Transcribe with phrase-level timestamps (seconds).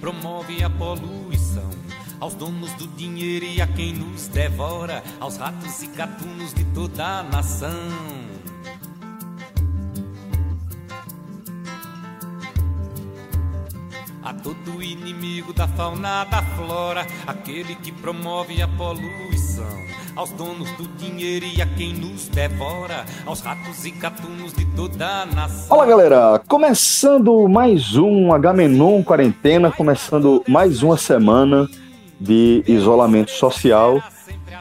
[0.00, 1.70] Promove a poluição.
[2.18, 7.20] Aos donos do dinheiro e a quem nos devora, aos ratos e gatunos de toda
[7.20, 7.70] a nação.
[14.22, 19.86] A todo inimigo da fauna, da flora, aquele que promove a poluição.
[20.16, 25.06] Aos donos do dinheiro e a quem nos devora, aos ratos e gatunos de toda
[25.06, 25.68] a nação.
[25.68, 31.68] Fala galera, começando mais um Agamenon Quarentena, começando mais uma semana
[32.18, 34.02] de isolamento social.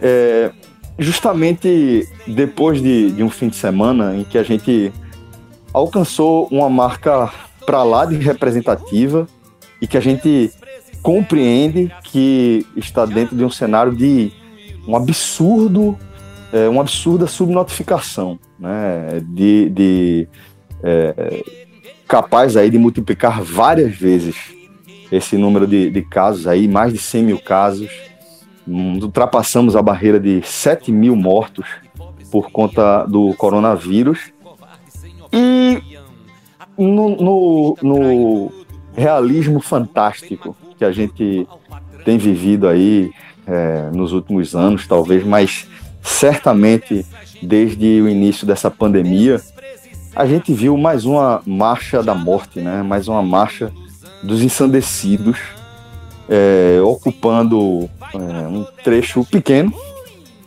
[0.02, 0.52] É,
[1.00, 4.92] justamente depois de, de um fim de semana em que a gente
[5.72, 7.32] alcançou uma marca
[7.66, 9.26] para lá de representativa
[9.82, 10.52] e que a gente
[11.02, 14.34] compreende que está dentro de um cenário de
[14.88, 15.98] um absurdo,
[16.52, 20.28] é, uma absurda subnotificação, né, de, de
[20.84, 21.44] é,
[22.08, 24.36] capaz aí de multiplicar várias vezes
[25.12, 27.90] esse número de, de, casos aí, mais de 100 mil casos,
[28.68, 31.66] ultrapassamos a barreira de 7 mil mortos
[32.32, 34.34] por conta do coronavírus.
[35.32, 35.82] E
[36.78, 38.52] no, no, no
[38.96, 41.48] realismo fantástico que a gente
[42.04, 43.12] tem vivido aí
[43.48, 45.68] é, nos últimos anos, talvez, mas
[46.02, 47.06] certamente
[47.42, 49.42] desde o início dessa pandemia,
[50.16, 52.82] a gente viu mais uma marcha da morte, né?
[52.82, 53.72] mais uma marcha
[54.24, 55.38] dos ensandecidos,
[56.30, 58.18] é, ocupando é,
[58.48, 59.74] um trecho pequeno,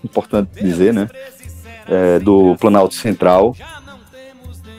[0.02, 1.08] importante dizer, né?
[1.86, 3.56] É, do Planalto Central,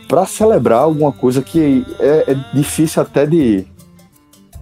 [0.08, 3.66] para celebrar alguma coisa que é, é, difícil até de,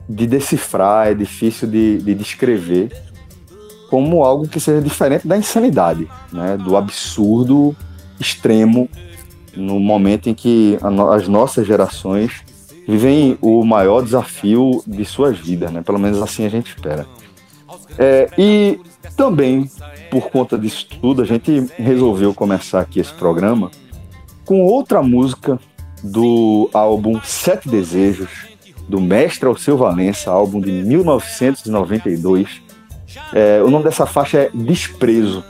[0.08, 3.07] de decifrar, é difícil de, de descrever
[3.90, 6.58] como algo que seja diferente da insanidade, né?
[6.58, 7.76] do absurdo
[8.20, 8.90] extremo
[9.56, 10.78] no momento em que
[11.14, 12.44] as nossas gerações
[12.88, 15.82] vivem o maior desafio de suas vidas, né?
[15.82, 17.06] pelo menos assim a gente espera.
[17.98, 18.80] É, e
[19.16, 19.70] também,
[20.12, 23.72] por conta disso tudo, a gente resolveu começar aqui esse programa
[24.46, 25.60] com outra música
[26.04, 28.30] do álbum Sete Desejos,
[28.88, 32.62] do Mestre Alceu Valença, álbum de 1992.
[33.34, 35.44] É, o nome dessa faixa é Desprezo.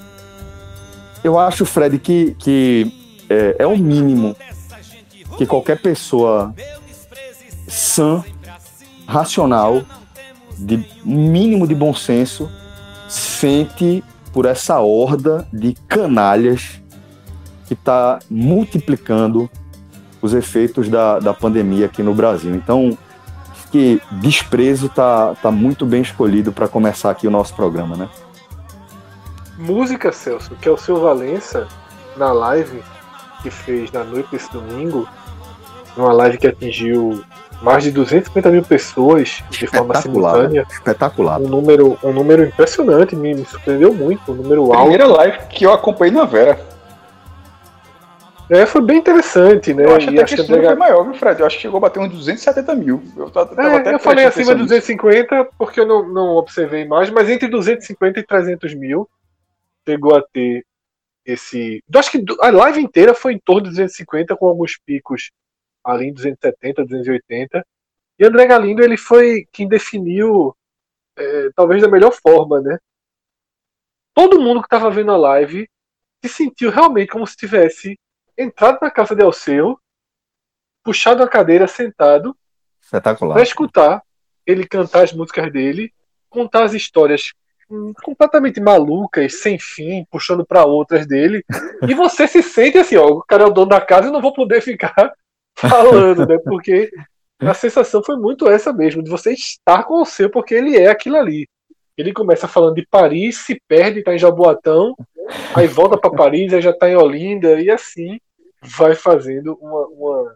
[1.24, 2.92] Eu acho, Fred, que, que
[3.30, 4.36] é, é o mínimo
[5.38, 6.54] que qualquer pessoa
[7.68, 8.24] sã,
[9.06, 9.84] racional,
[10.58, 12.50] de mínimo de bom senso,
[13.08, 16.82] sente por essa horda de canalhas
[17.68, 19.50] que está multiplicando
[20.22, 22.56] os efeitos da, da pandemia aqui no Brasil.
[22.56, 22.98] Então,
[23.70, 28.10] que desprezo tá, tá muito bem escolhido para começar aqui o nosso programa, né?
[29.58, 31.68] Música, Celso, que é o seu Valença,
[32.16, 32.84] na live
[33.42, 35.08] que fez na noite desse domingo,
[35.96, 37.24] uma live que atingiu
[37.62, 40.66] mais de 250 mil pessoas de forma simultânea.
[40.70, 41.40] Espetacular.
[41.40, 44.82] Um número, um número impressionante, me, me surpreendeu muito, um número alto.
[44.82, 46.60] Primeira live que eu acompanhei na Vera.
[48.50, 49.84] É, foi bem interessante, né?
[49.84, 51.40] Eu acho até acho que esse número foi maior, viu, Fred?
[51.40, 53.04] Eu acho que chegou a bater uns 270 mil.
[53.16, 57.10] Eu, tava, é, até eu falei acima de 250 porque eu não, não observei mais,
[57.10, 59.10] mas entre 250 e 300 mil
[59.88, 60.66] chegou a ter
[61.26, 61.84] esse.
[61.94, 65.32] Eu acho que a live inteira foi em torno de 250, com alguns picos
[65.84, 67.66] ali em 270, 280.
[68.20, 70.56] E André Galindo ele foi quem definiu,
[71.18, 72.78] é, talvez da melhor forma, né?
[74.14, 75.70] Todo mundo que estava vendo a live
[76.24, 77.98] se sentiu realmente como se tivesse
[78.38, 79.80] entrado na casa de Alceu,
[80.84, 82.36] puxado a cadeira, sentado,
[83.34, 84.02] para escutar
[84.46, 85.92] ele cantar as músicas dele,
[86.30, 87.34] contar as histórias
[88.02, 91.44] completamente malucas, sem fim, puxando para outras dele,
[91.86, 94.22] e você se sente assim, ó, o cara é o dono da casa, eu não
[94.22, 95.12] vou poder ficar
[95.54, 96.38] falando, né?
[96.38, 96.90] Porque
[97.42, 100.88] a sensação foi muito essa mesmo, de você estar com o seu, porque ele é
[100.88, 101.46] aquilo ali.
[101.98, 104.96] Ele começa falando de Paris, se perde, tá em Jaboatão,
[105.54, 108.18] aí volta para Paris, aí já tá em Olinda, e assim
[108.62, 109.88] vai fazendo uma.
[109.88, 110.36] uma,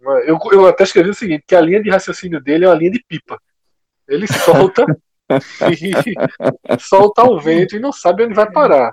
[0.00, 2.74] uma eu, eu até escrevi o seguinte: que a linha de raciocínio dele é uma
[2.74, 3.40] linha de pipa.
[4.06, 4.86] Ele solta
[5.70, 8.92] e solta o vento e não sabe onde vai parar.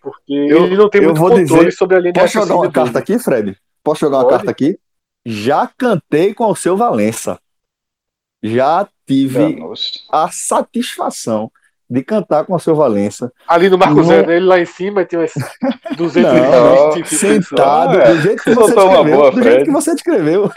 [0.00, 2.62] Porque eu, ele não tem muito controle dizer, sobre a linha de Posso jogar uma
[2.62, 2.74] dele.
[2.74, 3.58] carta aqui, Fred?
[3.82, 4.26] Posso jogar Pode?
[4.26, 4.78] uma carta aqui?
[5.24, 7.40] Já cantei com o seu Valença.
[8.42, 9.58] Já tive
[10.10, 11.50] a satisfação
[11.88, 13.32] de cantar com o seu Valença.
[13.46, 15.32] Ali no Marco Zero, ele lá em cima tem umas
[15.96, 19.16] 220 não, Sentado, do jeito que você descreveu.
[19.16, 20.50] Boa, do jeito que você descreveu.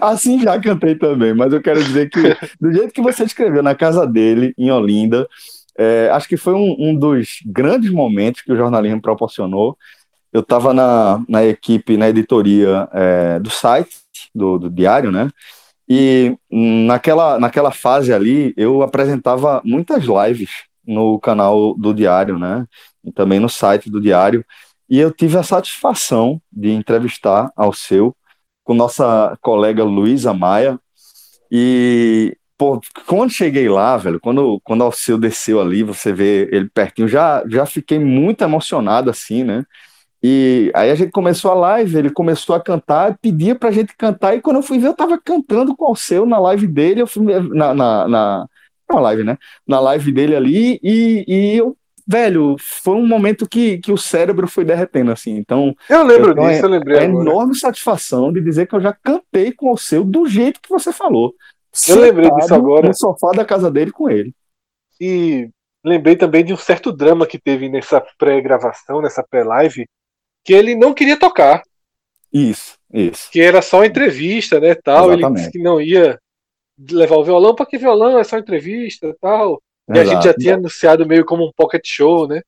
[0.00, 3.74] Assim já cantei também, mas eu quero dizer que, do jeito que você escreveu na
[3.74, 5.28] casa dele, em Olinda,
[5.76, 9.78] é, acho que foi um, um, dos grandes momentos que o jornalismo proporcionou.
[10.32, 13.96] Eu estava na, na equipe, na editoria é, do site,
[14.34, 15.30] do, do diário, né?
[15.88, 20.50] E naquela, naquela fase ali, eu apresentava muitas lives
[20.86, 22.66] no canal do Diário, né?
[23.04, 24.44] E também no site do Diário.
[24.88, 28.14] E eu tive a satisfação de entrevistar ao seu
[28.64, 30.78] com nossa colega Luísa Maia.
[31.50, 36.68] E, pô, quando cheguei lá, velho, quando, quando o Alceu desceu ali, você vê ele
[36.68, 39.64] pertinho, já, já fiquei muito emocionado, assim, né?
[40.22, 44.34] E aí a gente começou a live, ele começou a cantar, pedia pra gente cantar,
[44.34, 47.06] e quando eu fui ver, eu tava cantando com o Alceu na live dele, eu
[47.06, 48.46] fui na, na, na,
[48.90, 49.38] na live, né?
[49.66, 51.76] Na live dele ali, e, e eu
[52.08, 55.36] velho, foi um momento que, que o cérebro foi derretendo, assim.
[55.36, 55.76] Então.
[55.90, 57.00] Eu lembro eu disso, eu lembrei.
[57.00, 60.70] É enorme satisfação de dizer que eu já cantei com o seu do jeito que
[60.70, 61.34] você falou.
[61.86, 62.88] Eu lembrei disso agora.
[62.88, 64.32] No sofá da casa dele com ele.
[64.98, 65.50] E
[65.84, 69.86] lembrei também de um certo drama que teve nessa pré-gravação, nessa pré-live,
[70.44, 71.62] que ele não queria tocar.
[72.32, 73.30] Isso, isso.
[73.30, 75.12] Que era só entrevista, né, tal.
[75.12, 75.24] Exatamente.
[75.24, 76.18] Ele disse que não ia
[76.90, 78.18] levar o violão, para que violão?
[78.18, 79.62] É só entrevista, tal.
[79.88, 80.10] E Exato.
[80.10, 82.42] a gente já tinha anunciado meio como um pocket show, né?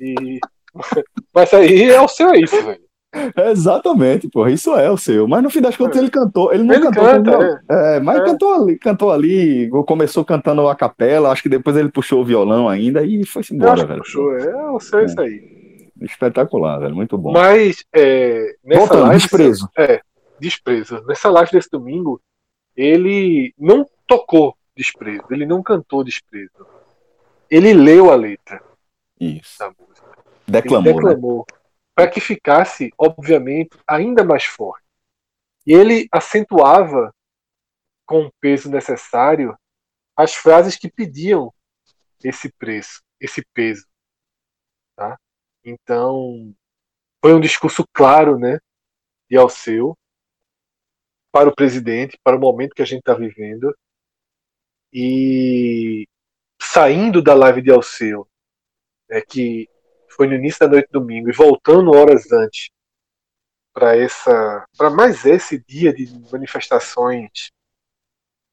[0.00, 0.38] E...
[1.34, 2.86] Mas aí é o seu é isso, velho.
[3.34, 5.26] É exatamente, porra, isso é o seu.
[5.26, 7.96] Mas no fim das contas ele cantou, ele não ele cantou, canta, como, é.
[7.96, 8.00] é.
[8.00, 8.24] mas é.
[8.24, 12.68] cantou ali, cantou ali, começou cantando a capela, acho que depois ele puxou o violão
[12.68, 14.00] ainda e foi-se embora, velho.
[14.00, 15.04] Puxou, é o seu é.
[15.06, 15.55] isso aí.
[16.00, 17.32] Espetacular, velho, muito bom.
[17.32, 19.70] Mas é, nessa Voltando, live, desprezo.
[19.76, 20.02] É,
[20.38, 21.02] desprezo.
[21.06, 22.20] Nessa live desse domingo,
[22.76, 25.24] ele não tocou desprezo.
[25.30, 26.66] Ele não cantou desprezo.
[27.50, 28.62] Ele leu a letra
[29.18, 29.58] Isso.
[29.58, 30.18] da música.
[30.46, 30.90] Declamou.
[30.90, 31.46] Ele declamou.
[31.50, 31.58] Né?
[31.94, 34.84] Para que ficasse, obviamente, ainda mais forte.
[35.66, 37.12] E ele acentuava
[38.04, 39.56] com o peso necessário
[40.16, 41.52] as frases que pediam
[42.22, 43.86] esse preço, esse peso.
[44.94, 45.18] Tá?
[45.68, 46.54] Então,
[47.20, 48.60] foi um discurso claro, né,
[49.28, 49.98] de Alceu
[51.32, 53.76] para o presidente, para o momento que a gente está vivendo,
[54.92, 56.06] e
[56.62, 58.28] saindo da live de Alceu,
[59.10, 59.68] né, que
[60.08, 62.70] foi no início da noite domingo, e voltando horas antes
[63.74, 67.50] para essa para mais esse dia de manifestações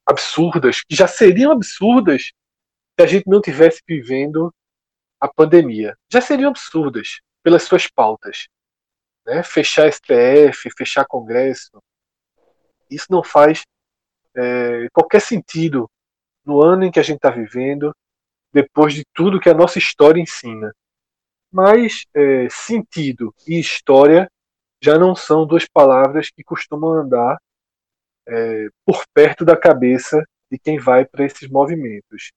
[0.05, 4.53] absurdas, que já seriam absurdas se a gente não tivesse vivendo
[5.23, 5.97] a pandemia.
[6.11, 8.49] Já seriam absurdas pelas suas pautas.
[9.25, 9.41] Né?
[9.41, 11.81] Fechar STF, fechar Congresso,
[12.91, 13.61] isso não faz
[14.35, 15.89] é, qualquer sentido
[16.45, 17.95] no ano em que a gente está vivendo,
[18.51, 20.75] depois de tudo que a nossa história ensina.
[21.49, 24.29] Mas é, sentido e história
[24.81, 27.37] já não são duas palavras que costumam andar
[28.27, 32.33] é, por perto da cabeça de quem vai para esses movimentos.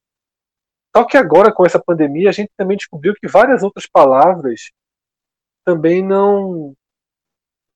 [0.97, 4.71] Só que agora, com essa pandemia, a gente também descobriu que várias outras palavras
[5.63, 6.75] também não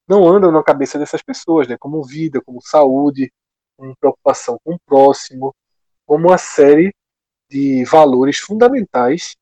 [0.09, 1.77] não andam na cabeça dessas pessoas, né?
[1.79, 3.31] como vida, como saúde,
[3.77, 5.55] como preocupação com o próximo,
[6.07, 6.95] como uma série
[7.47, 9.37] de valores fundamentais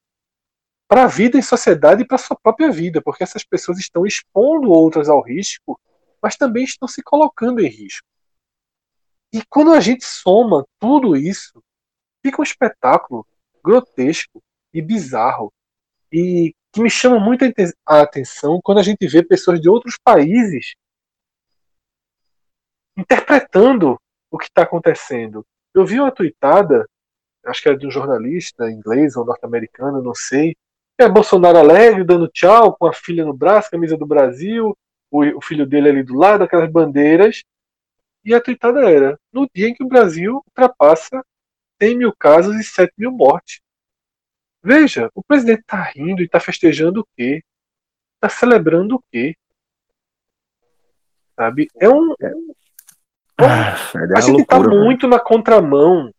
[0.89, 4.05] para a vida em sociedade e para a sua própria vida, porque essas pessoas estão
[4.05, 5.79] expondo outras ao risco,
[6.21, 8.05] mas também estão se colocando em risco.
[9.33, 11.63] E quando a gente soma tudo isso,
[12.25, 13.25] fica um espetáculo
[13.69, 15.53] grotesco e bizarro
[16.13, 17.45] e que me chama muito
[17.87, 20.75] a atenção quando a gente vê pessoas de outros países
[22.97, 23.99] interpretando
[24.31, 25.45] o que está acontecendo
[25.75, 26.89] eu vi uma tweetada,
[27.45, 30.57] acho que era de um jornalista inglês ou norte-americano, não sei.
[30.99, 34.77] É Bolsonaro alegre, dando tchau, com a filha no braço, camisa do Brasil,
[35.11, 37.45] o, o filho dele ali do lado, aquelas bandeiras.
[38.25, 41.25] E a tweetada era: no dia em que o Brasil ultrapassa
[41.81, 43.61] 100 mil casos e 7 mil mortes.
[44.63, 47.43] Veja, o presidente está rindo e está festejando o quê?
[48.17, 49.37] Está celebrando o quê?
[51.37, 51.69] Sabe?
[51.81, 52.33] É um, é
[53.41, 53.77] ah,
[54.17, 56.13] a gente está muito na contramão.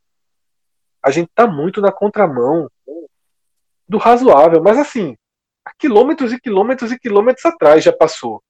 [1.03, 2.69] A gente está muito na contramão
[3.87, 5.17] do razoável, mas assim,
[5.65, 8.41] há quilômetros e quilômetros e quilômetros atrás já passou.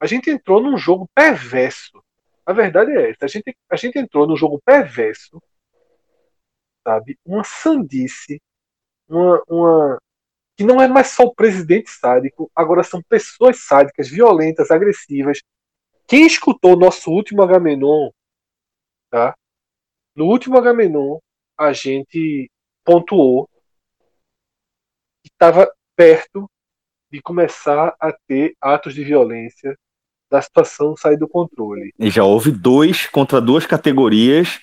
[0.00, 2.02] A gente entrou num jogo perverso.
[2.46, 3.24] A verdade é essa.
[3.24, 5.42] A gente, a gente entrou num jogo perverso,
[6.88, 7.18] sabe?
[7.22, 8.40] Uma sandice,
[9.06, 9.98] uma, uma
[10.56, 15.40] que não é mais só o presidente sádico, agora são pessoas sádicas, violentas, agressivas.
[16.06, 18.08] Quem escutou nosso último Agamenon,
[19.10, 19.36] tá?
[20.16, 21.18] No último Agamenon,
[21.58, 22.50] a gente
[22.82, 23.46] pontuou
[25.22, 26.50] que estava perto
[27.12, 29.78] de começar a ter atos de violência
[30.30, 31.92] da situação sair do controle.
[31.98, 34.60] E já houve dois contra duas categorias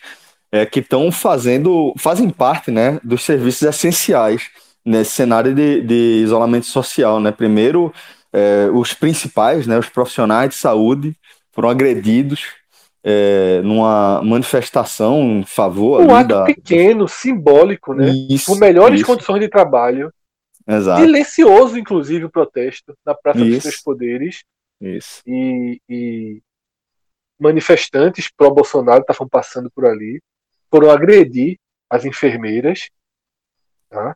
[0.56, 4.50] é, que estão fazendo, fazem parte, né, dos serviços essenciais
[4.86, 7.30] nesse cenário de, de isolamento social, né?
[7.30, 7.94] Primeiro,
[8.32, 11.14] é, os principais, né, os profissionais de saúde
[11.52, 12.46] foram agredidos
[13.04, 16.46] é, numa manifestação em favor um ato da...
[16.46, 18.10] pequeno, simbólico, né?
[18.30, 19.08] Isso, por melhores isso.
[19.08, 20.10] condições de trabalho.
[20.66, 21.02] Exato.
[21.02, 23.50] Silencioso, inclusive, o protesto na Praça Isso.
[23.50, 24.44] dos Três Poderes.
[24.80, 25.22] Isso.
[25.28, 26.42] E, e
[27.38, 30.22] manifestantes pró-Bolsonaro estavam passando por ali,
[30.76, 31.58] foram agredir
[31.90, 32.90] as enfermeiras.
[33.90, 34.14] Tá?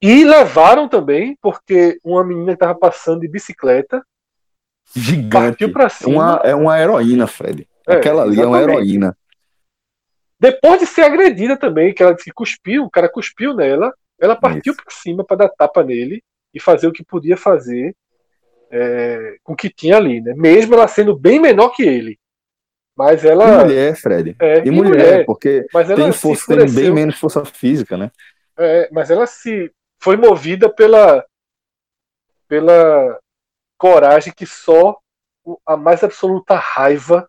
[0.00, 4.04] E levaram também, porque uma menina estava passando de bicicleta.
[4.94, 5.64] Gigante.
[5.90, 6.12] Cima.
[6.12, 7.66] Uma, é uma heroína, Fred.
[7.86, 8.78] É, Aquela ali é uma exatamente.
[8.78, 9.18] heroína.
[10.38, 14.36] Depois de ser agredida também, que ela disse que cuspiu, o cara cuspiu nela, ela
[14.36, 16.22] partiu por cima para dar tapa nele
[16.54, 17.92] e fazer o que podia fazer
[18.70, 20.32] é, com o que tinha ali, né?
[20.36, 22.16] Mesmo ela sendo bem menor que ele.
[22.98, 23.62] Mas E ela.
[23.64, 24.36] mulher, Fred.
[24.40, 25.24] É, e e mulher, mulher.
[25.24, 25.64] porque
[25.94, 28.10] tem força, tem bem menos força física, né?
[28.58, 31.24] É, mas ela se foi movida pela
[32.48, 33.20] pela
[33.78, 34.98] coragem que só
[35.64, 37.28] a mais absoluta raiva,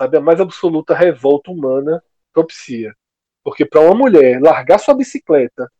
[0.00, 2.02] sabe, a mais absoluta revolta humana
[2.32, 2.92] propicia.
[3.44, 5.70] Porque para uma mulher largar sua bicicleta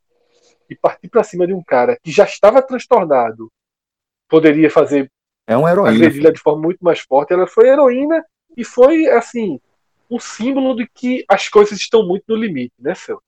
[0.69, 3.51] e partir para cima de um cara que já estava transtornado,
[4.29, 5.11] poderia fazer
[5.47, 5.91] É uma heroína.
[5.95, 7.33] agredi-la de forma muito mais forte.
[7.33, 8.23] Ela foi heroína
[8.55, 9.59] e foi assim
[10.09, 13.23] um símbolo de que as coisas estão muito no limite, né, Celso?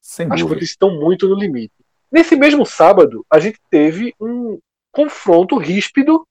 [0.00, 0.48] Sem As dúvida.
[0.48, 1.74] coisas estão muito no limite.
[2.10, 4.58] Nesse mesmo sábado, a gente teve um
[4.92, 6.26] confronto ríspido,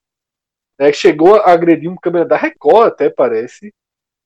[0.80, 3.74] né, chegou a agredir um câmera da Record, até parece,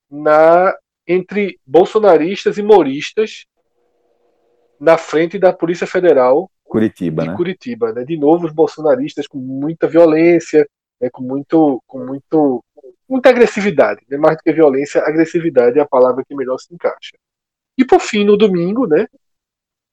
[0.10, 0.76] na
[1.06, 3.46] entre bolsonaristas e moristas
[4.80, 7.36] na frente da Polícia Federal Curitiba, de né?
[7.36, 7.94] Curitiba.
[7.94, 8.04] Né?
[8.04, 10.68] De novo, os bolsonaristas com muita violência,
[11.00, 11.10] né?
[11.12, 12.64] com, muito, com muito,
[13.08, 14.02] muita agressividade.
[14.10, 14.18] Né?
[14.18, 17.18] Mais do que violência, agressividade é a palavra que melhor se encaixa.
[17.78, 19.08] E por fim, no domingo, né?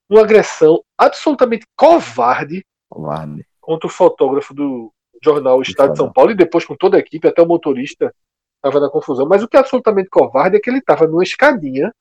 [0.08, 3.46] uma agressão absolutamente covarde Covarde.
[3.60, 4.92] contra o fotógrafo do
[5.22, 8.12] jornal Estado de São Paulo e depois com toda a equipe, até o motorista
[8.56, 9.26] estava na confusão.
[9.26, 11.94] Mas o que é absolutamente covarde é que ele estava numa escadinha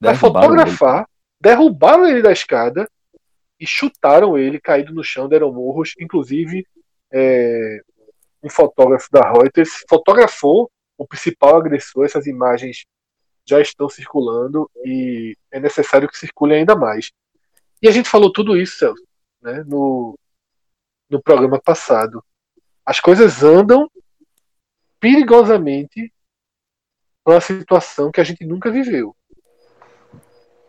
[0.00, 1.06] para fotografar,
[1.40, 2.88] derrubaram ele da escada
[3.58, 5.94] e chutaram ele, caído no chão, deram murros.
[6.00, 6.66] Inclusive,
[7.12, 7.82] é,
[8.42, 12.04] um fotógrafo da Reuters fotografou o principal agressor.
[12.04, 12.84] Essas imagens
[13.46, 17.10] já estão circulando e é necessário que circulem ainda mais.
[17.82, 19.02] E a gente falou tudo isso, Celso,
[19.40, 20.18] né, no,
[21.08, 22.22] no programa passado.
[22.84, 23.90] As coisas andam
[24.98, 26.12] perigosamente
[27.24, 29.16] para uma situação que a gente nunca viveu.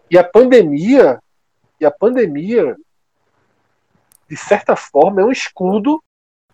[0.09, 1.19] E a pandemia,
[1.79, 2.75] e a pandemia,
[4.29, 6.01] de certa forma, é um escudo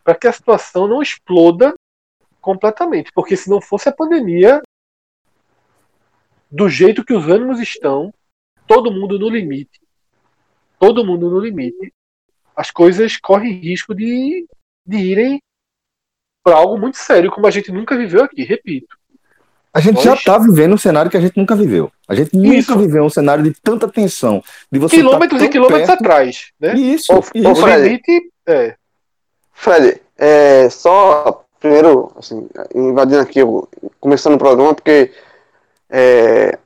[0.08, 1.74] para que a situação não exploda
[2.40, 3.12] completamente.
[3.12, 4.62] Porque se não fosse a pandemia,
[6.50, 8.14] do jeito que os ânimos estão,
[8.66, 9.82] todo mundo no limite,
[10.80, 11.94] todo mundo no limite,
[12.56, 14.48] as coisas correm risco de,
[14.86, 15.42] de irem
[16.42, 18.98] para algo muito sério, como a gente nunca viveu aqui, repito.
[19.74, 21.92] A gente já Nós- está vivendo um cenário que a gente nunca viveu.
[22.08, 22.80] A gente nunca Isso.
[22.80, 24.42] viveu um cenário de tanta tensão.
[24.72, 26.00] De você quilômetros tá e quilômetros perto.
[26.00, 26.76] atrás, né?
[26.76, 27.62] Isso, Ô, isso.
[27.62, 28.78] O limite é.
[29.60, 33.40] Fred, é, só primeiro, assim, invadindo aqui,
[34.00, 35.12] começando o programa, porque
[35.90, 36.58] é,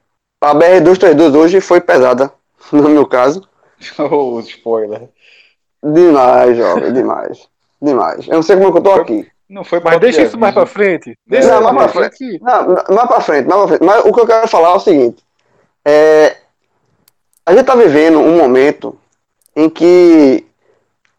[0.42, 2.32] a BR-232 hoje foi pesada,
[2.72, 3.48] no meu caso.
[3.98, 5.10] Oh, spoiler.
[5.82, 7.48] Demais, jovem, demais.
[7.82, 8.28] Demais.
[8.28, 9.32] Eu não sei como é que eu tô aqui.
[9.50, 11.18] Não foi Mas papo deixa de isso mais pra frente.
[11.26, 12.40] Deixa Não, isso mais mais pra pra frente.
[12.42, 13.84] Não, mais pra frente, mais pra frente.
[13.84, 15.24] Mas o que eu quero falar é o seguinte.
[15.84, 16.38] É,
[17.46, 18.96] a gente tá vivendo um momento
[19.56, 20.46] em que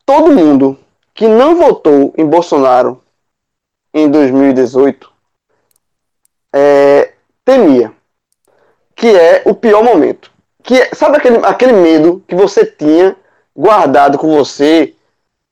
[0.07, 0.79] todo mundo
[1.15, 3.03] que não votou em Bolsonaro
[3.93, 5.13] em 2018
[6.53, 7.13] é,
[7.45, 7.93] temia.
[8.95, 10.31] Que é o pior momento.
[10.63, 13.17] Que é- sabe aquele, aquele medo que você tinha
[13.57, 14.95] guardado com você?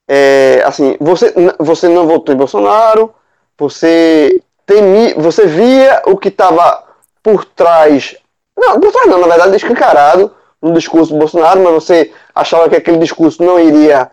[0.07, 3.15] É, assim, você, você não votou em Bolsonaro,
[3.57, 6.85] você temi, você via o que estava
[7.23, 8.17] por trás.
[8.57, 12.77] Não, por trás não, na verdade, escancarado no discurso do Bolsonaro, mas você achava que
[12.77, 14.11] aquele discurso não iria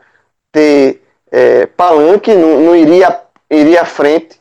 [0.51, 4.39] ter é, palanque, não, não iria, iria à frente.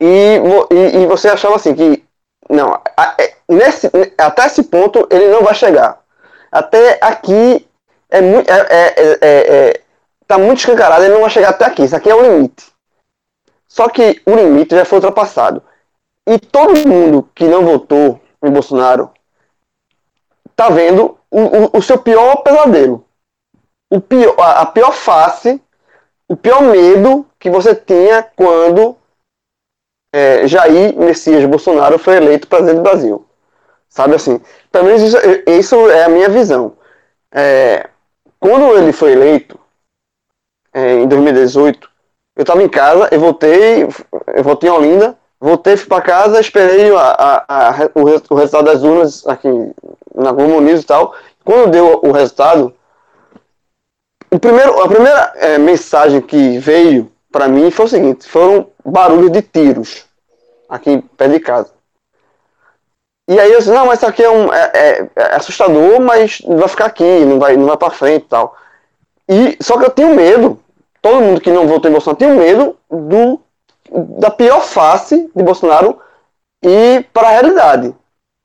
[0.00, 0.40] E,
[0.70, 2.04] e, e, você achava assim que
[2.50, 2.74] não,
[3.18, 6.02] é, nesse, até esse ponto ele não vai chegar.
[6.50, 7.66] Até aqui
[8.10, 9.80] é muito, é, é, é, é,
[10.26, 11.84] tá muito escancarado, ele não vai chegar até aqui.
[11.84, 12.66] Isso aqui é o limite.
[13.66, 15.62] Só que o limite já foi ultrapassado.
[16.26, 19.10] E todo mundo que não votou em Bolsonaro
[20.54, 23.04] tá vendo o, o, o seu pior pesadelo.
[23.94, 25.62] O pior, a, pior face,
[26.28, 28.96] o pior medo que você tinha quando
[30.12, 33.24] é, Jair Messias Bolsonaro foi eleito presidente do Brasil.
[33.88, 34.40] Sabe assim?
[34.72, 36.76] Pelo menos isso, isso é a minha visão.
[37.32, 37.88] É,
[38.40, 39.56] quando ele foi eleito,
[40.72, 41.88] é, em 2018,
[42.34, 46.92] eu estava em casa, eu voltei, eu voltei em Olinda, voltei, fui para casa, esperei
[46.96, 49.48] a, a, a, o, o, resultado das urnas aqui
[50.12, 51.14] na Globo News e tal.
[51.44, 52.74] Quando deu o resultado,
[54.34, 59.30] o primeiro, a primeira é, mensagem que veio para mim foi o seguinte: foram barulhos
[59.30, 60.06] de tiros
[60.68, 61.70] aqui perto de casa.
[63.28, 66.42] E aí eu disse, não, mas isso aqui é, um, é, é, é assustador, mas
[66.44, 68.56] vai ficar aqui, não vai, não vai para frente e tal.
[69.28, 70.60] E, só que eu tenho medo,
[71.00, 73.40] todo mundo que não votou em Bolsonaro tem medo do,
[74.18, 75.98] da pior face de Bolsonaro
[76.60, 77.94] e para a realidade.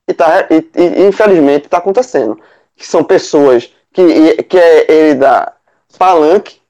[0.07, 2.39] E, tá, e, e infelizmente está acontecendo.
[2.75, 5.53] Que são pessoas que, que é, ele dá
[5.97, 6.61] palanque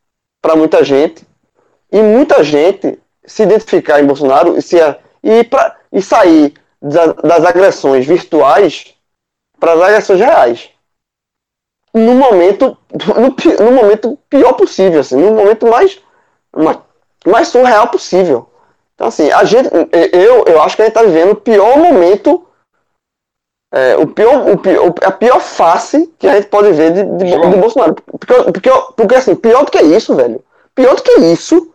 [0.41, 1.23] para muita gente
[1.91, 4.77] e muita gente se identificar em Bolsonaro e, se,
[5.23, 8.95] e, pra, e sair das agressões virtuais
[9.59, 10.69] para as agressões reais.
[11.93, 12.77] No momento,
[13.17, 15.99] no, no, momento pior possível, assim, no momento mais,
[16.55, 16.77] mais,
[17.25, 18.49] mais surreal possível.
[18.95, 19.69] Então, assim, a gente,
[20.13, 22.45] eu, eu acho que a gente está vivendo o pior momento,
[23.71, 27.25] é, o pior, o pior, a pior face que a gente pode ver de, de,
[27.25, 27.95] de Bolsonaro.
[27.95, 31.73] Porque, porque, porque, assim, pior do que isso, velho, pior do que isso,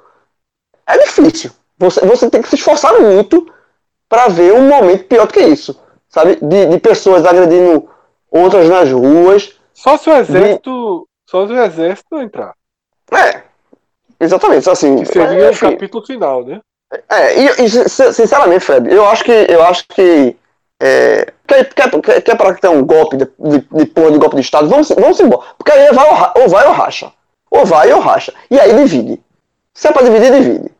[0.86, 1.52] é difícil.
[1.78, 3.46] Você, você tem que se esforçar muito
[4.08, 6.36] para ver um momento pior do que isso, sabe?
[6.42, 7.88] De, de pessoas agredindo
[8.30, 9.54] outras nas ruas.
[9.72, 11.30] Só se o exército, de...
[11.30, 12.54] só se o exército entrar.
[13.12, 13.42] É,
[14.18, 14.96] exatamente, assim.
[14.98, 16.60] Que seria enfim, o capítulo final, né?
[17.08, 20.36] É, e, e, sinceramente, Fred, eu acho que eu acho que
[20.86, 24.68] é, quer, quer, quer ter um golpe de, de, de porra de golpe de Estado,
[24.68, 25.42] vamos, vamos embora.
[25.56, 27.10] Porque aí vai ou, vai ou racha.
[27.50, 28.34] Ou vai ou racha.
[28.50, 29.18] E aí divide.
[29.72, 30.70] Se é pra dividir, divide.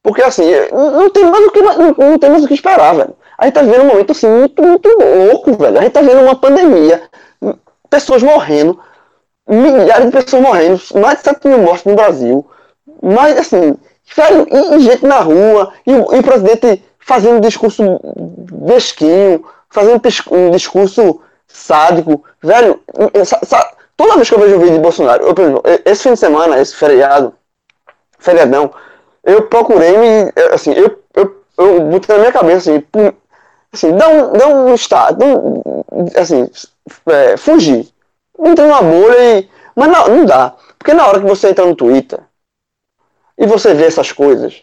[0.00, 3.16] Porque assim, não tem mais o que, não, não tem mais o que esperar, velho.
[3.36, 5.76] A gente tá vivendo um momento assim muito, muito louco, velho.
[5.76, 7.02] A gente tá vendo uma pandemia,
[7.90, 8.78] pessoas morrendo,
[9.44, 12.46] milhares de pessoas morrendo, mais de 7 mil mortes no Brasil.
[13.02, 13.76] Mas assim,
[14.14, 17.82] velho, e, e gente na rua, e, e, o presidente fazendo um discurso
[18.52, 19.98] mesquinho, fazendo
[20.30, 22.82] um discurso sádico, velho.
[23.96, 26.76] Toda vez que eu vejo um vídeo de Bolsonaro, eu, esse fim de semana, esse
[26.76, 27.34] feriado,
[28.18, 28.70] feriadão,
[29.24, 30.32] eu procurei me.
[30.52, 32.84] Assim, eu, eu, eu botei na minha cabeça assim,
[33.72, 35.24] assim dá um, dá um estado,
[36.14, 36.46] assim,
[37.06, 37.88] é, fugir.
[38.38, 39.48] Entra numa bolha e.
[39.74, 40.54] Mas não, não dá.
[40.78, 42.20] Porque na hora que você entra no Twitter
[43.38, 44.62] e você vê essas coisas,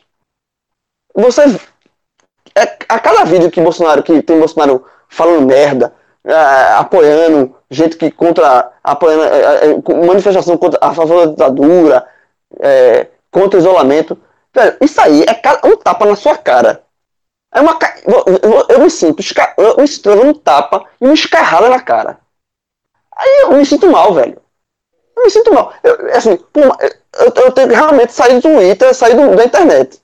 [1.15, 1.43] você.
[2.53, 8.11] É, a cada vídeo que Bolsonaro, que tem Bolsonaro falando merda, é, apoiando gente que
[8.11, 8.71] contra.
[8.83, 12.07] apoiando é, manifestação contra, a favor da ditadura,
[13.31, 14.17] contra o isolamento.
[14.81, 16.83] Isso aí é um tapa na sua cara.
[17.53, 17.77] É uma
[18.69, 19.23] eu, me sinto,
[19.57, 22.19] eu me sinto um tapa e uma escarrada na cara.
[23.15, 24.41] Aí eu me sinto mal, velho.
[25.15, 25.73] Eu me sinto mal.
[25.81, 30.01] Eu, assim, eu, eu tenho que realmente sair do Twitter, sair do, da internet.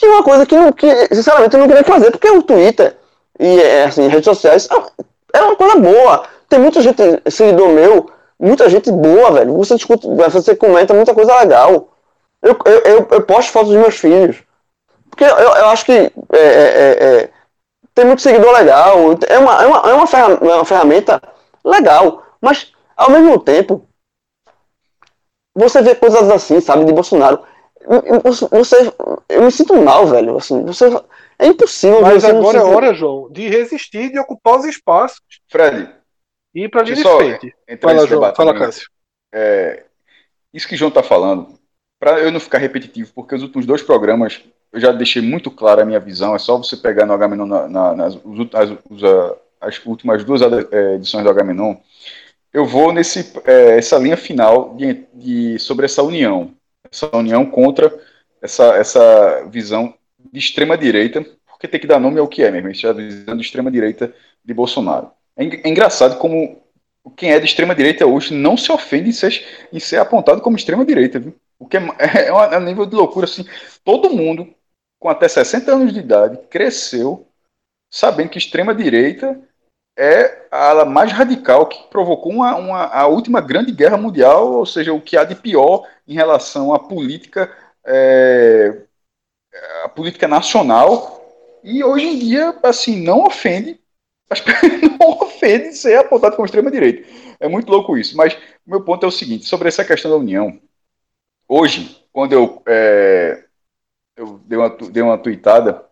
[0.00, 2.96] Que é uma coisa que, que, sinceramente, eu não queria fazer, porque o Twitter
[3.38, 6.24] e é, assim, redes sociais é, é uma coisa boa.
[6.48, 9.54] Tem muita gente, seguidor meu, muita gente boa, velho.
[9.58, 11.90] Você discute, você comenta muita coisa legal.
[12.42, 14.42] Eu, eu, eu, eu posto fotos dos meus filhos.
[15.10, 17.30] Porque eu, eu acho que é, é, é, é
[17.94, 18.96] tem muito seguidor legal.
[19.28, 21.22] É uma, é uma, é uma, ferramenta, uma ferramenta
[21.62, 22.22] legal.
[22.40, 23.86] Mas, ao mesmo tempo,
[25.54, 27.40] você vê coisas assim, sabe, de Bolsonaro.
[28.50, 28.92] Você,
[29.28, 30.36] eu me sinto mal, velho.
[30.36, 30.86] Assim, você,
[31.38, 32.02] é impossível.
[32.02, 35.20] Mas agora é hora, João, de resistir, de ocupar os espaços.
[35.48, 35.88] Fred.
[36.54, 37.54] E ir para linha de frente.
[37.80, 38.34] Fala, João.
[38.34, 38.88] Fala, Cássio.
[39.32, 39.84] É,
[40.52, 41.58] isso que o João está falando
[41.98, 45.82] para eu não ficar repetitivo, porque os últimos dois programas eu já deixei muito clara
[45.82, 48.70] a minha visão, é só você pegar no Agamenon na, na, nas as,
[49.60, 51.76] as, últimas duas é, edições do Agamenon,
[52.52, 56.52] eu vou nesse é, essa linha final de, de, sobre essa união,
[56.90, 57.92] essa união contra
[58.40, 59.94] essa, essa visão
[60.32, 63.42] de extrema direita, porque tem que dar nome ao que é mesmo, essa visão de
[63.42, 64.14] extrema direita
[64.44, 65.10] de Bolsonaro.
[65.36, 66.62] É, é engraçado como
[67.16, 70.56] quem é de extrema direita hoje não se ofende em ser, em ser apontado como
[70.56, 71.34] extrema direita, viu?
[71.58, 71.80] O que é,
[72.28, 73.44] é, um, é um nível de loucura assim.
[73.84, 74.54] Todo mundo
[74.98, 77.26] com até 60 anos de idade cresceu
[77.90, 79.40] sabendo que extrema direita
[80.00, 84.64] é a ala mais radical que provocou uma, uma, a última grande guerra mundial, ou
[84.64, 88.80] seja, o que há de pior em relação à política, é,
[89.84, 91.20] a política nacional.
[91.62, 93.78] E hoje em dia, assim, não ofende,
[94.98, 97.06] não ofende ser apontado como extrema-direita.
[97.38, 98.16] É muito louco isso.
[98.16, 98.32] Mas
[98.66, 100.58] o meu ponto é o seguinte: sobre essa questão da União.
[101.46, 103.44] Hoje, quando eu, é,
[104.16, 105.84] eu dei, uma, dei uma tweetada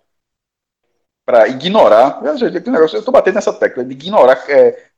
[1.29, 2.23] para ignorar.
[2.25, 4.43] Eu estou batendo nessa tecla de ignorar.
[4.49, 4.89] É,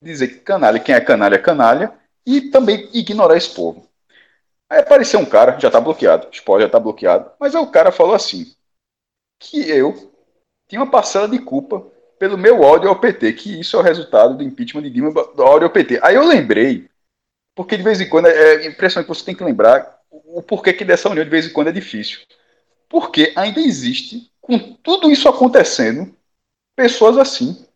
[0.00, 1.92] dizer que canalha, quem é canalha é canalha,
[2.24, 3.88] e também ignorar esse povo.
[4.70, 7.90] Aí apareceu um cara, já está bloqueado, Sport já está bloqueado, mas aí o cara
[7.90, 8.54] falou assim:
[9.40, 10.12] que eu
[10.68, 11.84] tinha uma parcela de culpa
[12.16, 15.42] pelo meu ódio ao PT, que isso é o resultado do impeachment de Dilma do
[15.42, 15.98] ódio ao PT.
[16.04, 16.88] Aí eu lembrei,
[17.52, 20.72] porque de vez em quando é, é impressionante que você tem que lembrar o porquê
[20.72, 22.20] que dessa união de vez em quando é difícil.
[22.88, 26.16] Porque ainda existe com tudo isso acontecendo,
[26.74, 27.66] pessoas assim.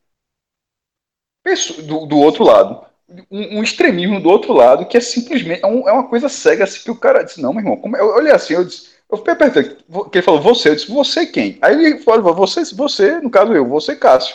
[1.86, 2.86] Do, do outro lado.
[3.30, 5.62] Um, um, extremismo do outro lado que é simplesmente.
[5.62, 7.94] É, um, é uma coisa cega assim que o cara disse: Não, meu irmão, como,
[7.94, 8.90] eu olhei assim, eu disse.
[9.10, 9.34] Eu fiquei.
[10.10, 11.58] Que ele falou, você, eu disse, você quem?
[11.60, 14.34] Aí ele falou, você, você, no caso eu, você, Cássio.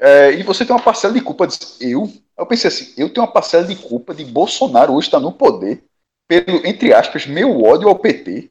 [0.00, 1.44] É, e você tem uma parcela de culpa.
[1.44, 2.12] Eu, disse, eu?
[2.36, 5.84] Eu pensei assim, eu tenho uma parcela de culpa de Bolsonaro hoje estar no poder,
[6.26, 8.50] pelo, entre aspas, meu ódio ao PT.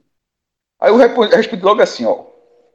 [0.80, 2.26] Aí eu respondi logo assim, ó,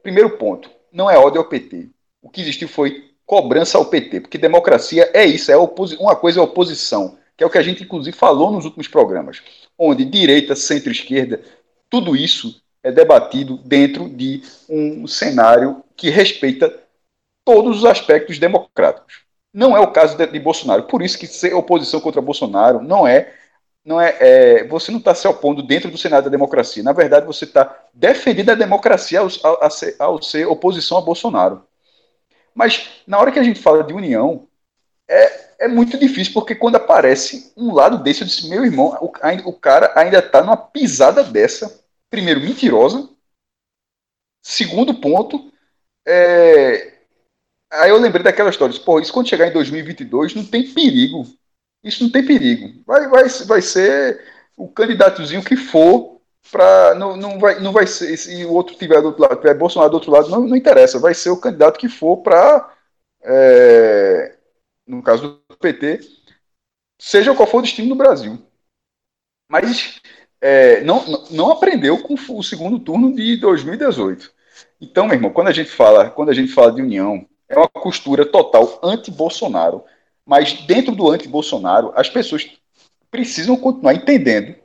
[0.03, 1.89] Primeiro ponto, não é ódio ao PT.
[2.21, 6.43] O que existiu foi cobrança ao PT, porque democracia é isso, é uma coisa é
[6.43, 9.41] oposição, que é o que a gente inclusive falou nos últimos programas,
[9.79, 11.41] onde direita, centro-esquerda,
[11.89, 16.73] tudo isso é debatido dentro de um cenário que respeita
[17.45, 19.21] todos os aspectos democráticos.
[19.53, 23.07] Não é o caso de, de Bolsonaro, por isso que ser oposição contra Bolsonaro não
[23.07, 23.33] é
[23.85, 26.81] não é, é, você não está se opondo dentro do Senado da democracia.
[26.81, 31.67] Na verdade, você está defendendo a democracia ao, ao, ser, ao, ser, oposição a Bolsonaro.
[32.55, 34.47] Mas na hora que a gente fala de união,
[35.07, 39.11] é, é muito difícil, porque quando aparece um lado desse, eu disse, meu irmão, o,
[39.49, 41.83] o cara ainda está numa pisada dessa.
[42.09, 43.09] Primeiro, mentirosa.
[44.41, 45.51] Segundo ponto,
[46.07, 46.93] é,
[47.71, 48.77] aí eu lembrei daquela história.
[48.79, 51.25] Pô, isso quando chegar em 2022 não tem perigo
[51.83, 52.81] isso não tem perigo.
[52.85, 54.21] Vai, vai, vai ser
[54.57, 59.01] o candidatozinho que for para não, não vai não vai ser se o outro tiver
[59.01, 61.79] do outro lado, tiver Bolsonaro do outro lado, não, não interessa, vai ser o candidato
[61.79, 62.73] que for para
[63.23, 64.35] é,
[64.85, 65.99] no caso do PT,
[66.99, 68.37] seja qual for o destino do Brasil.
[69.49, 70.01] Mas
[70.41, 74.31] é, não, não aprendeu com o segundo turno de 2018.
[74.81, 77.69] Então, meu irmão, quando a gente fala, quando a gente fala de união, é uma
[77.69, 79.83] costura total anti-Bolsonaro.
[80.25, 82.49] Mas dentro do anti-Bolsonaro, as pessoas
[83.11, 84.55] precisam continuar entendendo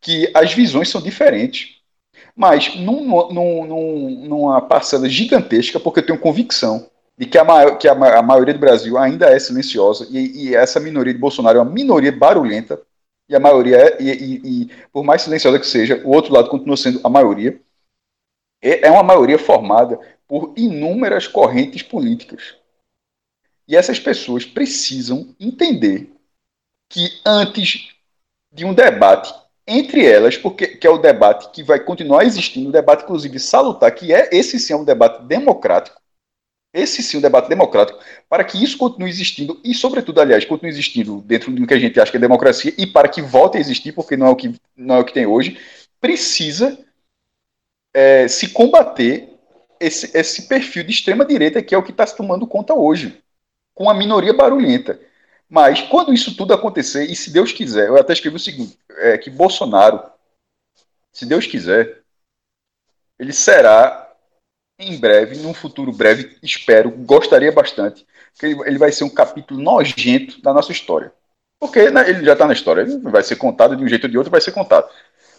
[0.00, 1.80] que as visões são diferentes.
[2.34, 7.78] Mas num, num, num, numa parcela gigantesca, porque eu tenho convicção de que a, maior,
[7.78, 11.58] que a, a maioria do Brasil ainda é silenciosa e, e, essa minoria de Bolsonaro
[11.58, 12.80] é uma minoria barulhenta
[13.28, 16.48] e a maioria é, e, e, e, por mais silenciosa que seja, o outro lado
[16.48, 17.60] continua sendo a maioria.
[18.60, 22.56] É, é uma maioria formada por inúmeras correntes políticas.
[23.66, 26.12] E essas pessoas precisam entender
[26.88, 27.90] que antes
[28.52, 29.32] de um debate
[29.66, 33.94] entre elas, porque que é o debate que vai continuar existindo, o debate inclusive salutar,
[33.94, 36.00] que é esse sim é um debate democrático,
[36.74, 37.98] esse sim é um debate democrático,
[38.28, 42.00] para que isso continue existindo e, sobretudo, aliás, continue existindo dentro do que a gente
[42.00, 44.52] acha que é democracia e para que volte a existir, porque não é o que,
[44.76, 45.58] não é o que tem hoje,
[46.00, 46.76] precisa
[47.94, 49.28] é, se combater
[49.78, 53.21] esse, esse perfil de extrema direita que é o que está se tomando conta hoje
[53.82, 55.00] com a minoria barulhenta.
[55.50, 59.18] Mas quando isso tudo acontecer, e se Deus quiser, eu até escrevi o seguinte: é,
[59.18, 60.00] que Bolsonaro,
[61.12, 62.00] se Deus quiser,
[63.18, 64.08] ele será
[64.78, 68.06] em breve, num futuro breve, espero, gostaria bastante,
[68.38, 71.12] que ele, ele vai ser um capítulo nojento da nossa história.
[71.58, 74.10] Porque né, ele já está na história, ele vai ser contado de um jeito ou
[74.10, 74.88] de outro, vai ser contado.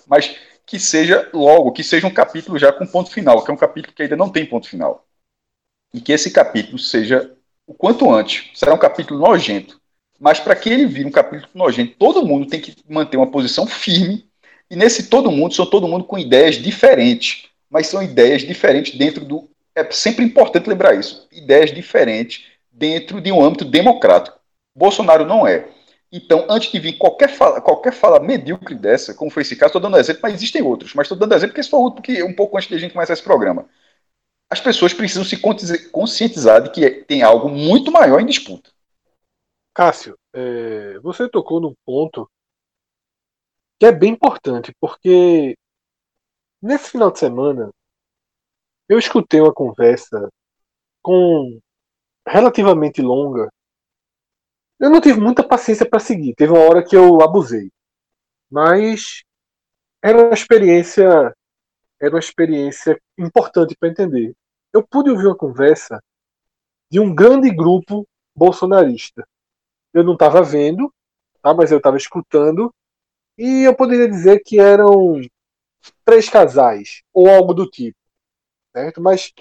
[0.06, 3.58] Mas que seja logo, que seja um capítulo já com ponto final, que é um
[3.58, 5.08] capítulo que ainda não tem ponto final.
[5.94, 8.50] E que esse capítulo seja o quanto antes.
[8.54, 9.80] Será um capítulo nojento.
[10.20, 13.66] Mas para que ele vire um capítulo nojento, todo mundo tem que manter uma posição
[13.68, 14.26] firme.
[14.70, 17.50] E nesse todo mundo, são todo mundo com ideias diferentes.
[17.70, 19.50] Mas são ideias diferentes dentro do.
[19.76, 21.28] É sempre importante lembrar isso.
[21.32, 24.38] Ideias diferentes dentro de um âmbito democrático.
[24.76, 25.68] Bolsonaro não é.
[26.12, 29.82] Então, antes de vir qualquer fala, qualquer fala medíocre dessa, como foi esse caso, estou
[29.82, 30.94] dando exemplo, mas existem outros.
[30.94, 33.24] Mas estou dando exemplo porque esse foi um pouco antes de a gente começar esse
[33.24, 33.68] programa
[34.54, 35.42] as pessoas precisam se
[35.90, 38.72] conscientizar de que tem algo muito maior em disputa.
[39.74, 42.30] Cássio, é, você tocou num ponto
[43.80, 45.58] que é bem importante, porque
[46.62, 47.72] nesse final de semana
[48.88, 50.30] eu escutei uma conversa
[51.02, 51.60] com
[52.28, 53.50] relativamente longa.
[54.80, 57.72] Eu não tive muita paciência para seguir, teve uma hora que eu abusei.
[58.52, 59.24] Mas
[60.04, 61.34] era uma experiência
[62.00, 64.36] era uma experiência importante para entender.
[64.74, 66.04] Eu pude ouvir uma conversa
[66.90, 69.28] de um grande grupo bolsonarista.
[69.94, 70.92] Eu não estava vendo,
[71.42, 71.54] tá?
[71.54, 72.74] mas eu estava escutando,
[73.38, 75.22] e eu poderia dizer que eram
[76.04, 77.98] três casais, ou algo do tipo.
[78.76, 79.02] Certo?
[79.02, 79.32] Mas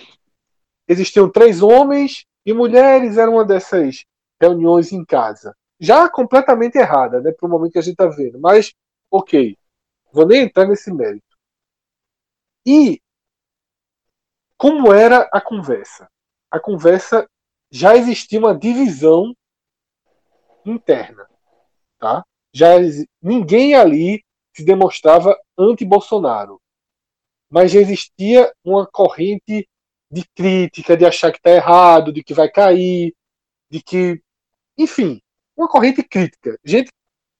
[0.86, 4.04] existiam três homens e mulheres, era uma dessas
[4.40, 5.56] reuniões em casa.
[5.80, 8.38] Já completamente errada, né, para o momento que a gente está vendo.
[8.38, 8.74] Mas,
[9.10, 9.56] ok,
[10.12, 11.24] vou nem entrar nesse mérito.
[12.66, 13.00] E
[14.62, 16.08] como era a conversa?
[16.48, 17.28] A conversa
[17.68, 19.34] já existia uma divisão
[20.64, 21.28] interna,
[21.98, 22.24] tá?
[22.54, 22.74] Já
[23.20, 26.62] ninguém ali se demonstrava anti-Bolsonaro,
[27.50, 29.68] mas já existia uma corrente
[30.08, 33.12] de crítica, de achar que está errado, de que vai cair,
[33.68, 34.22] de que,
[34.78, 35.20] enfim,
[35.56, 36.92] uma corrente crítica, gente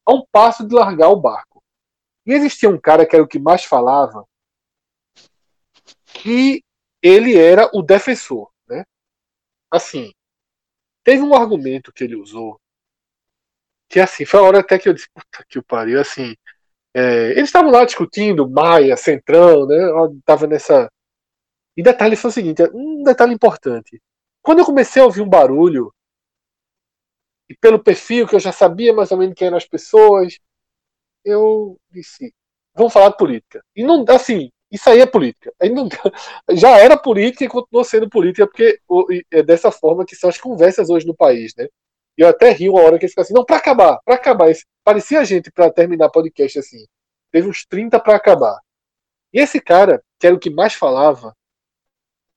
[0.05, 1.63] a um passo de largar o barco.
[2.27, 4.27] E existia um cara que era o que mais falava,
[6.05, 6.65] que
[7.03, 8.85] ele era o defensor, né?
[9.71, 10.13] Assim,
[11.05, 12.61] teve um argumento que ele usou
[13.93, 16.35] que assim, foi a hora até que eu disse, puta que o pariu, assim,
[16.95, 19.77] é, eles estavam lá discutindo Maia, Centrão, né?
[20.25, 20.91] Tava nessa.
[21.77, 24.01] E detalhe foi o seguinte, um detalhe importante.
[24.43, 25.93] Quando eu comecei a ouvir um barulho,
[27.51, 30.39] e pelo perfil que eu já sabia mais ou menos quem eram as pessoas,
[31.25, 32.35] eu disse,
[32.75, 33.63] vamos falar de política.
[33.77, 35.53] E não, assim, isso aí é política.
[35.71, 35.87] Não,
[36.57, 38.81] já era política e continuou sendo política, porque
[39.31, 41.69] é dessa forma que são as conversas hoje no país, né?
[42.17, 44.51] Eu até rio uma hora que ele fica assim, não, para acabar, para acabar.
[44.51, 46.87] Esse, parecia a gente para terminar podcast assim.
[47.31, 48.59] Teve uns 30 para acabar.
[49.33, 51.35] E esse cara, que era o que mais falava,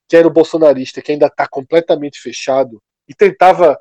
[0.10, 3.80] que era o bolsonarista, que ainda está completamente fechado, e tentava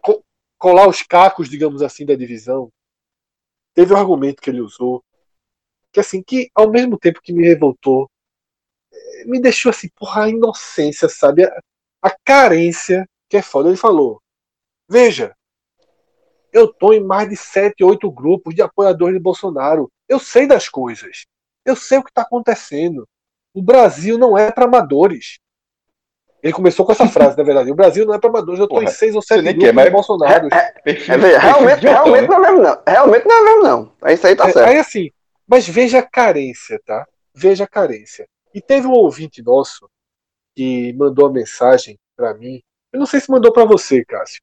[0.00, 0.24] co
[0.58, 2.70] colar os cacos, digamos assim, da divisão,
[3.74, 5.02] teve um argumento que ele usou
[5.92, 8.10] que assim, que ao mesmo tempo que me revoltou,
[8.92, 11.44] eh, me deixou assim, porra, a inocência, sabe?
[11.44, 11.60] A,
[12.02, 13.68] a carência que é foda.
[13.68, 14.20] Ele falou:
[14.88, 15.34] Veja,
[16.52, 19.90] eu tô em mais de sete, oito grupos de apoiadores de Bolsonaro.
[20.08, 21.24] Eu sei das coisas.
[21.64, 23.08] Eu sei o que está acontecendo.
[23.54, 25.38] O Brasil não é para amadores.
[26.42, 27.70] Ele começou com essa frase, na verdade.
[27.70, 28.58] O Brasil não é para amadores.
[28.58, 30.48] Eu estou em seis ou sete grupos quer, de Bolsonaro.
[30.52, 32.82] É, é, é, realmente, realmente não é mesmo, não.
[32.86, 33.92] Realmente não é mesmo, não.
[34.12, 34.68] Isso aí tá é, certo.
[34.68, 35.10] Aí assim,
[35.46, 37.06] mas veja a carência, tá?
[37.34, 38.26] Veja a carência.
[38.54, 39.88] E teve um ouvinte nosso
[40.54, 42.62] que mandou uma mensagem para mim.
[42.92, 44.42] Eu não sei se mandou para você, Cássio.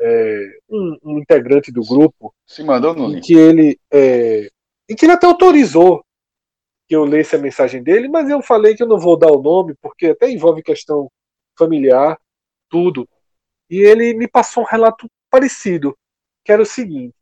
[0.00, 2.34] É, um, um, integrante do grupo.
[2.46, 4.48] Se mandou no em que ele é,
[4.88, 6.04] em que ele até autorizou
[6.86, 9.40] que eu lesse a mensagem dele, mas eu falei que eu não vou dar o
[9.40, 11.10] nome porque até envolve questão
[11.56, 12.18] familiar,
[12.68, 13.08] tudo.
[13.70, 15.96] E ele me passou um relato parecido,
[16.44, 17.14] que era o seguinte: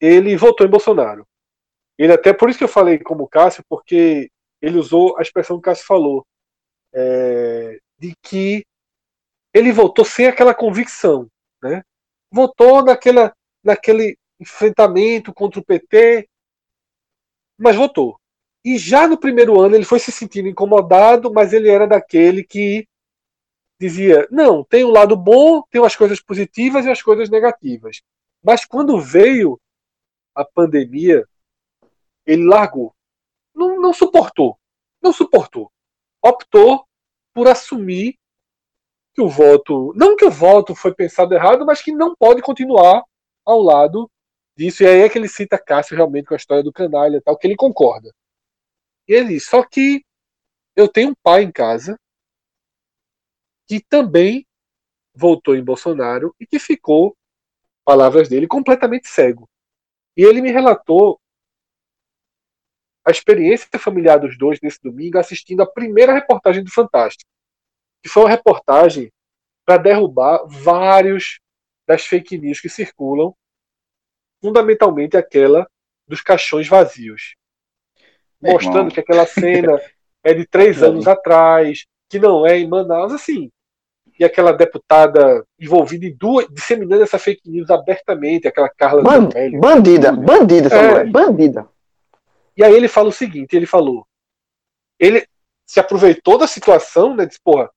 [0.00, 1.26] ele votou em Bolsonaro.
[1.98, 4.30] Ele até por isso que eu falei como Cássio, porque
[4.60, 6.26] ele usou a expressão que o Cássio falou,
[6.92, 8.64] é, de que
[9.52, 11.28] ele votou sem aquela convicção,
[11.62, 11.82] né?
[12.30, 16.28] Votou naquela, naquele enfrentamento contra o PT,
[17.56, 18.18] mas votou.
[18.64, 22.88] E já no primeiro ano ele foi se sentindo incomodado, mas ele era daquele que
[23.78, 28.00] dizia: não, tem um lado bom, tem as coisas positivas e as coisas negativas.
[28.42, 29.60] Mas quando veio
[30.34, 31.24] a pandemia,
[32.26, 32.94] ele largou.
[33.54, 34.58] Não, não suportou.
[35.02, 35.70] Não suportou.
[36.22, 36.86] Optou
[37.32, 38.18] por assumir
[39.14, 39.92] que o voto.
[39.94, 43.02] Não que o voto foi pensado errado, mas que não pode continuar
[43.44, 44.10] ao lado
[44.56, 44.82] disso.
[44.82, 47.46] E aí é que ele cita Cássio realmente com a história do canalha tal, que
[47.46, 48.12] ele concorda.
[49.06, 50.04] E ele diz, só que
[50.74, 51.98] eu tenho um pai em casa
[53.66, 54.46] que também
[55.14, 57.16] votou em Bolsonaro e que ficou,
[57.84, 59.48] palavras dele, completamente cego.
[60.16, 61.20] E ele me relatou
[63.04, 67.30] a experiência familiar dos dois nesse domingo assistindo a primeira reportagem do Fantástico,
[68.02, 69.12] que foi uma reportagem
[69.66, 71.38] para derrubar vários
[71.86, 73.34] das fake news que circulam,
[74.42, 75.66] fundamentalmente aquela
[76.06, 77.34] dos caixões vazios,
[78.40, 79.80] mostrando que aquela cena
[80.22, 83.50] é de três anos atrás, que não é em Manaus, assim.
[84.18, 90.12] E aquela deputada envolvida em duas, disseminando essa fake news abertamente, aquela Carla Band, Bandida,
[90.12, 91.68] bandida, essa é, mulher, bandida.
[92.56, 94.06] E aí ele fala o seguinte, ele falou,
[94.98, 95.26] ele
[95.66, 97.70] se aproveitou da situação, né, disse, porra,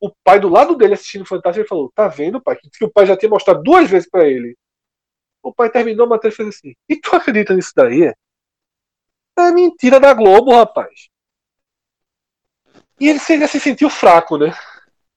[0.00, 2.56] o pai do lado dele assistindo o Fantástico, ele falou: Tá vendo, pai?
[2.56, 4.56] Que o pai já tinha mostrado duas vezes para ele.
[5.42, 8.12] O pai terminou a matéria e fez assim: E tu acredita nisso daí?
[9.38, 11.08] É mentira da Globo, rapaz.
[12.98, 14.54] E ele se sentiu fraco, né?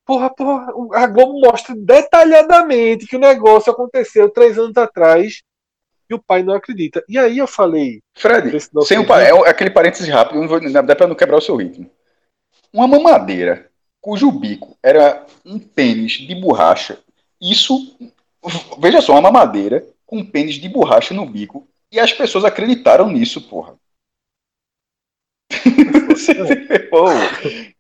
[0.06, 5.42] Porra, porra, a Globo mostra detalhadamente que o negócio aconteceu três anos atrás
[6.10, 7.04] e o pai não acredita.
[7.08, 8.02] E aí eu falei.
[8.16, 8.52] Fred,
[8.86, 11.90] sem um, é aquele parênteses rápido, não vou, dá pra não quebrar o seu ritmo.
[12.74, 13.70] Uma mamadeira
[14.02, 17.00] cujo bico era um pênis de borracha.
[17.40, 17.96] Isso,
[18.80, 21.68] veja só, uma mamadeira com um pênis de borracha no bico.
[21.92, 23.76] E as pessoas acreditaram nisso, porra.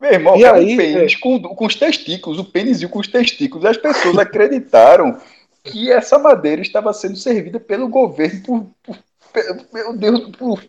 [0.00, 1.18] Meu irmão, e aí, um pênis é...
[1.18, 3.64] com, com os testículos, o pênis com os testículos.
[3.64, 5.20] As pessoas acreditaram
[5.64, 8.98] que essa madeira estava sendo servida pelo governo por, por,
[9.72, 10.62] meu Deus, por,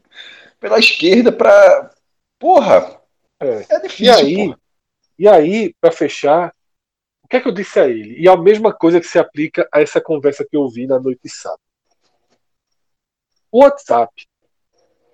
[0.60, 1.91] pela esquerda para
[2.39, 3.01] porra.
[3.39, 4.05] É, é difícil.
[4.05, 4.60] E aí, porra.
[5.19, 6.55] e aí para fechar,
[7.23, 8.19] o que é que eu disse a ele?
[8.19, 11.21] E a mesma coisa que se aplica a essa conversa que eu vi na noite
[11.23, 11.60] de sábado.
[13.51, 14.25] O WhatsApp,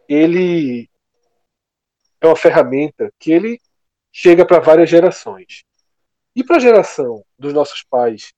[0.08, 0.89] ele
[2.20, 3.60] é uma ferramenta que ele
[4.12, 5.63] chega para várias gerações.
[6.36, 8.34] E para a geração dos nossos pais,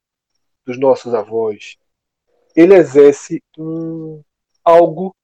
[0.66, 1.78] dos nossos avós,
[2.56, 4.24] ele exerce um,
[4.64, 5.16] algo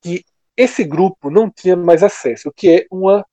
[0.00, 0.24] que
[0.56, 3.24] esse grupo não tinha mais acesso, que é uma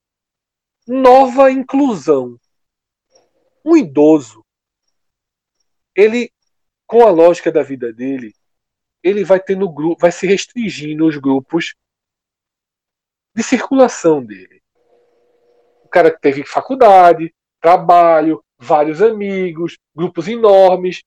[0.88, 2.38] nova inclusão.
[3.64, 4.44] Um idoso,
[5.96, 6.32] ele,
[6.86, 8.34] com a lógica da vida dele,
[9.02, 11.76] ele vai ter no grupo, vai se restringir nos grupos
[13.36, 14.62] de circulação dele.
[15.84, 21.04] O cara que teve faculdade, trabalho, vários amigos, grupos enormes.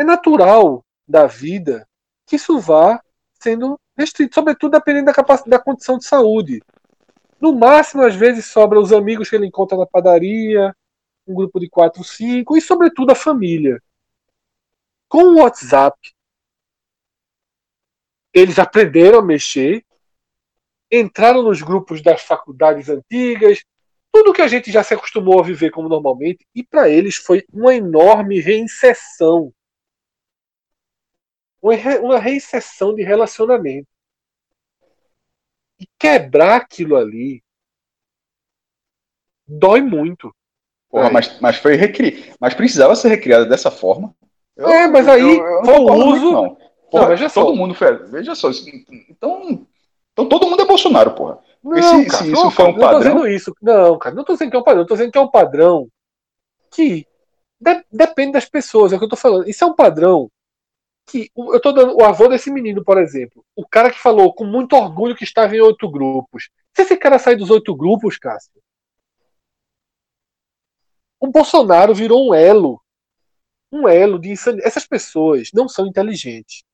[0.00, 1.86] É natural da vida
[2.26, 3.02] que isso vá
[3.34, 6.62] sendo restrito, sobretudo dependendo da capacidade da condição de saúde.
[7.38, 10.74] No máximo, às vezes, sobra os amigos que ele encontra na padaria,
[11.26, 13.78] um grupo de quatro, cinco, e sobretudo a família.
[15.06, 15.98] Com o WhatsApp,
[18.32, 19.84] eles aprenderam a mexer,
[20.90, 23.62] entraram nos grupos das faculdades antigas,
[24.10, 27.44] tudo que a gente já se acostumou a viver como normalmente, e para eles foi
[27.52, 29.52] uma enorme reinserção.
[31.62, 33.88] Uma reinserção de relacionamento.
[35.78, 37.42] E quebrar aquilo ali
[39.46, 40.34] dói muito.
[40.88, 42.32] Porra, mas, mas foi recri...
[42.40, 44.14] mas precisava ser recriada dessa forma.
[44.56, 46.32] Eu, é, mas aí eu, eu foi o uso.
[46.32, 46.56] Não.
[46.90, 47.54] Porra, não, veja todo só.
[47.54, 47.96] mundo foi.
[48.08, 48.50] Veja só.
[49.08, 49.66] Então,
[50.12, 51.38] então todo mundo é Bolsonaro, porra.
[51.62, 53.14] Não, se, cara, se isso não, for um padrão.
[53.14, 53.54] Não tô isso.
[53.62, 54.86] Não, cara, não tô dizendo que é um padrão.
[54.86, 55.88] Tô dizendo que é um padrão
[56.72, 57.06] que
[57.60, 58.92] de, depende das pessoas.
[58.92, 59.48] É o que eu tô falando.
[59.48, 60.30] Isso é um padrão
[61.06, 61.30] que.
[61.36, 63.44] Eu tô dando o avô desse menino, por exemplo.
[63.54, 66.48] O cara que falou com muito orgulho que estava em oito grupos.
[66.74, 68.62] Se esse cara sair dos oito grupos, Cássio.
[71.18, 72.80] O Bolsonaro virou um elo.
[73.72, 74.66] Um elo de insanidade.
[74.66, 76.64] Essas pessoas não são inteligentes.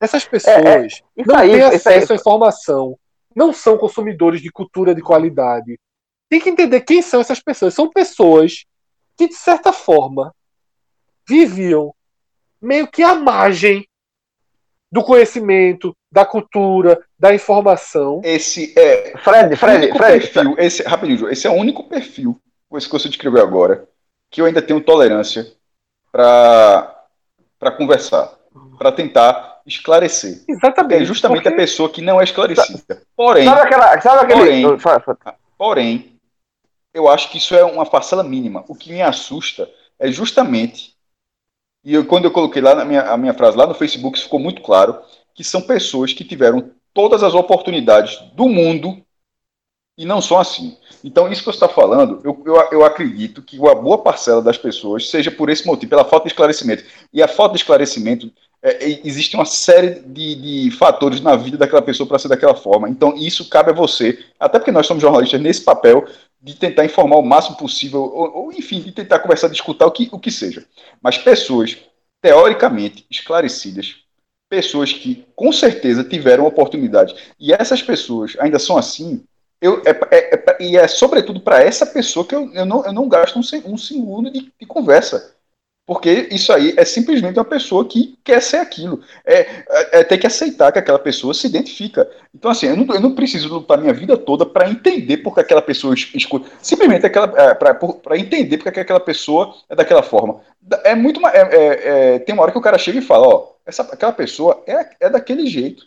[0.00, 2.98] Essas pessoas é, é, não aí, têm acesso aí, à informação
[3.34, 5.78] não são consumidores de cultura de qualidade.
[6.28, 7.74] Tem que entender quem são essas pessoas.
[7.74, 8.64] São pessoas
[9.16, 10.34] que, de certa forma,
[11.28, 11.94] viviam
[12.62, 13.86] meio que à margem
[14.90, 18.20] do conhecimento, da cultura, da informação.
[18.22, 19.16] Esse é.
[19.18, 20.28] Fred, Fred, Fred.
[20.28, 23.88] Perfil, esse, rapidinho, esse é o único perfil, com esse que você descreveu agora,
[24.30, 25.50] que eu ainda tenho tolerância
[26.10, 26.94] para
[27.78, 28.38] conversar,
[28.78, 30.42] para tentar esclarecer.
[30.46, 31.02] Exatamente.
[31.02, 31.54] É justamente porque...
[31.54, 33.02] a pessoa que não é esclarecida.
[33.16, 34.62] Porém, sabe aquela, sabe aquele...
[34.78, 35.16] porém,
[35.56, 36.20] porém,
[36.92, 38.64] eu acho que isso é uma parcela mínima.
[38.68, 40.91] O que me assusta é justamente,
[41.84, 44.38] e eu, quando eu coloquei lá na minha, a minha frase lá no Facebook, ficou
[44.38, 44.98] muito claro,
[45.34, 49.02] que são pessoas que tiveram todas as oportunidades do mundo
[49.96, 50.76] e não são assim.
[51.04, 54.56] Então, isso que você está falando, eu, eu, eu, acredito que uma boa parcela das
[54.56, 56.84] pessoas seja por esse motivo, pela falta de esclarecimento.
[57.12, 58.30] E a falta de esclarecimento
[58.62, 62.54] é, é, existe uma série de, de, fatores na vida daquela pessoa para ser daquela
[62.54, 62.88] forma.
[62.88, 66.06] Então, isso cabe a você, até porque nós somos jornalistas nesse papel
[66.42, 70.08] de tentar informar o máximo possível, ou, ou enfim, de tentar conversar, discutir o que,
[70.10, 70.66] o que seja.
[71.00, 71.78] Mas pessoas
[72.20, 73.96] teoricamente esclarecidas,
[74.48, 79.24] pessoas que com certeza tiveram oportunidade, e essas pessoas ainda são assim,
[79.60, 82.92] eu, é, é, é e é sobretudo para essa pessoa que eu, eu, não, eu
[82.92, 85.36] não gasto um, um segundo de, de conversa.
[85.84, 89.02] Porque isso aí é simplesmente uma pessoa que quer ser aquilo.
[89.24, 92.08] É, é, é ter que aceitar que aquela pessoa se identifica.
[92.32, 95.60] Então, assim, eu não, eu não preciso lutar minha vida toda para entender porque aquela
[95.60, 96.48] pessoa escuta.
[96.62, 100.40] Simplesmente é, para entender porque aquela pessoa é daquela forma.
[100.84, 101.20] É muito.
[101.26, 104.12] É, é, é, tem uma hora que o cara chega e fala: ó, essa, aquela
[104.12, 105.86] pessoa é, é daquele jeito.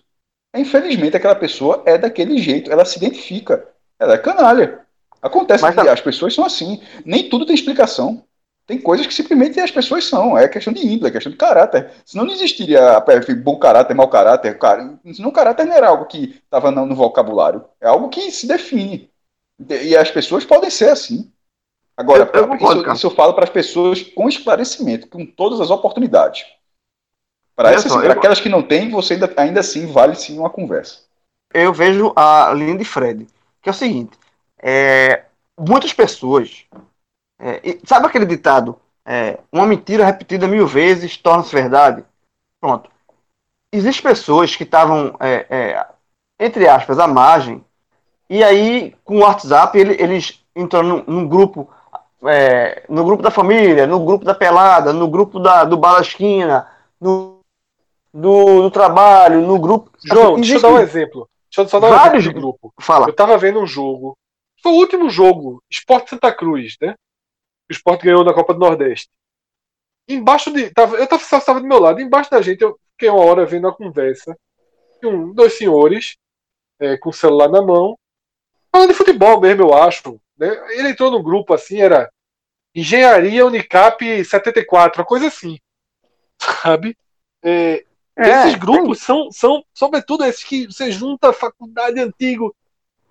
[0.54, 2.70] Infelizmente, aquela pessoa é daquele jeito.
[2.70, 3.66] Ela se identifica.
[3.98, 4.82] Ela é canalha.
[5.22, 5.92] Acontece Mas, que tá...
[5.92, 6.82] as pessoas são assim.
[7.06, 8.24] Nem tudo tem explicação.
[8.68, 10.38] Tem coisas que simplesmente as pessoas são.
[10.38, 11.92] É questão de índole, é questão de caráter.
[12.04, 13.04] Senão não existiria
[13.44, 14.58] bom caráter, mau caráter.
[14.58, 17.64] Cara, senão o caráter não era algo que estava no vocabulário.
[17.80, 19.10] É algo que se define.
[19.60, 21.32] E as pessoas podem ser assim.
[21.96, 25.70] Agora, eu, eu isso, isso, eu falo para as pessoas com esclarecimento, com todas as
[25.70, 26.46] oportunidades.
[27.56, 28.12] Para essas, só, eu...
[28.12, 31.00] aquelas que não têm, você ainda, ainda assim vale sim uma conversa.
[31.54, 33.28] Eu vejo a linha de Fred,
[33.62, 34.18] que é o seguinte:
[34.62, 35.24] é,
[35.58, 36.66] muitas pessoas.
[37.46, 38.76] É, sabe aquele ditado?
[39.06, 42.04] É, uma mentira repetida mil vezes torna-se verdade?
[42.60, 42.90] Pronto.
[43.72, 45.88] Existem pessoas que estavam, é, é,
[46.40, 47.64] entre aspas, à margem,
[48.28, 51.70] e aí, com o WhatsApp, ele, eles entram num, grupo
[52.26, 56.68] é, no grupo da família, no grupo da pelada, no grupo da, do Balasquina,
[57.00, 57.42] no,
[58.12, 59.92] do, do trabalho, no grupo.
[60.04, 61.30] João, assim, deixa eu dar um exemplo.
[61.52, 62.74] Deixa eu só dar um exemplo de grupo.
[62.80, 63.08] Fala.
[63.08, 64.18] Eu tava vendo um jogo.
[64.64, 66.96] Foi o último jogo, Esporte Santa Cruz, né?
[67.70, 69.10] O Esporte ganhou na Copa do Nordeste.
[70.08, 70.70] Embaixo de.
[70.70, 73.76] Tava, eu estava do meu lado, embaixo da gente, eu fiquei uma hora vendo a
[73.76, 74.38] conversa.
[75.04, 76.16] Um, dois senhores
[76.80, 77.98] é, com o celular na mão,
[78.72, 80.20] falando de futebol mesmo, eu acho.
[80.38, 80.50] Né?
[80.78, 82.10] Ele entrou num grupo assim, era
[82.74, 85.58] Engenharia Unicap 74, uma coisa assim.
[86.40, 86.98] Sabe?
[87.44, 87.84] É,
[88.18, 92.56] é, esses grupos são, são, sobretudo, esses que você junta faculdade antigo,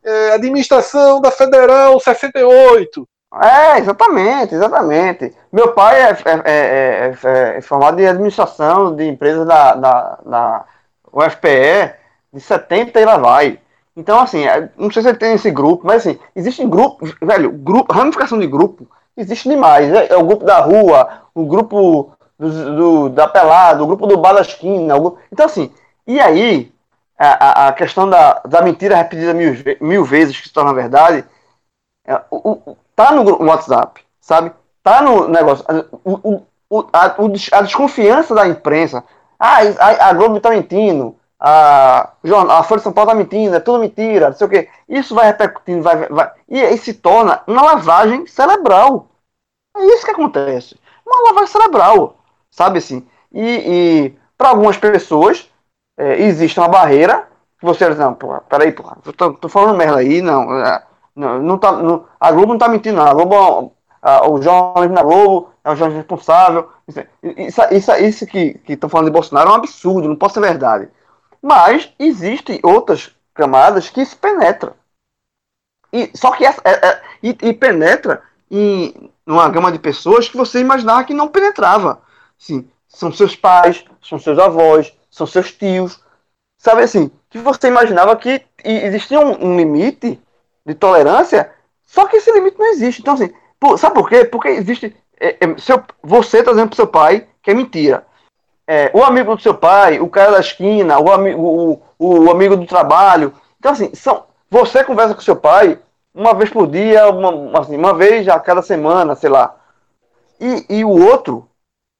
[0.02, 3.08] é, administração da Federal 68.
[3.42, 5.34] É, exatamente, exatamente.
[5.52, 10.64] Meu pai é, é, é, é formado em administração de empresas da, da, da
[11.12, 11.94] UFPE
[12.32, 13.58] de 70 e lá vai.
[13.96, 14.44] Então, assim,
[14.76, 18.46] não sei se ele tem esse grupo, mas assim, existem grupos, velho, grupo, ramificação de
[18.46, 19.88] grupo existe demais.
[19.90, 20.06] Né?
[20.08, 24.34] É o grupo da rua, o grupo do, do da pelada, o grupo do bar
[24.34, 24.98] da esquina.
[24.98, 25.18] Grupo...
[25.32, 25.72] Então, assim,
[26.06, 26.72] e aí,
[27.18, 31.24] a, a questão da, da mentira repetida mil, mil vezes, que se torna verdade,
[32.06, 34.52] é, o, o, tá no, WhatsApp, sabe?
[34.82, 35.64] Tá no negócio.
[36.04, 37.16] O, o, a,
[37.52, 39.04] a desconfiança da imprensa.
[39.38, 41.16] Ah, a, a Globo tá mentindo
[41.46, 42.14] a,
[42.58, 44.68] a Folha de São Paulo tá mentindo, é tudo mentira, não sei o quê.
[44.88, 49.08] Isso vai repercutindo, vai, vai, e aí se torna uma lavagem cerebral.
[49.76, 50.78] É isso que acontece.
[51.06, 52.16] Uma lavagem cerebral,
[52.50, 53.06] sabe assim?
[53.30, 55.50] E, e para algumas pessoas
[55.98, 57.28] é, existe uma barreira
[57.58, 58.16] que você diz, não,
[58.48, 60.82] peraí, tô, tô falando merda aí, não, é,
[61.14, 63.06] não, não tá, não, a Globo não tá mentindo, não.
[63.06, 66.68] A Globo, a, o jornalismo da Globo é um jornalismo responsável.
[66.88, 70.40] Isso, isso, isso, isso que estão falando de Bolsonaro é um absurdo, não pode ser
[70.40, 70.88] verdade.
[71.40, 74.74] Mas existem outras camadas que se penetram.
[75.92, 80.36] E, só que essa, é, é, e, e, penetra em uma gama de pessoas que
[80.36, 82.02] você imaginava que não penetrava.
[82.36, 86.02] Sim, são seus pais, são seus avós, são seus tios.
[86.58, 90.20] Sabe assim, que você imaginava que existia um, um limite
[90.66, 91.50] de tolerância,
[91.86, 93.00] só que esse limite não existe.
[93.00, 94.24] Então, assim, por, sabe por quê?
[94.24, 94.96] Porque existe.
[95.20, 98.04] É, é, seu, você está dizendo para seu pai que é mentira
[98.66, 102.30] é, o amigo do seu pai, o cara da esquina, o, ami o, o, o,
[102.30, 103.34] amigo do trabalho.
[103.58, 105.78] Então, assim, são, você conversa com seu pai
[106.14, 109.56] uma vez por dia, uma, assim, uma vez a cada semana, sei lá.
[110.40, 111.48] E, e o outro,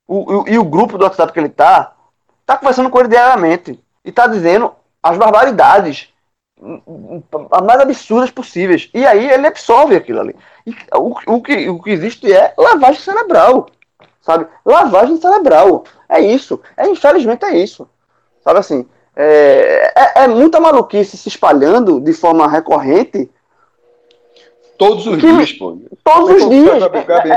[0.06, 1.94] o, e o grupo do WhatsApp que ele tá,
[2.46, 3.78] tá conversando com ele diariamente.
[4.04, 6.12] E tá dizendo as barbaridades
[6.60, 8.88] mais absurdas possíveis.
[8.94, 10.36] E aí ele absorve aquilo ali.
[10.66, 13.66] E o, o, que, o que existe é lavagem cerebral
[14.24, 14.46] sabe?
[14.64, 15.84] Lavagem cerebral.
[16.08, 16.60] É isso.
[16.76, 17.88] É, infelizmente é isso.
[18.42, 18.86] Sabe assim?
[19.14, 23.30] É, é, é muita maluquice se espalhando de forma recorrente.
[24.76, 25.78] Todos os que, dias, pô.
[26.02, 26.82] Todos os dias.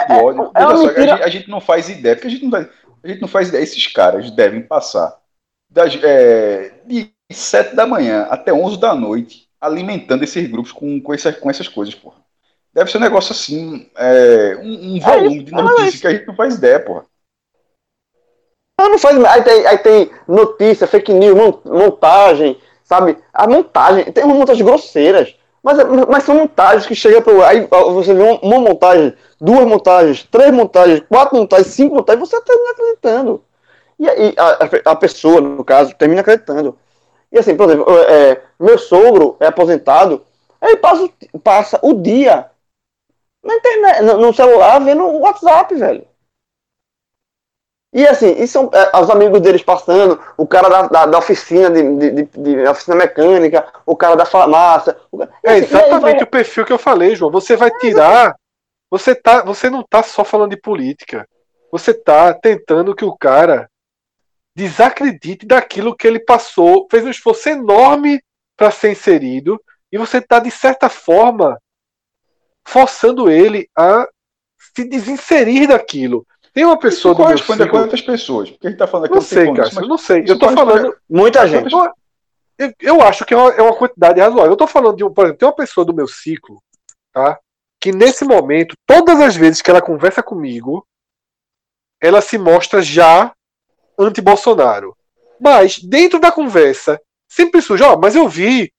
[0.09, 0.51] É, ódio.
[0.53, 3.49] A, gente, a, gente, não faz ideia, porque a gente não, a gente não faz
[3.49, 3.61] ideia.
[3.61, 5.15] Esses caras devem passar
[5.69, 11.13] das, é, de 7 da manhã até 11 da noite alimentando esses grupos com, com,
[11.13, 12.17] essas, com essas coisas, porra.
[12.73, 16.35] Deve ser um negócio assim, é, um, um, volume de notícias que a gente não
[16.35, 17.05] faz ideia, porra.
[18.79, 19.17] Ah, não faz.
[19.25, 23.17] Aí tem, aí tem notícia, fake news, montagem, sabe?
[23.33, 25.35] A montagem, tem umas montagens grosseiras.
[25.63, 27.47] Mas, mas são montagens que chegam para.
[27.47, 32.39] Aí você vê uma, uma, montagem, duas montagens, três montagens, quatro montagens, cinco montagens, você
[32.41, 33.43] termina acreditando.
[33.99, 36.77] E aí a, a, pessoa, no caso, termina acreditando.
[37.31, 40.25] E assim, por exemplo, é, meu sogro é aposentado,
[40.61, 41.09] ele passa,
[41.43, 42.49] passa o dia
[43.43, 46.05] na internet, no, celular, vendo o WhatsApp, velho.
[47.93, 51.69] E assim, e são é, os amigos deles passando, o cara da, da, da oficina
[51.69, 54.93] de, de, de, oficina mecânica, o cara da farmácia.
[54.93, 56.23] Cara, é assim, exatamente vai...
[56.23, 57.31] o perfil que eu falei, João.
[57.31, 58.35] Você vai tirar.
[58.89, 61.27] Você, tá, você não tá só falando de política.
[61.71, 63.69] Você tá tentando que o cara
[64.57, 68.19] desacredite daquilo que ele passou, fez um esforço enorme
[68.57, 71.61] para ser inserido, e você tá, de certa forma,
[72.67, 74.07] forçando ele a
[74.75, 76.25] se desinserir daquilo.
[76.51, 78.49] Tem uma pessoa isso corresponde a quantas pessoas?
[78.49, 79.87] Porque a gente tá falando aqui não sei, cara, mas...
[79.87, 80.25] não sei.
[80.27, 81.71] Eu tô falando muita gente.
[82.57, 84.51] Eu, eu, acho que é uma, é uma, quantidade razoável.
[84.53, 86.59] Eu tô falando de, por exemplo, tem uma pessoa do meu ciclo,
[87.13, 87.39] tá?
[87.79, 90.83] Que nesse momento, todas as vezes que ela conversa comigo,
[92.01, 93.31] ela se mostra já
[93.97, 94.95] anti-Bolsonaro.
[95.39, 98.71] Mas, dentro da conversa, sempre surge, ó, mas eu vi.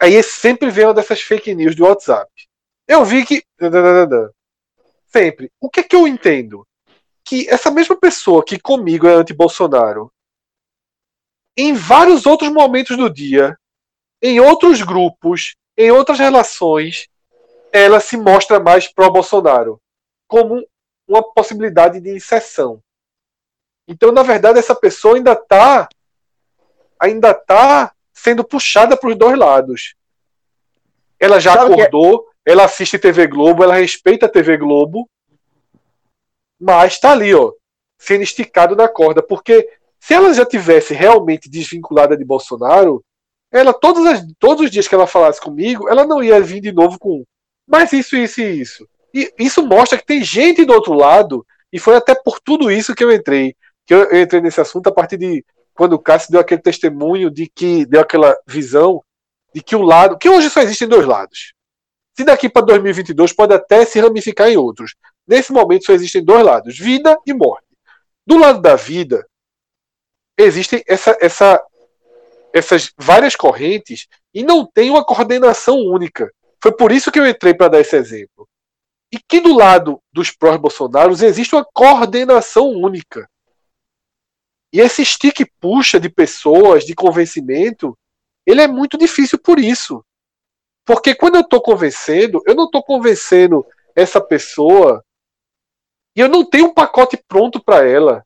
[0.00, 2.30] Aí sempre vem uma dessas fake news do WhatsApp.
[2.86, 3.42] Eu vi que.
[5.06, 5.50] Sempre.
[5.60, 6.66] O que é que eu entendo?
[7.24, 10.12] Que essa mesma pessoa que comigo é anti-Bolsonaro,
[11.56, 13.58] em vários outros momentos do dia,
[14.22, 17.08] em outros grupos, em outras relações,
[17.72, 19.80] ela se mostra mais pró-Bolsonaro,
[20.28, 20.66] como
[21.08, 22.82] uma possibilidade de inserção.
[23.86, 25.88] Então, na verdade, essa pessoa ainda está
[26.98, 29.94] ainda tá sendo puxada para os dois lados.
[31.20, 31.74] Ela já Sabe é?
[31.74, 35.08] acordou, ela assiste TV Globo, ela respeita a TV Globo,
[36.58, 37.52] mas está ali, ó,
[37.98, 39.68] sendo esticado na corda, porque
[40.00, 43.04] se ela já tivesse realmente desvinculada de Bolsonaro,
[43.52, 46.72] ela todos, as, todos os dias que ela falasse comigo, ela não ia vir de
[46.72, 47.24] novo com
[47.66, 48.88] mas isso, isso e isso.
[49.12, 52.94] E isso mostra que tem gente do outro lado, e foi até por tudo isso
[52.94, 53.56] que eu entrei.
[53.86, 57.46] Que eu entrei nesse assunto a partir de quando o Cássio deu aquele testemunho de
[57.46, 59.02] que deu aquela visão
[59.54, 61.54] de que o lado, que hoje só existem dois lados.
[62.16, 64.94] Se daqui para 2022 pode até se ramificar em outros.
[65.26, 67.66] Nesse momento só existem dois lados, vida e morte.
[68.26, 69.26] Do lado da vida,
[70.36, 71.62] existem essa, essa,
[72.52, 76.30] essas várias correntes e não tem uma coordenação única.
[76.62, 78.48] Foi por isso que eu entrei para dar esse exemplo.
[79.12, 83.28] E que do lado dos pró-Bolsonaros existe uma coordenação única.
[84.76, 87.96] E esse stick puxa de pessoas, de convencimento,
[88.44, 90.04] ele é muito difícil por isso.
[90.84, 93.64] Porque quando eu estou convencendo, eu não estou convencendo
[93.94, 95.02] essa pessoa
[96.14, 98.22] e eu não tenho um pacote pronto para ela.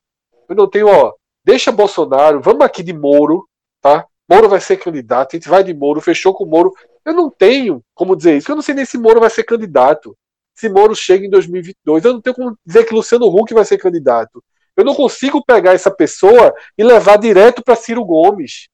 [0.48, 3.48] Eu não tenho, ó, deixa Bolsonaro, vamos aqui de Moro,
[3.80, 4.04] tá?
[4.28, 6.72] Moro vai ser candidato, a gente vai de Moro, fechou com Moro.
[7.04, 10.18] Eu não tenho como dizer isso, eu não sei nem se Moro vai ser candidato.
[10.52, 13.78] Se Moro chega em 2022, eu não tenho como dizer que Luciano Huck vai ser
[13.78, 14.42] candidato.
[14.76, 18.68] Eu não consigo pegar essa pessoa e levar direto para Ciro Gomes.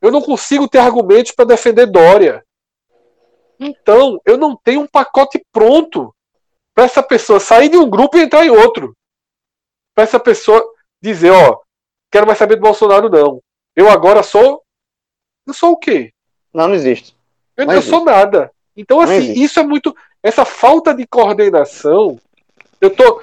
[0.00, 2.44] Eu não consigo ter argumentos para defender Dória.
[3.58, 6.12] Então, eu não tenho um pacote pronto
[6.74, 8.96] para essa pessoa sair de um grupo e entrar em outro.
[9.94, 10.64] Para essa pessoa
[11.00, 11.60] dizer, ó,
[12.10, 13.40] quero mais saber do Bolsonaro, não.
[13.76, 14.62] Eu agora sou.
[15.46, 16.12] Eu sou o quê?
[16.52, 17.14] Não, não existe.
[17.56, 18.50] Eu não, sou nada.
[18.76, 19.94] Então, assim, isso é muito.
[20.22, 22.18] Essa falta de coordenação.
[22.80, 23.22] Eu tô,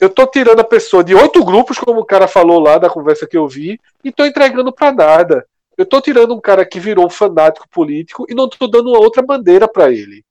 [0.00, 3.26] eu tô tirando a pessoa de oito grupos, como o cara falou lá da conversa
[3.26, 5.46] que eu vi, e tô entregando para nada.
[5.76, 8.98] Eu tô tirando um cara que virou um fanático político e não tô dando uma
[8.98, 10.24] outra bandeira para ele.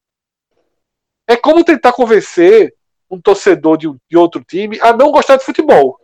[1.28, 2.74] É como tentar convencer
[3.09, 5.99] um torcedor de, um, de outro time a não gostar de futebol.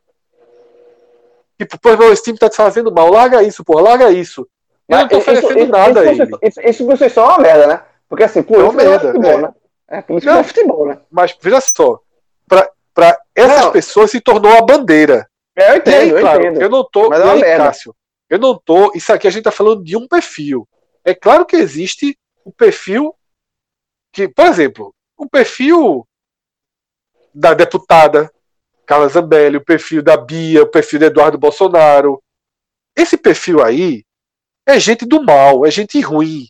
[1.57, 4.47] Tipo, pô, esse time tá te fazendo mal, larga isso, pô, larga isso.
[4.88, 7.68] Eu não tô oferecendo isso, nada isso, isso, isso, isso você só é uma merda,
[7.68, 7.84] né?
[8.07, 9.41] Porque assim, por é isso merda, é futebol, é.
[9.41, 9.53] né?
[9.88, 10.99] É, por isso não, é futebol, né?
[11.12, 11.99] Mas veja só,
[12.47, 12.70] pra,
[13.00, 13.72] pra essas não.
[13.72, 15.26] pessoas se tornou a bandeira.
[15.56, 16.62] É, eu entendo, aí, claro, eu entendo.
[16.62, 17.10] Eu não tô.
[17.10, 17.95] Mas é aí, Cássio,
[18.30, 18.91] eu não tô.
[18.93, 20.68] Isso aqui a gente tá falando de um perfil.
[21.06, 23.16] É claro que existe o perfil
[24.12, 26.06] que, por exemplo, o perfil
[27.34, 28.30] da deputada
[28.86, 32.22] Carla Zambelli, o perfil da Bia, o perfil do Eduardo Bolsonaro.
[32.95, 34.04] Esse perfil aí
[34.68, 36.47] é gente do mal, é gente ruim.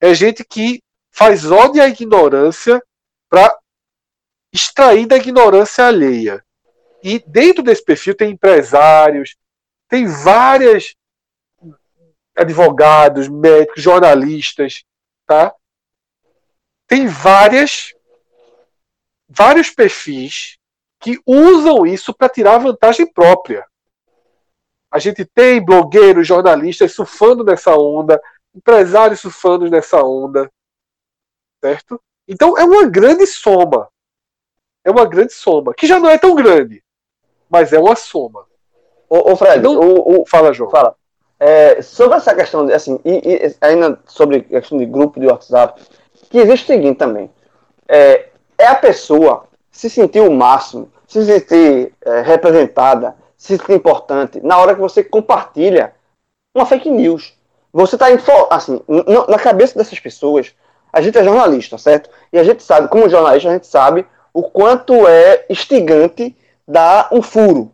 [0.00, 0.82] É gente que
[1.12, 2.82] faz ódio à ignorância
[3.30, 3.56] para
[4.52, 6.44] extrair da ignorância alheia.
[7.02, 9.36] E dentro desse perfil tem empresários,
[9.88, 10.94] tem várias
[12.36, 14.84] advogados, médicos, jornalistas,
[15.26, 15.54] tá?
[16.86, 17.92] Tem várias
[19.28, 20.58] vários perfis
[21.00, 23.66] que usam isso para tirar vantagem própria.
[24.90, 28.20] A gente tem blogueiros, jornalistas surfando nessa onda,
[28.54, 30.52] empresários surfando nessa onda,
[31.64, 32.00] certo?
[32.28, 33.88] Então é uma grande soma.
[34.84, 36.82] É uma grande soma, que já não é tão grande,
[37.48, 38.44] mas é uma soma.
[39.08, 39.78] Ô, ô Fred, não...
[39.78, 40.70] o, o, fala, João.
[40.70, 40.96] Fala.
[41.38, 45.26] É, sobre essa questão, de, assim, e, e, ainda sobre a questão de grupo de
[45.26, 45.82] WhatsApp,
[46.30, 47.30] que existe o seguinte também.
[47.88, 54.40] É, é a pessoa se sentir o máximo, se sentir é, representada, se sentir importante,
[54.40, 55.92] na hora que você compartilha
[56.54, 57.36] uma fake news.
[57.72, 58.06] Você está
[58.50, 58.80] assim,
[59.28, 60.54] na cabeça dessas pessoas,
[60.92, 62.10] a gente é jornalista, certo?
[62.32, 67.20] E a gente sabe, como jornalista, a gente sabe o quanto é instigante dar um
[67.22, 67.72] furo.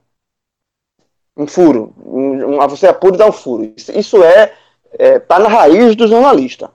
[1.37, 1.95] Um furo.
[2.05, 3.73] Um, você apura e dá um furo.
[3.77, 4.53] Isso, isso é,
[4.93, 6.71] é tá na raiz do jornalista.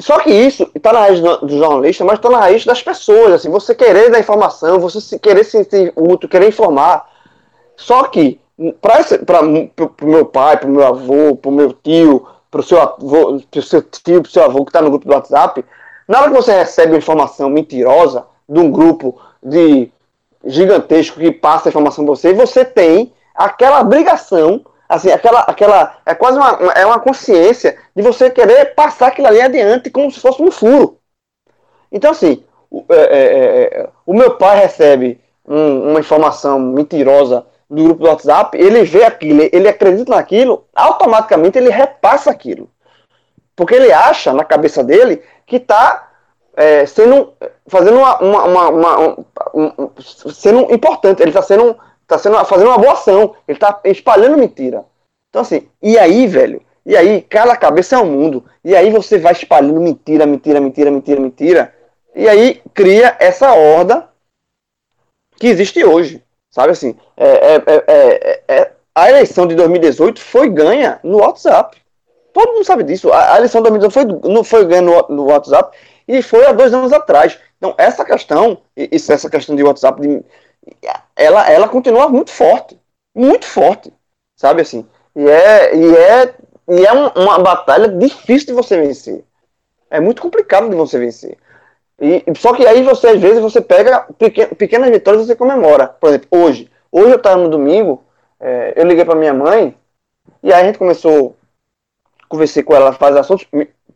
[0.00, 3.32] só que isso está na raiz do, jornalista, mas está na raiz das pessoas.
[3.32, 7.10] Assim, você querer dar informação, você se, querer se sentir útil, querer informar.
[7.76, 8.40] Só que,
[8.80, 12.78] para o meu pai, para o meu avô, para o meu tio, para o seu,
[13.62, 15.64] seu tio, para o seu avô que está no grupo do WhatsApp,
[16.08, 19.92] na hora que você recebe uma informação mentirosa de um grupo de
[20.44, 26.14] gigantesco que passa a informação para você, você tem aquela obrigação assim, aquela, aquela, é
[26.14, 30.42] quase uma, é uma consciência de você querer passar aquilo ali adiante como se fosse
[30.42, 30.98] um furo.
[31.92, 37.84] Então, assim, o, é, é, é, o meu pai recebe um, uma informação mentirosa do
[37.84, 42.70] grupo do WhatsApp, ele vê aquilo, ele acredita naquilo, automaticamente ele repassa aquilo.
[43.54, 46.10] Porque ele acha na cabeça dele que está
[46.56, 47.32] é, sendo
[47.66, 49.20] fazendo uma, uma, uma, uma
[49.54, 51.76] um, sendo importante, ele está sendo
[52.08, 53.36] tá sendo, fazendo uma boa ação.
[53.46, 54.84] Ele tá espalhando mentira.
[55.28, 56.62] Então, assim, e aí, velho?
[56.84, 58.44] E aí, cada cabeça é um mundo.
[58.64, 61.74] E aí você vai espalhando mentira, mentira, mentira, mentira, mentira.
[62.16, 64.08] E aí cria essa horda
[65.36, 66.24] que existe hoje.
[66.50, 66.96] Sabe assim?
[67.14, 71.76] É, é, é, é, a eleição de 2018 foi ganha no WhatsApp.
[72.38, 73.12] Todo mundo sabe disso.
[73.12, 75.76] A, a eleição de 2018 foi, não foi ganha no, no WhatsApp
[76.06, 77.36] e foi há dois anos atrás.
[77.56, 80.24] Então, essa questão, isso, essa questão de WhatsApp, de,
[81.16, 82.78] ela, ela continua muito forte.
[83.12, 83.92] Muito forte.
[84.36, 84.86] Sabe assim?
[85.16, 86.34] E é, e é,
[86.68, 89.24] e é um, uma batalha difícil de você vencer.
[89.90, 91.36] É muito complicado de você vencer.
[92.00, 95.88] E, só que aí você, às vezes, você pega pequenas, pequenas vitórias e você comemora.
[95.88, 96.70] Por exemplo, hoje.
[96.92, 98.04] Hoje eu estava no domingo,
[98.38, 99.74] é, eu liguei para minha mãe,
[100.40, 101.36] e aí a gente começou,
[102.28, 103.46] conversei com ela, fazer assuntos,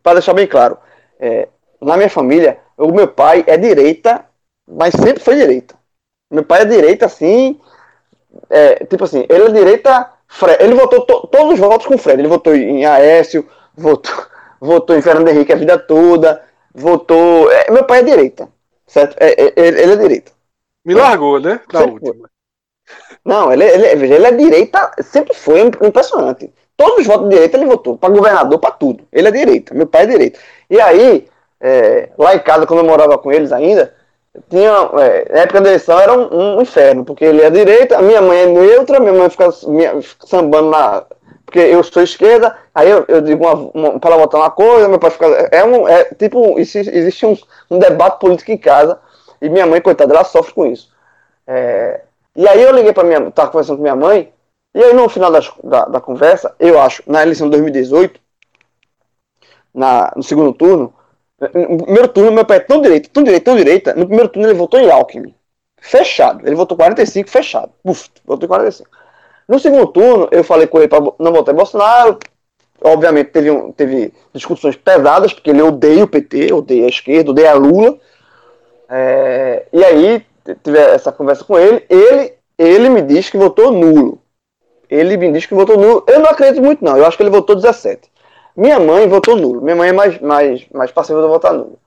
[0.01, 0.77] para deixar bem claro.
[1.19, 1.47] É,
[1.81, 4.25] na minha família, o meu pai é direita,
[4.67, 5.75] mas sempre foi direita.
[6.31, 7.59] Meu pai é direita, assim.
[8.49, 10.09] É, tipo assim, ele é direita.
[10.59, 12.19] Ele votou to, todos os votos com Fred.
[12.19, 14.13] Ele votou em Aécio, votou,
[14.59, 17.51] votou em Fernando Henrique a vida toda, votou.
[17.51, 18.49] É, meu pai é direita.
[18.87, 19.15] Certo?
[19.19, 20.31] É, é ele, ele, é direita.
[20.83, 21.61] Me largou, né?
[21.73, 22.29] Última.
[23.23, 26.51] Não, ele, ele, ele é direita, sempre foi impressionante.
[26.75, 29.03] Todos os votos de direita ele votou, para governador, para tudo.
[29.11, 30.39] Ele é direita, meu pai é direita.
[30.69, 31.27] E aí,
[31.61, 33.93] é, lá em casa, quando eu morava com eles ainda,
[34.49, 38.01] tinha, é, na época da eleição era um, um, inferno, porque ele é direita, a
[38.01, 41.03] minha mãe é neutra, minha mãe fica, minha, fica sambando na.
[41.45, 44.97] Porque eu sou esquerda, aí eu, eu digo uma, uma, para votar uma coisa, meu
[44.97, 45.27] pai fica.
[45.51, 45.87] É um.
[45.87, 47.37] É, tipo, existe um,
[47.69, 48.99] um debate político em casa,
[49.39, 50.89] e minha mãe, coitada, ela sofre com isso.
[51.45, 52.01] É,
[52.35, 53.29] e aí eu liguei para minha.
[53.29, 54.32] Tava conversando com minha mãe,
[54.73, 58.19] e aí no final das, da, da conversa, eu acho, na eleição de 2018,
[59.73, 60.93] na, no segundo turno,
[61.53, 63.93] no primeiro turno, meu pai é tão direito, tão direito, tão direita.
[63.93, 65.33] No primeiro turno, ele votou em Alckmin.
[65.81, 66.45] Fechado.
[66.45, 67.71] Ele votou 45, fechado.
[67.83, 68.89] Uf, votou em 45.
[69.47, 72.17] No segundo turno, eu falei com ele para não votar em Bolsonaro.
[72.81, 77.51] Obviamente, teve, um, teve discussões pesadas, porque ele odeia o PT, odeia a esquerda, odeia
[77.51, 77.97] a Lula.
[78.89, 80.25] É, e aí,
[80.63, 81.85] tive essa conversa com ele.
[81.89, 84.22] Ele, ele me disse que votou nulo.
[84.93, 86.03] Ele me disse que votou nulo.
[86.07, 86.97] Eu não acredito muito, não.
[86.97, 88.11] Eu acho que ele votou 17.
[88.55, 89.61] Minha mãe votou nulo.
[89.61, 91.79] Minha mãe é mais, mais, mais passiva de votar nulo.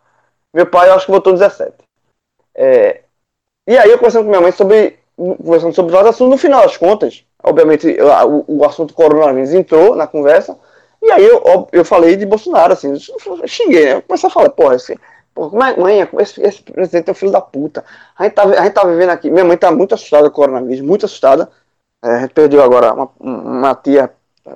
[0.53, 1.73] Meu pai, eu acho que votou 17.
[2.55, 3.03] É,
[3.67, 4.99] e aí eu conversando com minha mãe sobre.
[5.17, 7.97] Conversando sobre vários assuntos, no final das contas, obviamente,
[8.27, 10.59] o, o assunto coronavírus entrou na conversa.
[11.03, 12.93] E aí eu, eu falei de Bolsonaro, assim,
[13.47, 13.95] xinguei, né?
[13.95, 14.77] Eu comecei a falar, porra,
[15.35, 17.85] porra, como é, mãe, esse, esse presidente é o filho da puta.
[18.19, 19.31] A gente, tá, a gente tá vivendo aqui.
[19.31, 21.49] Minha mãe tá muito assustada com o coronavírus, muito assustada.
[22.05, 24.13] É, a gente perdeu agora uma, uma tia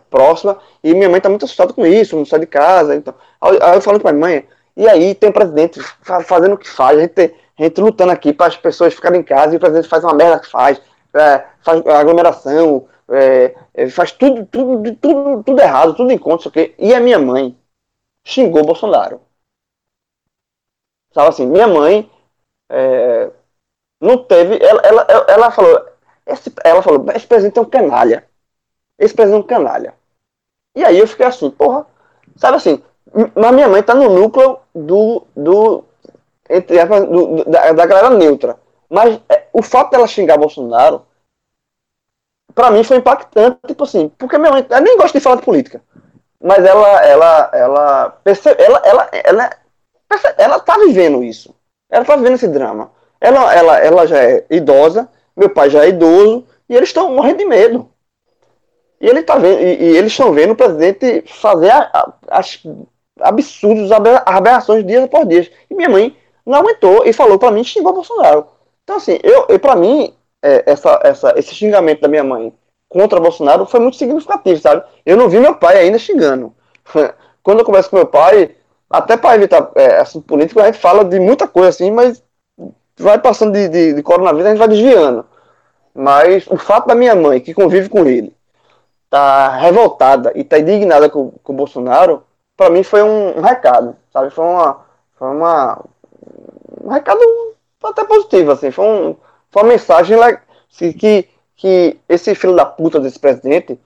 [0.08, 2.94] próxima, e minha mãe tá muito assustada com isso, não sai de casa.
[2.94, 3.14] Então.
[3.40, 5.80] Aí eu falo pra minha mãe, e aí tem o presidente
[6.24, 9.24] fazendo o que faz, a gente, a gente lutando aqui para as pessoas ficarem em
[9.24, 10.80] casa, e o presidente faz uma merda que faz,
[11.14, 16.48] é, faz aglomeração, é, é faz tudo, tudo, tudo, tudo errado, tudo em conta, isso
[16.48, 16.74] aqui.
[16.78, 17.56] E a minha mãe
[18.24, 19.20] xingou Bolsonaro.
[21.12, 22.08] Sabe assim, minha mãe
[22.70, 23.30] é,
[24.00, 24.58] não teve.
[24.62, 25.89] Ela, ela, ela falou.
[26.30, 28.24] Esse, ela falou, esse presidente é um canalha
[29.00, 29.94] esse presidente é um canalha.
[30.76, 31.86] E aí eu fiquei assim, porra,
[32.36, 32.82] sabe assim,
[33.34, 35.84] mas minha mãe tá no núcleo do, do,
[36.48, 38.56] entre do, da, da galera neutra.
[38.88, 41.02] Mas é, o fato dela xingar Bolsonaro,
[42.54, 45.42] pra mim foi impactante, tipo assim, porque minha mãe, ela nem gosta de falar de
[45.42, 45.82] política.
[46.42, 49.50] Mas ela, ela, ela, percebe, ela, ela, ela,
[50.08, 51.54] ela, ela tá vivendo isso.
[51.90, 52.92] Ela tá vivendo esse drama.
[53.20, 55.08] Ela, ela, ela já é idosa,
[55.40, 57.88] meu pai já é idoso, e eles estão morrendo de medo.
[59.00, 62.62] E ele tá vendo, e, e eles estão vendo o presidente fazer a, a, as
[63.18, 65.50] absurdos, aberrações dia após dia.
[65.70, 66.14] E minha mãe
[66.44, 68.46] não aguentou e falou para mim xingou Bolsonaro.
[68.84, 72.52] Então, assim, eu, eu para mim, é, essa, essa, esse xingamento da minha mãe
[72.88, 74.84] contra Bolsonaro foi muito significativo, sabe?
[75.06, 76.54] Eu não vi meu pai ainda xingando.
[77.42, 78.54] Quando eu converso com meu pai,
[78.90, 82.22] até para evitar é, assunto político, a gente fala de muita coisa assim, mas
[82.98, 85.24] vai passando de, de, de coronavírus, a gente vai desviando.
[85.94, 88.34] Mas o fato da minha mãe, que convive com ele,
[89.08, 92.22] tá revoltada e tá indignada com, com o Bolsonaro,
[92.56, 94.30] para mim foi um, um, recado, sabe?
[94.30, 94.86] Foi uma,
[95.18, 95.84] foi uma
[96.82, 97.20] um recado
[97.82, 98.70] até positivo, assim.
[98.70, 99.16] Foi, um,
[99.50, 100.16] foi uma mensagem
[100.70, 103.78] assim, que, que esse filho da puta desse presidente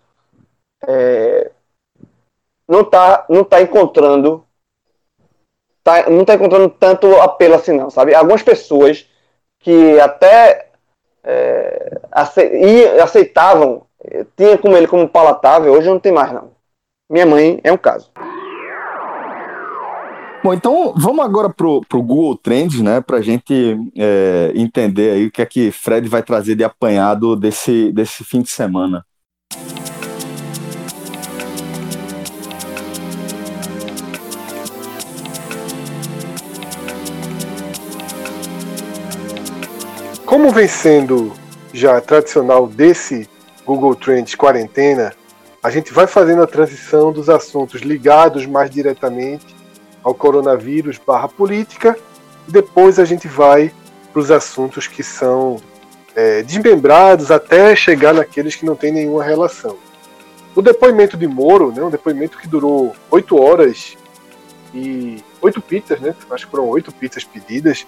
[0.87, 1.51] é,
[2.69, 4.45] não tá, não tá encontrando
[5.85, 8.15] tá, não tá encontrando tanto apelo assim não, sabe?
[8.15, 9.07] Algumas pessoas
[9.61, 10.64] que até
[11.25, 12.01] é,
[12.99, 13.83] aceitavam,
[14.37, 16.53] tinha como ele como palatável, hoje não tem mais não.
[17.11, 18.11] Minha mãe é um caso.
[20.43, 25.31] Bom, então vamos agora pro, pro Google Trends, né, pra gente é, entender aí o
[25.31, 29.07] que é que Fred vai trazer de apanhado desse, desse fim de semana.
[40.35, 41.33] Como vem sendo
[41.73, 43.31] já tradicional desse
[43.65, 45.15] Google Trends quarentena,
[45.63, 49.55] a gente vai fazendo a transição dos assuntos ligados mais diretamente
[50.03, 51.97] ao coronavírus barra política,
[52.49, 53.73] e depois a gente vai
[54.13, 55.59] para os assuntos que são
[56.17, 59.79] é, desmembrados até chegar naqueles que não têm nenhuma relação.
[60.53, 63.97] O depoimento de Moro, né, um depoimento que durou oito horas
[64.75, 67.87] e oito pizzas, né, acho que foram oito pizzas pedidas,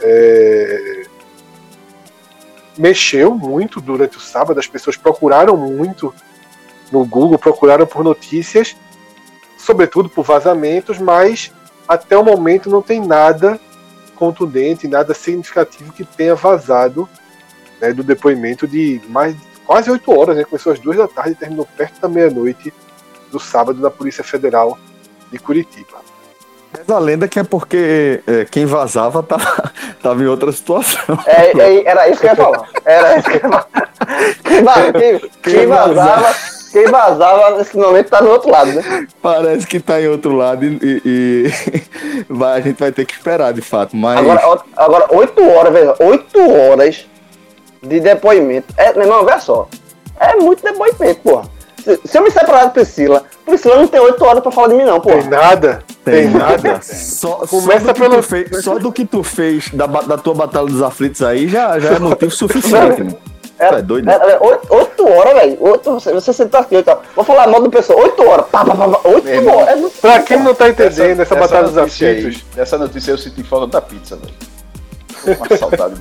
[0.00, 1.06] é,
[2.76, 6.14] mexeu muito durante o sábado, as pessoas procuraram muito
[6.90, 8.76] no Google, procuraram por notícias,
[9.58, 11.52] sobretudo por vazamentos, mas
[11.88, 13.60] até o momento não tem nada
[14.14, 17.08] contundente, nada significativo que tenha vazado
[17.80, 20.44] né, do depoimento de mais quase oito horas, né?
[20.44, 22.72] Começou às duas da tarde e terminou perto da meia-noite
[23.30, 24.78] do sábado na Polícia Federal
[25.32, 26.13] de Curitiba.
[26.88, 29.72] A lenda que é porque é, quem vazava tava,
[30.02, 31.18] tava em outra situação.
[31.26, 32.68] É, é, era isso que eu ia falar.
[32.84, 33.68] Era isso que eu ia falar.
[34.42, 36.34] Quem, quem, quem vazava,
[36.72, 39.06] quem vazava nesse momento tá no outro lado, né?
[39.22, 43.14] Parece que tá em outro lado e, e, e vai, a gente vai ter que
[43.14, 43.96] esperar, de fato.
[43.96, 44.18] Mas...
[44.18, 47.06] Agora, agora 8 horas, veja, 8 horas
[47.82, 48.74] de depoimento.
[48.76, 49.68] É, meu irmão, veja só.
[50.18, 51.44] É muito depoimento, porra.
[51.82, 54.74] Se, se eu me separar da Priscila, Priscila não tem 8 horas pra falar de
[54.74, 55.18] mim, não, porra.
[55.18, 55.82] Tem nada.
[56.04, 56.80] Tem nada.
[56.82, 58.22] Só, Começa só pelo.
[58.22, 61.90] Fez, só do que tu fez da, da tua Batalha dos Aflitos aí já, já
[61.90, 63.18] é motivo suficiente, mano.
[63.58, 64.10] Era, é doido.
[64.10, 65.58] Era, era 8, horas, velho.
[65.84, 66.98] Você, você sentou aqui, então.
[67.14, 68.00] Vou falar mal do pessoal.
[68.00, 68.46] 8 horas.
[68.46, 69.68] Pá, pá, pá, 8 horas.
[69.68, 72.44] É muito pra quem não tá entendendo essa, essa Batalha dos Aflitos.
[72.56, 74.34] Essa notícia eu senti falta da pizza, velho.
[75.24, 75.94] Tô com uma saudade.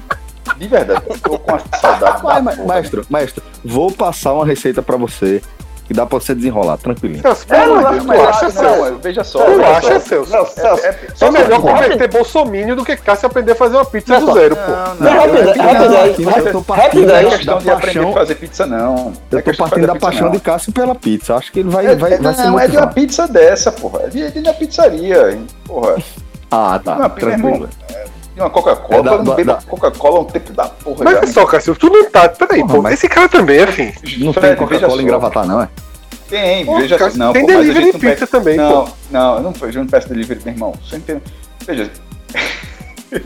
[0.58, 2.22] De verdade, tô com uma saudade.
[2.22, 5.42] Vai, maestro, maestro, vou passar uma receita pra você
[5.86, 7.22] que dá pra você desenrolar, tranquilinho.
[7.22, 9.00] Celso, é, não, não, não, acha, Celso.
[9.02, 9.44] Veja só.
[9.44, 10.34] Tu acha, Celso.
[10.36, 14.56] É, é, melhor converter bolsomínio do que Cássio aprender a fazer uma pizza do zero,
[14.56, 14.72] pô.
[15.04, 19.14] Não, não, rapidão, eu tô partindo da questão de aprender a fazer pizza, não.
[19.32, 21.36] Eu tô partindo da paixão de Cássio pela pizza.
[21.36, 24.04] Acho que ele vai, vai, vai ser Não, é de uma pizza dessa, porra.
[24.04, 25.96] É de uma pizzaria, porra.
[26.50, 27.10] Ah, tá.
[27.10, 27.70] Tranquilo.
[28.36, 31.04] E uma Coca-Cola, é não bebe Coca-Cola um tempo da porra.
[31.04, 32.28] Mas é só, Cássio, tu não tá.
[32.30, 33.94] Peraí, pô, esse cara também, assim.
[34.18, 35.70] Não tem Coca-Cola em gravatar, não, é?
[36.30, 38.92] Tem, pô, veja cara, não, Tem pô, delivery de pizza também, não, pô.
[39.12, 40.74] Não, eu não, eu não peço delivery, meu irmão.
[40.84, 41.22] Você entende?
[41.66, 41.92] Veja.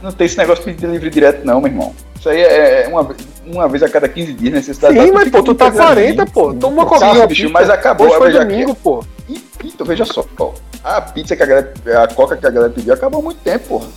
[0.00, 1.94] não tem esse negócio de delivery direto, não, meu irmão.
[2.16, 3.14] Isso aí é uma,
[3.44, 5.00] uma vez a cada 15 dias, necessidade.
[5.00, 6.54] Sim, mas pô, tu tá 40, pô.
[6.54, 8.06] Toma uma coquinha, bicho, mas acabou.
[8.06, 9.08] Hoje foi domingo, aqui.
[9.26, 9.66] Pô.
[9.66, 10.54] Então, veja só, pô.
[10.82, 11.72] A pizza que a galera,
[12.02, 13.88] a coca que a galera pediu acabou há muito tempo, porra.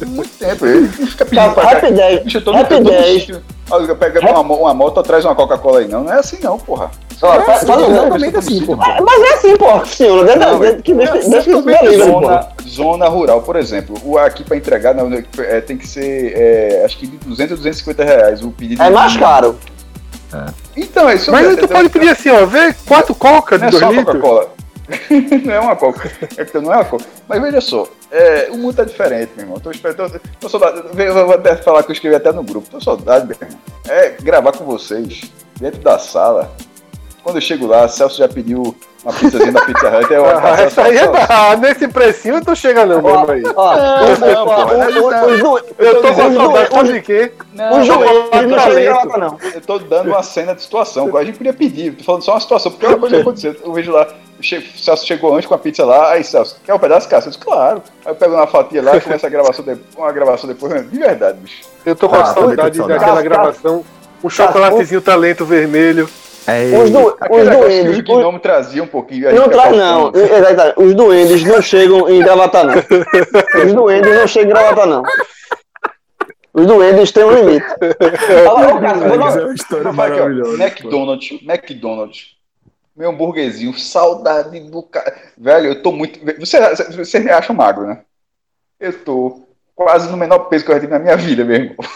[0.00, 0.66] Há muito tempo.
[0.66, 2.22] Ele fica pedindo pra Rapidez.
[2.24, 3.26] Bicho, todo, rapidez.
[3.98, 5.88] Pega uma, uma moto, traz uma Coca-Cola aí.
[5.88, 6.90] Não, não é assim não, porra.
[7.22, 7.82] Ó, é, fala,
[8.26, 8.98] é assim, porra.
[9.00, 10.26] Mas é assim, porra, senhor.
[10.58, 13.96] Desde que deixa zona, zona rural, por exemplo.
[14.04, 17.56] O aqui pra entregar não, é, tem que ser, é, acho que de 200 a
[17.56, 18.82] 250 reais o pedido.
[18.82, 19.58] É mais caro.
[20.32, 20.46] É.
[20.76, 23.86] Então, é isso Mas tu pode pedir assim, ó, vê quatro coca de 2 é
[23.86, 24.04] litros.
[24.06, 24.53] Coca-Cola.
[25.44, 26.10] não é uma coca.
[26.36, 27.04] É, não é uma coca.
[27.28, 29.60] Mas veja só, é, o mundo tá diferente, meu irmão.
[29.60, 30.20] Tô esperando.
[30.40, 30.82] Tô saudade.
[30.96, 32.68] Eu vou até falar que eu escrevi até no grupo.
[32.70, 33.58] Tô saudade, meu irmão.
[33.88, 35.22] É gravar com vocês
[35.58, 36.54] dentro da sala.
[37.24, 40.12] Quando eu chego lá, Celso já pediu uma pizzazinha da Pizza Hut.
[40.12, 41.56] Eu, ah, essa aí é da...
[41.56, 43.42] Nesse precinho tu chega não, mesmo aí.
[43.56, 43.74] Ó,
[45.78, 47.32] eu tô com saudade de quê?
[47.54, 49.38] Não, o jogo não chega não.
[49.54, 51.16] Eu tô dando uma cena de situação.
[51.16, 51.96] A gente podia pedir.
[51.96, 53.56] Tô falando só uma situação, porque é uma coisa aconteceu.
[53.64, 54.06] Eu vejo lá,
[54.38, 54.42] o
[54.78, 57.24] Celso chegou antes com a pizza lá, aí Celso, quer um pedaço, cara?
[57.24, 57.82] Eu disse, claro.
[58.04, 60.98] Aí eu pego uma fatia lá e começo a gravação, de, uma gravação depois, de
[60.98, 61.62] verdade, bicho.
[61.86, 63.82] Eu tô com ah, saudade daquela gravação,
[64.22, 66.06] um chocolatezinho talento vermelho.
[66.46, 67.98] É, Os, do, os que duendes.
[68.00, 69.34] o Gnome trazia um pouquinho.
[69.34, 70.12] Não traz, é não.
[70.14, 70.74] Exatamente.
[70.82, 72.74] Os duendes não chegam em gravatar, não.
[73.64, 75.02] Os duendes não chegam em gravatar, não.
[76.52, 77.66] Os duendes têm um limite.
[78.46, 80.62] Agora, ô, Cássio, vou dar- é uma história maravilhosa.
[80.62, 82.34] McDonald's, McDonald's.
[82.96, 85.16] Meu hambúrguerzinho, saudade do cara.
[85.36, 86.20] Velho, eu tô muito.
[86.38, 86.60] Você,
[86.96, 88.00] você me acha magro, né?
[88.78, 89.40] Eu tô
[89.74, 91.76] quase no menor peso que eu já tive na minha vida, meu irmão.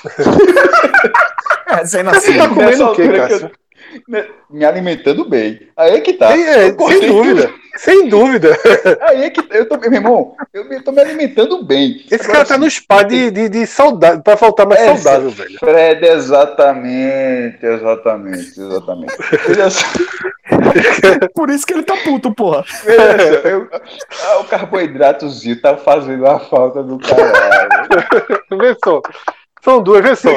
[1.70, 2.38] É, sem Você nascer.
[2.38, 3.50] tá comendo Nessa o quê, Cássio?
[4.06, 5.60] Me, me alimentando bem.
[5.76, 6.32] Aí é que tá.
[6.32, 7.50] Sem, é, sem dúvida.
[7.76, 8.56] Sem dúvida.
[9.02, 12.04] Aí é que eu tô, meu irmão, eu tô me alimentando bem.
[12.10, 14.96] Esse Agora, cara tá assim, no spa de, de, de saudade, pra voltar mais É,
[14.96, 15.58] saudável, velho.
[15.60, 19.14] Fred, exatamente, exatamente, exatamente.
[21.34, 22.64] Por isso que ele tá puto, porra.
[22.66, 22.90] só,
[23.48, 23.68] eu-
[24.24, 27.68] ah, o carboidratozinho tá fazendo a falta do caralho.
[28.58, 29.00] Vê só.
[29.62, 30.30] São duas, vê só.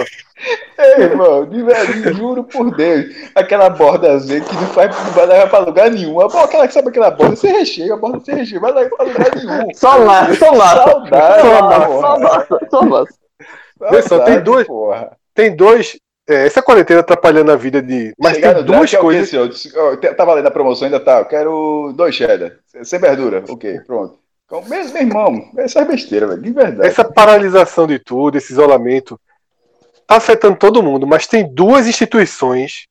[0.77, 3.05] Ei, irmão, de verdade, juro por Deus.
[3.35, 6.19] Aquela bordazinha que não, faz, não vai levar pra lugar nenhum.
[6.19, 8.89] A borda, aquela que sabe aquela borda sem recheio, a borda sem recheio, vai levar
[8.95, 9.67] pra lugar nenhum.
[9.75, 10.83] Só massa, só massa.
[10.91, 11.87] Saudade, Só porra.
[11.89, 13.89] só massa, só.
[13.91, 15.11] Vê só, tem duas- Porra.
[15.33, 15.97] Tem dois.
[16.29, 18.13] é, essa quarentena atrapalhando a vida de.
[18.19, 19.29] Mas Chegar tem duas é coisas.
[19.29, 19.47] senhor?
[19.49, 21.19] Disse, ó, Tá valendo a promoção ainda tá?
[21.19, 22.53] Eu quero dois cheddar.
[22.83, 23.43] Sem verdura.
[23.49, 24.19] Ok, pronto.
[24.45, 26.41] Então, meu, meu irmão, essa é besteira, velho.
[26.41, 26.87] De verdade.
[26.87, 29.17] Essa paralisação de tudo, esse isolamento,
[30.17, 32.87] afetando todo mundo, mas tem duas instituições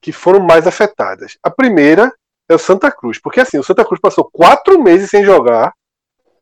[0.00, 1.36] que foram mais afetadas.
[1.42, 2.12] A primeira
[2.48, 5.72] é o Santa Cruz, porque assim, o Santa Cruz passou quatro meses sem jogar,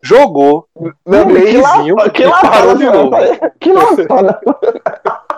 [0.02, 1.18] jogou, um
[1.64, 3.16] amigo, que que parou de meu novo.
[3.60, 4.40] Que lapada.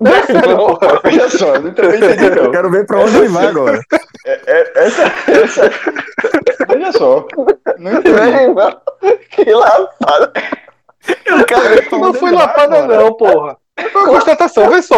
[0.00, 2.50] Não, olha só, não entendi, Eu não.
[2.50, 3.80] quero ver pra onde ele vai agora.
[4.26, 5.70] É, essa, essa...
[6.68, 7.26] Olha só.
[7.78, 9.26] Não entendi.
[9.30, 10.32] Que lapada.
[11.26, 13.00] Eu ver pra Não vai lapada, agora.
[13.02, 13.56] não, porra.
[13.92, 14.96] Constatação, vê só.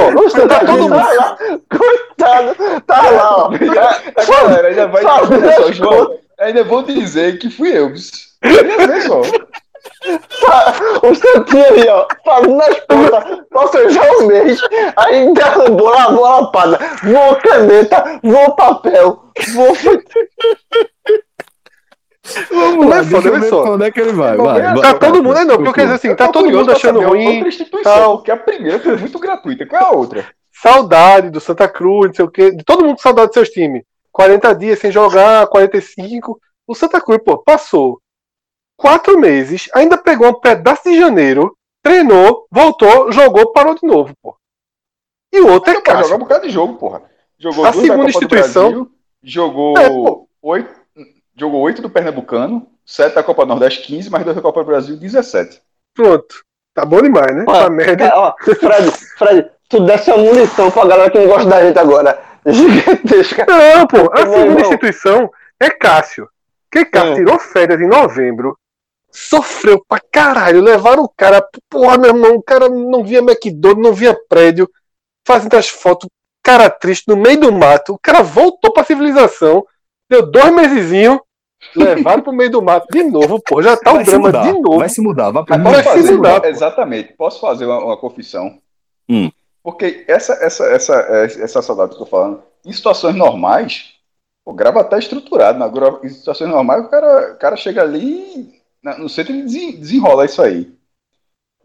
[0.49, 0.97] Tá todo mundo.
[0.97, 1.39] Tá lá,
[1.71, 3.51] coitado, tá lá, ó.
[3.51, 5.03] A galera ainda vai.
[5.03, 7.87] Só João, ainda vou dizer que fui eu.
[7.87, 9.23] Olha só.
[10.41, 14.61] Tá, o Santinho ali, ó, fazendo as contas, passou já um mês,
[14.97, 19.23] aí derrubou, lavou a lapada, voou caneta, voou papel,
[19.55, 19.77] voou.
[22.51, 23.74] Vamos lá, Mas deixa eu vê ver só.
[23.74, 24.37] onde é que ele vai.
[24.37, 24.83] Vai, tá vai.
[24.83, 27.01] Tá todo mundo, é não, porque eu quero dizer assim, tá tô todo mundo achando
[27.01, 27.27] ruim.
[27.35, 28.16] outra instituição, tal.
[28.18, 29.66] Porque a primeira foi muito gratuita.
[29.66, 30.27] Qual é a outra?
[30.59, 33.51] saudade do Santa Cruz, não sei o quê, de todo mundo com saudade dos seus
[33.51, 33.83] times.
[34.11, 36.41] 40 dias sem jogar, 45.
[36.66, 38.01] O Santa Cruz, pô, passou
[38.77, 44.35] quatro meses, ainda pegou um pedaço de janeiro, treinou, voltou, jogou, parou de novo, pô.
[45.33, 46.16] E o outro é jogar Cássio.
[46.16, 47.03] um bocado de jogo, porra.
[47.39, 48.91] Jogou A segunda instituição- Brasil,
[49.22, 49.89] jogou É,
[50.43, 50.70] oito,
[51.37, 54.66] jogou oito do Pernambucano, sete da Copa do Nordeste, 15, mais dois da Copa do
[54.66, 55.61] Brasil, 17.
[55.95, 56.43] Pronto.
[56.74, 57.45] Tá bom demais, né?
[57.49, 58.09] Ué, Tá merda.
[58.09, 61.78] Cara, ó, Fred, Fred, tu desse uma munição pra galera que não gosta da gente
[61.78, 62.22] agora.
[62.47, 63.47] Gigantesca.
[63.49, 66.28] Não, pô, a Meu segunda instituição é Cássio.
[66.70, 67.14] Que Cássio É.
[67.16, 68.57] tirou férias em novembro,
[69.11, 73.95] sofreu pra caralho, levaram o cara, porra, meu irmão, o cara não via McDonald's, não
[73.95, 74.68] via prédio,
[75.26, 76.09] fazendo as fotos,
[76.43, 79.64] cara triste, no meio do mato, o cara voltou pra civilização,
[80.11, 81.18] deu dois mesezinhos,
[81.75, 84.43] levaram pro meio do mato de novo, pô, já tá o Vai se drama mudar,
[84.43, 84.79] de novo.
[84.79, 86.47] Vai se mudar, vai pra Vai posso se fazer, mudar, pô.
[86.49, 88.59] exatamente, posso fazer uma, uma confissão.
[89.09, 89.31] Hum.
[89.62, 93.95] Porque essa, essa, essa, essa saudade que eu tô falando, em situações normais,
[94.45, 95.62] o grava tá estruturado.
[95.62, 98.53] Agora, em situações normais, o cara, o cara chega ali
[98.83, 100.73] na- no centro e desen- desenrola isso aí.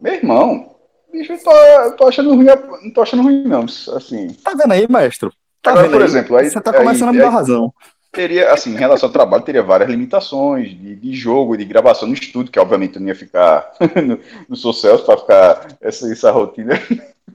[0.00, 0.74] Meu irmão,
[1.12, 2.46] bicho, eu tô, eu tô achando ruim,
[2.82, 3.62] não tô achando ruim, não.
[3.64, 4.28] Assim.
[4.42, 5.32] Tá vendo aí, maestro?
[5.62, 6.08] Tá Agora, vendo por aí?
[6.08, 7.72] exemplo, aí- Você tá aí- começando a me aí- dar razão.
[8.12, 12.14] Teria, assim, em relação ao trabalho, teria várias limitações de, de jogo, de gravação no
[12.14, 13.72] estúdio, que obviamente eu não ia ficar
[14.06, 16.78] no, no Sou Celso para ficar essa, essa rotina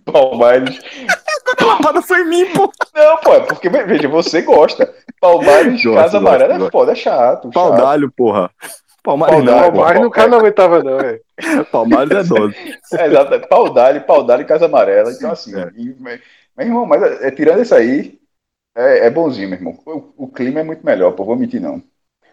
[0.05, 0.80] Palmares.
[1.59, 2.71] A lapada foi em mim, pô.
[2.95, 4.93] Não, pô, é porque, veja, você gosta.
[5.19, 7.49] Palmares, Gosto, Casa Amarela é foda, é chato.
[7.49, 8.11] Pau chato.
[8.15, 8.51] porra.
[9.03, 9.93] Palmares não, porra.
[9.93, 11.19] Mas no cara não aguentava, não, é.
[11.71, 12.55] Palmares é doido.
[12.93, 15.11] É, exato, pau d'alho, pau d'alho e Casa Amarela.
[15.11, 15.71] Então, assim, É.
[15.75, 16.19] e- mas,
[16.55, 18.19] mas, irmão, mas é, tirando isso aí,
[18.78, 19.78] é, é bonzinho, meu irmão.
[19.86, 21.82] O, o clima é muito melhor, pô, vou mentir não.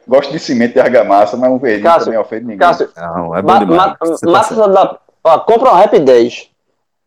[0.07, 2.59] Gosto de cimento e argamassa, mas um verdinho Cássio, também ofende ninguém.
[2.59, 3.79] Cássio, Não, é bom ma- demais.
[3.79, 4.37] ma- tá certo.
[4.37, 4.99] essa da.
[5.25, 6.51] Ó, compra uma rap 10.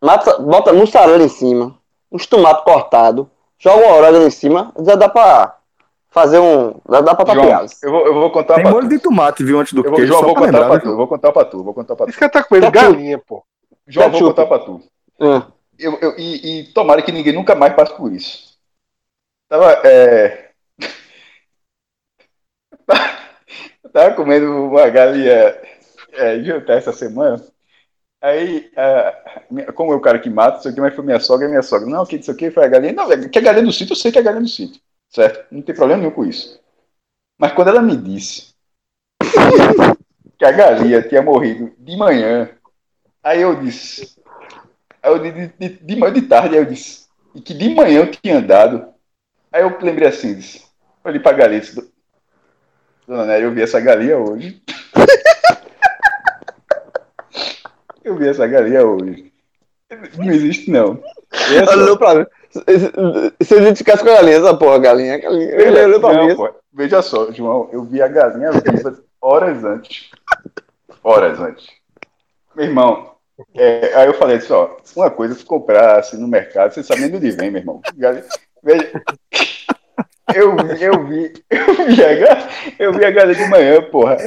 [0.01, 1.75] Mata, bota mussarela em cima.
[2.11, 3.27] Uns tomates cortados.
[3.59, 4.71] Joga uma orégano em cima.
[4.83, 5.55] Já dá pra
[6.09, 6.73] fazer um.
[6.89, 7.65] Já dá pra tapear.
[7.67, 8.95] João, eu vou, eu vou contar Tem pra molho tu.
[8.95, 11.07] de tomate, viu, antes do Eu vou, queijo, João, vou contar lembrar, pra tu, vou
[11.07, 12.09] contar pra tu, vou contar pra tu.
[12.09, 12.91] Esse cara tá comendo Ketchup.
[12.93, 13.43] galinha, pô.
[13.88, 14.81] João, vou contar pra tu.
[15.19, 15.41] Hum.
[15.77, 18.46] Eu, eu- e, e tomara que ninguém nunca mais passe por isso.
[19.49, 20.51] Tava, é...
[23.93, 25.55] tava comendo uma galinha
[26.13, 27.43] é, jantar essa semana.
[28.21, 28.71] Aí,
[29.75, 31.87] como é o cara que mata, isso aqui, mas foi minha sogra minha sogra.
[31.87, 32.93] Não, que isso aqui foi a galinha.
[32.93, 34.81] Não, é que é galinha do sítio, eu sei que é galinha do sítio.
[35.09, 35.45] Certo?
[35.51, 36.59] Não tem problema nenhum com isso.
[37.37, 38.53] Mas quando ela me disse
[40.37, 42.49] que a galinha tinha morrido de manhã,
[43.23, 44.17] aí eu disse.
[45.01, 47.07] Aí eu de, de, de, de tarde, aí eu disse.
[47.35, 48.93] E que de manhã eu tinha andado.
[49.51, 50.65] Aí eu lembrei assim, disse.
[51.03, 51.91] Olhei pra galinha disse.
[53.07, 54.61] Dona Nélia, eu vi essa galinha hoje.
[58.03, 59.31] eu vi essa galinha hoje.
[60.17, 61.01] Não existe, não.
[61.31, 62.25] Essa- Olhou pra mim.
[63.41, 65.51] Se- identificasse com a galinha, essa porra, galinha, galinha.
[65.51, 66.35] Ele olhou pra mim.
[66.73, 70.09] veja só, João, eu vi a galinha viva horas antes.
[71.03, 71.67] Horas antes.
[72.55, 73.11] Meu irmão,
[73.55, 77.11] é, aí eu falei assim, ó, uma coisa se comprasse no mercado, você sabe nem
[77.11, 77.81] de onde vem, meu irmão.
[78.68, 79.01] Veja,
[80.36, 84.18] eu vi, eu vi, eu vi a eu vi a galinha de manhã, porra.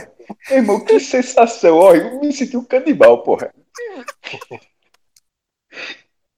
[0.51, 3.53] Irmão, que sensação, ó, eu me senti um canibal, porra.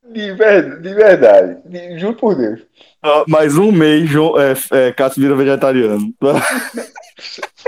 [0.02, 2.66] De, ver, de verdade, de- juro por Deus.
[3.00, 6.12] Ah, mais um mês, João, é, é, Cássio vira vegetariano.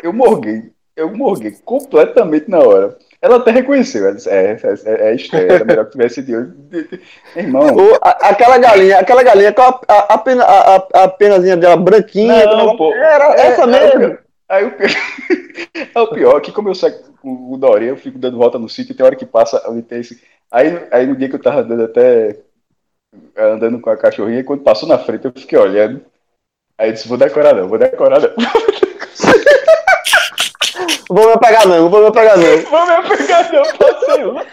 [0.03, 0.73] Eu morguei.
[0.97, 2.99] Eu morguei completamente na hora.
[3.25, 4.05] Ela até reconheceu.
[4.05, 6.53] Ela disse, é, é, é, é estranho, era melhor que tivesse de hoje.
[7.35, 11.75] Irmão, O- a- aquela galinha, aquela galinha com a, a, pena, a, a, penazinha dela
[11.75, 12.45] branquinha.
[12.45, 12.93] Não, com- pô.
[12.93, 14.19] Era É, essa é, mesmo.
[14.47, 14.91] aí o pior,
[15.95, 18.69] é o pior que como eu saio com o Dorinha, eu fico dando volta no
[18.69, 20.21] sítio e tem hora que passa ali tem esse.
[20.53, 22.37] Aí, aí no dia que eu tava andando até
[23.39, 26.03] andando com a cachorrinha, quando passou na frente, eu fiquei olhando.
[26.77, 28.31] Aí eu disse, vou decorar não, vou decorar não.
[31.09, 32.45] Vou me pegar não, vou me pegar não.
[32.71, 34.47] Vou me pegar não, passei lá.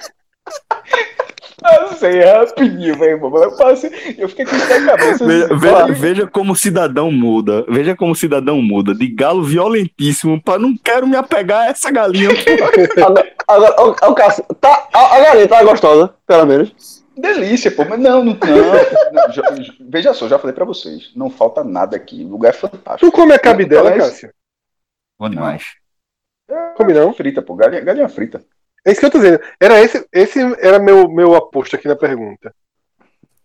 [1.61, 3.35] Passei rapidinho, meu irmão.
[3.43, 5.25] Eu passei, eu fiquei com isso na cabeça.
[5.25, 7.63] Veja, assim, veja- veja como o cidadão muda.
[7.69, 8.95] Veja como o cidadão muda.
[8.95, 12.29] De galo violentíssimo pra não quero me apegar a essa galinha.
[12.97, 17.01] Agora, agora o, o Cássio, tá, a, a galinha tá gostosa, pelo menos.
[17.15, 21.11] Delícia, pô, mas não, não, não, não, já- já- veja só, já falei pra vocês,
[21.15, 23.11] não falta nada aqui, o lugar é fantástico.
[23.11, 24.29] Tu come a cabidela, Parece- Cássio?
[25.19, 25.63] Bom demais.
[26.75, 27.13] Come não?
[27.13, 28.43] Frita, pô, galinha, galinha frita.
[28.85, 29.39] É isso que eu tô dizendo.
[29.59, 32.53] Era esse, esse era meu, meu aposto aqui na pergunta.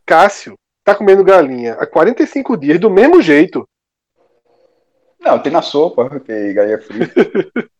[0.06, 3.68] Cássio tá comendo galinha há 45 dias do mesmo jeito.
[5.20, 7.14] Não, tem na sopa, tem galinha frita.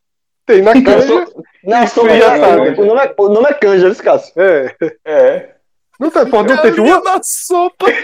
[0.47, 1.27] Tem na canja.
[1.27, 2.81] so- Na sopa, fria, o, sabe?
[2.81, 4.33] o nome é, o nome é canja, esse Cássio.
[4.41, 4.77] É.
[5.05, 5.55] É.
[5.99, 7.15] Não, tá, não teve Galinha uma.
[7.17, 7.87] na sopa.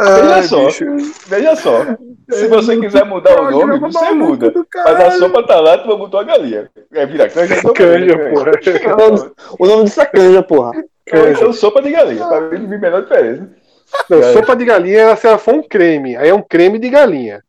[0.00, 0.84] Veja Ai, só, bicho.
[1.26, 1.84] veja só.
[2.30, 4.52] Se você quiser mudar o nome, você muda.
[4.74, 6.70] Mas a sopa tá lá, tu vai botar a galinha.
[6.92, 8.52] É vira canja, sopa Canja, de porra.
[9.58, 10.70] O nome, disso é canja, porra.
[11.12, 13.48] Ou então sopa de galinha, pra mim não vi a menor diferença.
[14.08, 14.32] Não, É.
[14.34, 17.42] sopa de galinha, se ela for um creme, aí é um creme de galinha.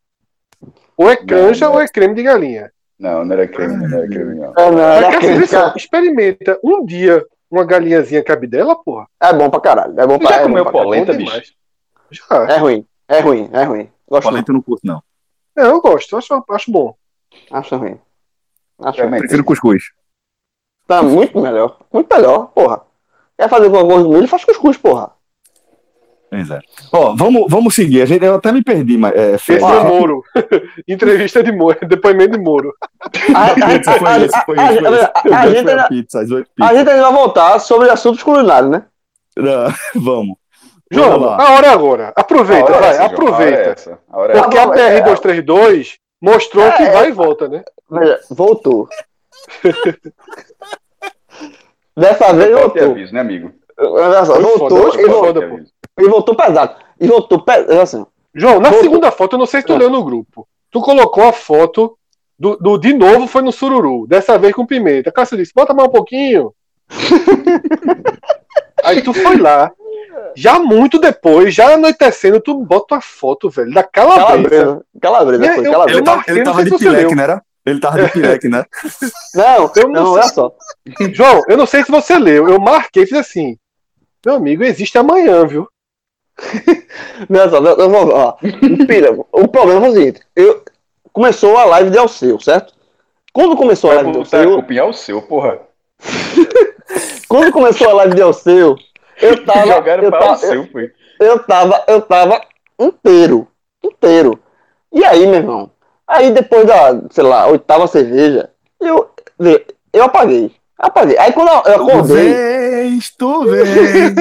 [0.98, 1.80] Ou é canja Não, não.
[1.80, 2.72] ou é creme de galinha.
[3.00, 4.54] Não, não era creme, não era creme, não.
[4.58, 5.40] É, não, Mas, era canja.
[5.40, 9.06] vê só, experimenta um dia uma galinhazinha cabidela, porra.
[9.22, 9.94] É bom pra caralho.
[10.00, 11.54] É bom pra, já é comeu bom pra polenta, bom bicho?
[12.12, 12.44] Já.
[12.50, 13.90] É ruim, é ruim, é ruim.
[14.08, 14.32] Gosto não.
[14.32, 15.04] Polenta eu não curto, não.
[15.58, 16.96] É, eu gosto, acho, acho bom.
[17.52, 18.00] Acho ruim.
[18.82, 19.20] Acho ruim.
[19.20, 19.84] Prefiro cuscuz.
[20.88, 21.78] Tá muito melhor.
[21.92, 22.82] Muito melhor, porra.
[23.38, 24.28] Quer fazer com arroz do milho?
[24.28, 25.12] Faz cuscuz, porra.
[26.30, 26.60] Pois é.
[26.92, 28.04] Ó, vamos, vamos seguir.
[28.04, 29.14] A gente, eu até me perdi, mas.
[29.16, 30.24] É, é o Moro.
[30.88, 32.72] Entrevista de Moro, depoimento de Moro.
[33.36, 33.48] A,
[36.74, 38.86] gente ainda vai voltar sobre assuntos culinários, né?
[39.36, 40.38] Não, Vamos.
[40.92, 42.14] João, a hora é agora.
[42.16, 44.00] Aproveita, é vai, essa, é aproveita.
[44.10, 46.92] a hora é Porque a Tá bom, é- BR-232 mostrou É, que é.
[46.92, 47.64] vai e volta, né?
[47.90, 48.88] Veja, voltou.
[51.96, 52.92] Dessa vez voltou.
[52.92, 53.52] aviso, né, amigo?
[54.26, 55.60] Só, voltou foda, e voltou,
[56.00, 56.76] e voltou pesado.
[57.00, 57.80] E voltou pesado.
[57.82, 58.82] Assim, João, na Voltou.
[58.84, 60.48] segunda foto, eu não sei se tu leu no grupo.
[60.72, 61.98] Tu colocou a foto
[62.38, 65.12] do, do de novo foi no sururu, dessa vez com pimenta.
[65.12, 66.54] Cássio disse, bota mais um pouquinho.
[68.84, 69.72] Aí tu foi lá,
[70.36, 74.26] já muito depois, já anoitecendo, tu bota a foto, velho, da calabresa.
[74.28, 74.86] calabresa.
[75.02, 75.98] Calabresa, É, foi eu- calabresa.
[76.00, 77.16] Ele, tava- marquei, ele não tava de pileque, leu.
[77.16, 77.24] né?
[77.24, 77.44] Era?
[77.66, 78.64] Ele tava de pileque, né?
[79.36, 80.22] Não, Eu não não, sei.
[80.22, 80.52] olha só.
[81.14, 83.58] João, eu não sei se você leu, eu marquei e fiz assim.
[84.26, 85.68] Meu amigo, existe amanhã, viu?
[87.30, 88.38] Olha só, eu- eu vou- ó.
[88.42, 90.64] O pira- O problema foi o seguinte: eu,
[91.12, 92.74] começou a live de Alceu, certo?
[93.34, 95.60] Quando começou a live de botar a Alceu, culpa em Alceu, porra.
[97.30, 98.76] quando começou a live de Alceu,
[99.22, 99.68] eu tava.
[99.68, 100.92] Jogaram eu pra tava, Alceu, foi.
[101.20, 102.42] eu tava, eu tava
[102.80, 103.48] inteiro,
[103.84, 104.40] inteiro.
[104.92, 105.72] E aí, meu irmão?
[106.08, 108.50] Aí depois da, sei lá, oitava cerveja,
[108.82, 109.10] eu,
[109.94, 111.18] eu apaguei, apaguei.
[111.20, 114.16] Aí quando eu Tu acordei, vês, tu vês.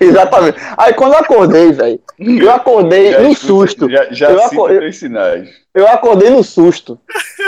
[0.00, 0.58] Exatamente.
[0.76, 3.88] Aí quando eu acordei, velho, eu acordei Já no susto.
[3.90, 5.48] Já, já Eu acordei- três sinais.
[5.74, 6.98] Eu acordei no susto.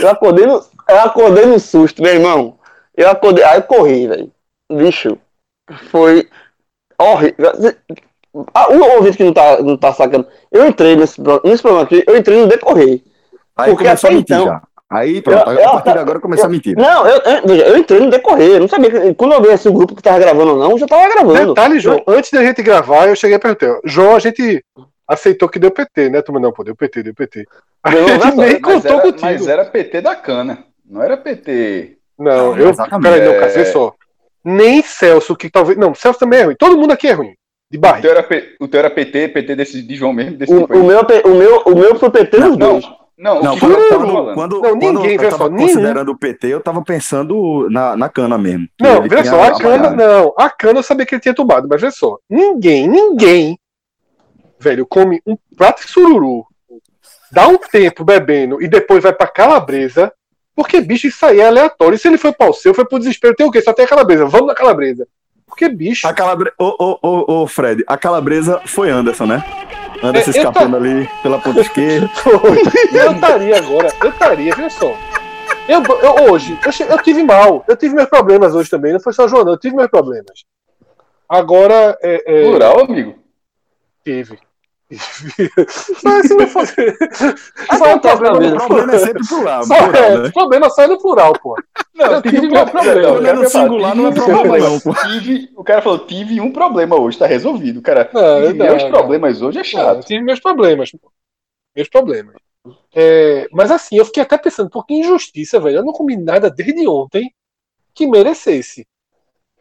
[0.01, 2.59] Eu acordei no, eu acordei no susto, meu irmão.
[2.97, 4.31] Eu acordei, aí eu corri, velho.
[4.71, 5.19] Bicho,
[5.91, 6.29] foi
[6.99, 7.53] horrível.
[8.55, 12.05] Ah, O ouvinte que não tá, não tá sacando, eu entrei nesse, nesse programa aqui,
[12.07, 13.03] eu entrei no decorrer.
[13.57, 14.63] Aí Porque começou a até mentir então- já.
[14.91, 16.75] Aí, pronto, Eu- a eu- partir de agora começa a mentir.
[16.75, 18.53] Não, eu, eu, veja, eu entrei no decorrer.
[18.53, 19.15] Eu não sabia que.
[19.15, 21.49] Quando eu vi esse grupo que tava gravando ou não, eu já tava gravando.
[21.55, 24.65] Detalhe, João, antes da gente gravar, eu cheguei perguntei, ó, João, a gente
[25.07, 26.23] aceitou que deu PT, né?
[26.23, 27.45] Turma, não, pô, deu PT, deu PT.
[27.83, 29.21] A gente nem Mas contou era, contigo.
[29.27, 30.65] mas era PT da cana.
[30.89, 31.99] Não era PT.
[32.19, 32.71] Não, Não, eu.
[32.71, 33.11] exatamente.
[33.13, 33.41] Peraí, não, É.
[33.41, 33.95] cara, vê só.
[34.45, 35.79] Nem Celso, que talvez.
[35.79, 36.57] Não, Celso também é ruim.
[36.59, 37.35] Todo mundo aqui é ruim.
[37.71, 38.03] De O barriga.
[38.09, 40.79] teu era, P- o teu era PT, PT desse, de João mesmo, desse O, tipo
[40.79, 42.85] o, meu, o, meu, o meu foi PT nos Não, dois.
[43.19, 44.35] não, Não, o que quando, eu tava quando, falando.
[44.35, 47.95] quando, Não, quando ninguém, eu vê tava só, considerando o PT, eu tava pensando na,
[47.95, 48.67] na cana mesmo.
[48.81, 50.33] Não, tinha só, a cana, não.
[50.39, 52.17] A cana eu sabia que ele tinha tomado, mas vê só.
[52.31, 53.59] Ninguém, ninguém,
[54.59, 56.47] velho, come um prato de sururu,
[57.31, 60.11] dá um tempo bebendo e depois vai pra calabresa,
[60.59, 61.95] porque, bicho, isso aí é aleatório.
[61.95, 63.63] E se ele foi pau seu, foi pro desespero, tem o quê?
[63.63, 64.27] Só tem a calabresa.
[64.27, 65.07] Vamos na calabresa.
[65.47, 66.53] Porque, bicho, A calabresa.
[66.59, 69.45] Ô, ô, ô, ô, Fred, a calabresa foi Anderson, né?
[70.03, 72.09] Anderson É, escapando ali pela ponta esquerda.
[72.19, 72.61] Foi.
[72.93, 74.97] Eu estaria agora, eu estaria, veja só.
[75.69, 79.13] Eu, eu- hoje, eu, eu tive mal, eu tive meus problemas hoje também, não foi
[79.13, 80.45] só João, não, eu tive meus problemas.
[81.29, 83.15] Agora, é, é, Plural, amigo.
[84.05, 84.37] tive.
[86.03, 86.75] Mas se não fosse.
[87.77, 88.57] Só é Acontece na problema.
[88.57, 90.31] O problema é sempre plural, Só plural, é, né?
[90.31, 91.57] problema só é no plural, pô.
[91.95, 93.01] Não, Eu tive meu problema.
[93.03, 94.95] Não, Problema o cara no singular tive não é um problema, não, pô.
[94.95, 97.79] Tive, o cara falou, tive um problema hoje, tá resolvido.
[97.81, 98.91] O cara, Não, não, meus não.
[98.91, 100.07] problemas hoje é Não, eu chato.
[100.07, 100.91] tive meus problemas.
[100.93, 101.13] pô.
[101.77, 102.35] Meus problemas.
[102.95, 105.79] É, mas assim, eu fiquei até pensando, por que injustiça, velho?
[105.79, 107.33] Eu não comi nada desde ontem
[107.95, 108.87] que merecesse.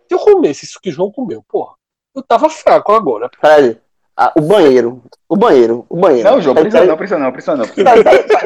[0.07, 1.73] Se eu comesse isso que o João comeu, porra,
[2.15, 3.29] eu tava fraco agora.
[3.39, 3.79] Fred,
[4.17, 5.01] ah, o banheiro.
[5.29, 5.85] O banheiro.
[5.89, 6.29] O banheiro.
[6.29, 7.65] Não, João, Tá- precisa não, precisa não, precisa não.
[7.65, 8.03] Precisa Tá, não.
[8.03, 8.39] tá, tá,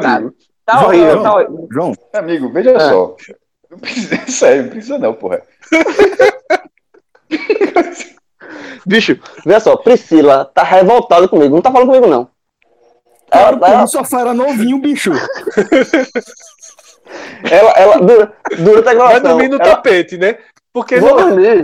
[0.00, 0.22] tá.
[0.64, 1.22] Tá João, horrível, João.
[1.22, 1.68] tá horrível.
[1.70, 2.78] João, Amigo, veja É.
[2.80, 3.16] só.
[3.70, 5.42] Não precisa, sério, não precisa não, porra.
[8.86, 11.54] Bicho, vê só, Priscila tá revoltada comigo.
[11.54, 12.28] Não tá falando comigo, não.
[13.30, 15.10] claro, Ela, ela, o sofá era novinho, bicho.
[17.50, 19.22] ela, ela- dura- durante a Vai gravação.
[19.22, 20.36] dormir no ela, tapete, né?
[20.74, 21.62] Porque dormir.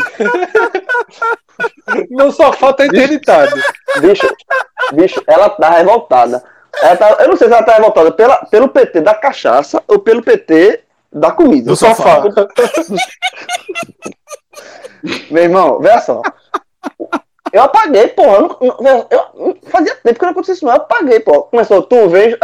[2.10, 3.52] no sofá tá interditado.
[4.00, 4.26] Bicho,
[4.92, 6.42] bicho, ela tá revoltada.
[6.80, 9.98] Ela tá- eu não sei se ela tá revoltada pela, pelo PT da cachaça ou
[9.98, 11.68] pelo PT da comida.
[11.70, 12.22] No sofá.
[15.30, 16.22] Meu irmão, veja só.
[17.52, 18.36] Eu apaguei, porra.
[18.36, 20.72] Eu, não- eu- eu- fazia tempo que não acontecia isso, não.
[20.72, 21.42] Eu apaguei, pô.
[21.42, 22.36] Começou, tu vem,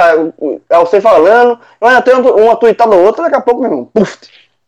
[0.68, 3.84] é você falando, eu ainda tenho uma tuitada ou outra, daqui a pouco, meu irmão,
[3.94, 4.18] puf.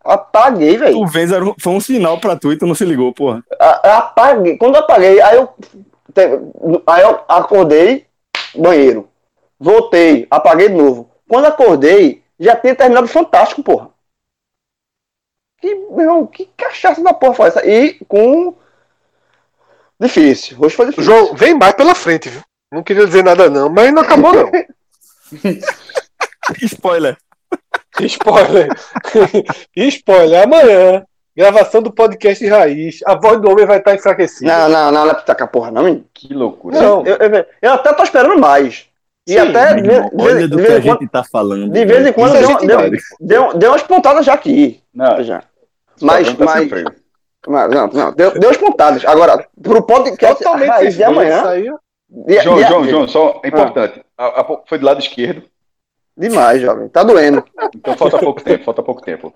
[0.09, 0.99] Apaguei, velho.
[0.99, 3.45] O Vens era um- foi um sinal pra tu e tu não se ligou, porra.
[3.61, 4.57] A- apaguei.
[4.57, 5.47] Quando eu apaguei, aí eu,
[6.15, 8.07] te- aí eu acordei,
[8.55, 9.09] banheiro.
[9.61, 11.11] Voltei, apaguei de novo.
[11.29, 13.91] Quando acordei, já tinha terminado o Fantástico, porra.
[15.61, 17.67] Que, meu que cachaça da porra foi essa?
[17.67, 18.55] E com.
[20.01, 20.57] Difícil.
[20.61, 21.05] Hoje foi difícil.
[21.13, 22.41] João, vem mais pela frente, viu?
[22.73, 24.51] Não queria dizer nada, não, mas não acabou, não.
[26.63, 27.17] Spoiler.
[28.07, 28.69] Spoiler.
[29.77, 30.43] Spoiler.
[30.45, 31.05] Amanhã,
[31.37, 33.01] gravação do podcast Raiz.
[33.07, 34.51] A voz do homem vai estar enfraquecida.
[34.51, 36.05] Não, não, não, não é pra tacar porra, não, menino.
[36.15, 36.81] Que loucura.
[36.81, 37.07] Não.
[37.07, 38.87] Eu, eu- eu até tô esperando mais.
[39.27, 39.75] E Sim, até.
[39.75, 41.71] De, irmão, de- olha de do vez que a em quando- gente tá falando.
[41.71, 42.79] de vez em quando deu, gente deu,
[43.21, 44.81] deu, deu umas pontadas já aqui.
[44.95, 45.43] Não, Já.
[46.01, 46.71] Mas, tá mas,
[47.47, 49.05] mas, não, não, deu, deu as pontadas.
[49.05, 51.43] Agora, pro podcast Totalmente raiz de amanhã.
[52.09, 54.01] de- João, de- João, João, só é importante.
[54.17, 55.43] A- a- foi do lado esquerdo,
[56.19, 56.89] Demais, jovem.
[56.89, 57.45] Tá doendo.
[57.75, 59.33] então falta pouco tempo, falta pouco tempo.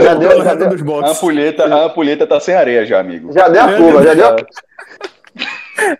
[0.00, 1.16] Já deu, já Reta deu, dos A boxes.
[1.16, 3.32] ampulheta, a ampulheta tá sem areia já, amigo.
[3.32, 4.36] já deu a curva, já deu a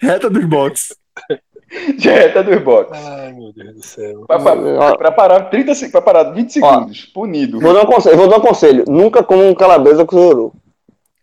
[0.00, 0.96] Reta dos boxes.
[1.98, 2.90] Já é tá dos box.
[3.00, 4.24] Ai, meu Deus do céu.
[4.26, 7.60] Pra, pra- pra parar 30 se- pra parar 20 segundos, punido.
[7.60, 8.84] Vou dar um conselho, vou dar um conselho.
[8.88, 10.52] Nunca como um calabresa com sururu.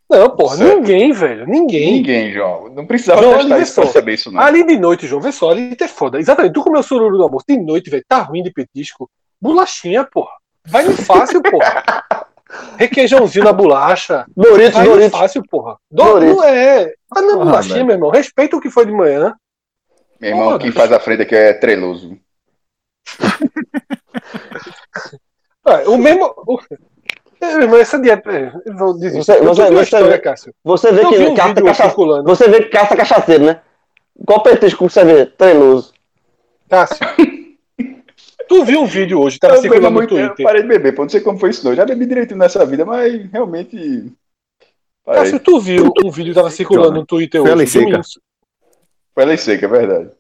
[0.10, 0.76] Não, porra, Certo.
[0.78, 1.46] ninguém, velho.
[1.46, 1.94] Ninguém.
[1.96, 2.70] Ninguém, João.
[2.70, 4.42] Não precisava João, testar isso pra saber isso, não.
[4.42, 6.18] Ali de noite, João, vê só, ali é foda.
[6.18, 8.04] Exatamente, tu comeu sururu do almoço de noite, velho.
[8.08, 9.10] Tá ruim de petisco.
[9.42, 10.32] Bolachinha, porra.
[10.66, 11.84] Vai no fácil, porra.
[12.78, 14.26] Requeijãozinho na bolacha.
[14.36, 15.20] Doritos, Vai no Doritos.
[15.20, 15.76] fácil, porra.
[15.92, 16.38] Do, Doritos.
[16.38, 16.94] não é.
[17.14, 17.86] Vai na bolachinha, velho.
[17.88, 18.10] meu irmão.
[18.10, 19.36] Respeita o que foi de manhã.
[20.22, 22.18] Meu irmão, Porra, quem faz a frente aqui é treloso.
[25.88, 26.34] O mesmo.
[27.40, 28.32] É, irmão, essa dieta.
[28.32, 29.12] é, Eu vou dizer.
[29.24, 30.54] Você- eu história, vê- Cássio.
[30.64, 31.94] Você vê Eu que um caça.
[32.24, 33.62] Você vê que caça cachaceiro, né?
[34.26, 35.26] Qual petisco que você vê?
[35.28, 35.94] Treloso.
[36.70, 36.98] Cássio.
[38.48, 40.46] tu viu um vídeo hoje, tava Eu, circulando no muito, eu Twitter.
[40.46, 41.72] parei de beber, pô, não sei como foi isso não.
[41.72, 44.12] Eu Já bebi direitinho nessa vida, mas realmente aí.
[45.06, 47.64] Cássio, tu viu um vídeo que tava circulando no Twitter Foi a hoje?
[47.78, 48.22] lei de um seca.
[49.14, 50.12] Foi lei seca, é verdade.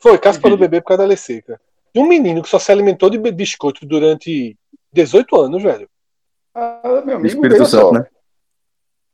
[0.00, 0.68] Foi, Cássio parou vídeo?
[0.70, 1.60] beber por causa da lei seca.
[1.94, 4.56] De um menino que só se alimentou de biscoito durante
[4.92, 5.88] 18 anos, velho.
[6.58, 7.92] Ah, meu amigo, Espírito Santo, só.
[7.92, 8.04] né?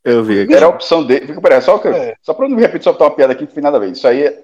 [0.04, 0.54] Eu vi aqui.
[0.54, 1.26] Era a opção dele.
[1.26, 2.14] Fica, peraí, só, que, É.
[2.22, 3.80] só pra não me repetir, só botar uma piada aqui que não tem nada a
[3.80, 3.90] ver.
[3.92, 4.42] Isso aí é-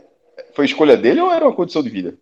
[0.54, 2.14] foi escolha dele ou era uma condição de vida?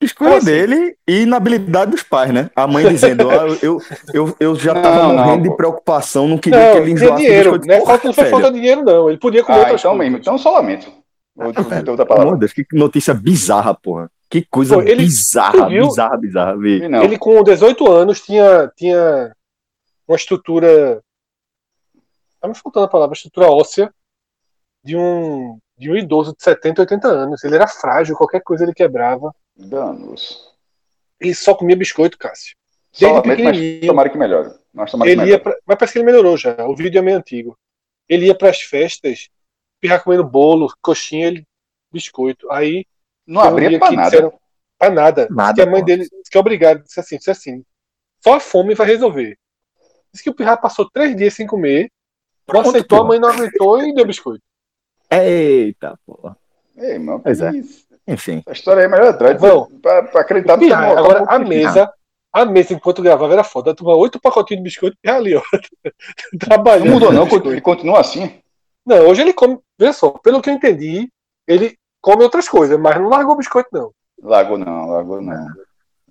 [0.00, 0.46] Escolha Assim.
[0.46, 2.48] dele e na habilidade dos pais, né?
[2.54, 3.80] A mãe dizendo, ah, eu,
[4.14, 5.56] eu, eu já Não, tava não, morrendo de pô.
[5.56, 7.78] preocupação, não queria Não, que ele enjoasse dinheiro, né?
[7.80, 9.08] Porra, não foi falta de dinheiro, não.
[9.08, 9.98] Ele podia comer Ah, então coisas.
[9.98, 10.16] mesmo.
[10.18, 10.88] Então só lamento.
[11.34, 12.34] Vou ter outra palavra.
[12.34, 14.08] de Deus, que notícia bizarra, porra.
[14.30, 16.56] Que coisa Pô, ele- bizarra, bizarra, bizarra.
[16.88, 17.02] Não.
[17.02, 19.32] Ele com 18 anos tinha, tinha
[20.08, 21.02] uma estrutura.
[22.40, 23.92] Tá me faltando a palavra, estrutura óssea
[24.82, 27.44] de um, de um idoso de 70, 80 anos.
[27.44, 29.34] Ele era frágil, qualquer coisa ele quebrava.
[29.56, 30.54] Danos.
[31.20, 32.54] Ele só comia biscoito, Cássio.
[32.98, 33.86] Desde mas pequenininho.
[33.86, 34.54] tomara que melhore.
[34.72, 35.42] Mas tomara que Ele ia melhore.
[35.42, 36.56] pra, mas parece que ele melhorou já.
[36.66, 37.58] O vídeo é meio antigo.
[38.08, 39.28] Ele ia pras festas,
[39.80, 41.46] pirrar comendo bolo, coxinha, ele,
[41.92, 42.50] biscoito.
[42.52, 42.86] Aí
[43.26, 44.04] Não um abria que nada.
[44.10, 44.40] disseram,
[44.78, 45.28] pra nada.
[45.30, 45.86] Nada, que a mãe pô.
[45.86, 46.82] dele disse que é obrigado.
[46.84, 47.64] Disse assim, disse assim.
[48.22, 49.36] Só a fome vai resolver.
[50.12, 51.90] Disse que o Pirra passou três dias sem comer.
[52.52, 53.04] Não aceitou, pô.
[53.04, 54.42] a mãe não aguentou e deu biscoito.
[55.10, 56.36] Eita, porra.
[56.76, 57.50] Ei, mano, Pois é.
[57.52, 57.86] isso.
[58.06, 58.42] Enfim.
[58.46, 59.38] Essa história é melhor atrás.
[59.38, 59.66] Vão.
[59.82, 61.92] Pra, pra acreditar no Pirra, agora a mesa,
[62.32, 63.74] a mesa enquanto gravava era foda.
[63.74, 65.42] Tomava oito pacotinhos de biscoito e ali, ó.
[66.40, 66.86] Trabalhando.
[66.86, 67.24] Não mudou, não.
[67.24, 67.50] biscoito.
[67.50, 68.40] Ele continua assim.
[68.86, 69.58] Não, hoje ele come.
[69.78, 71.10] Veja só, pelo que eu entendi,
[71.46, 73.92] ele come outras coisas, mas não largou o biscoito, não.
[74.22, 75.46] Largou não, largou não.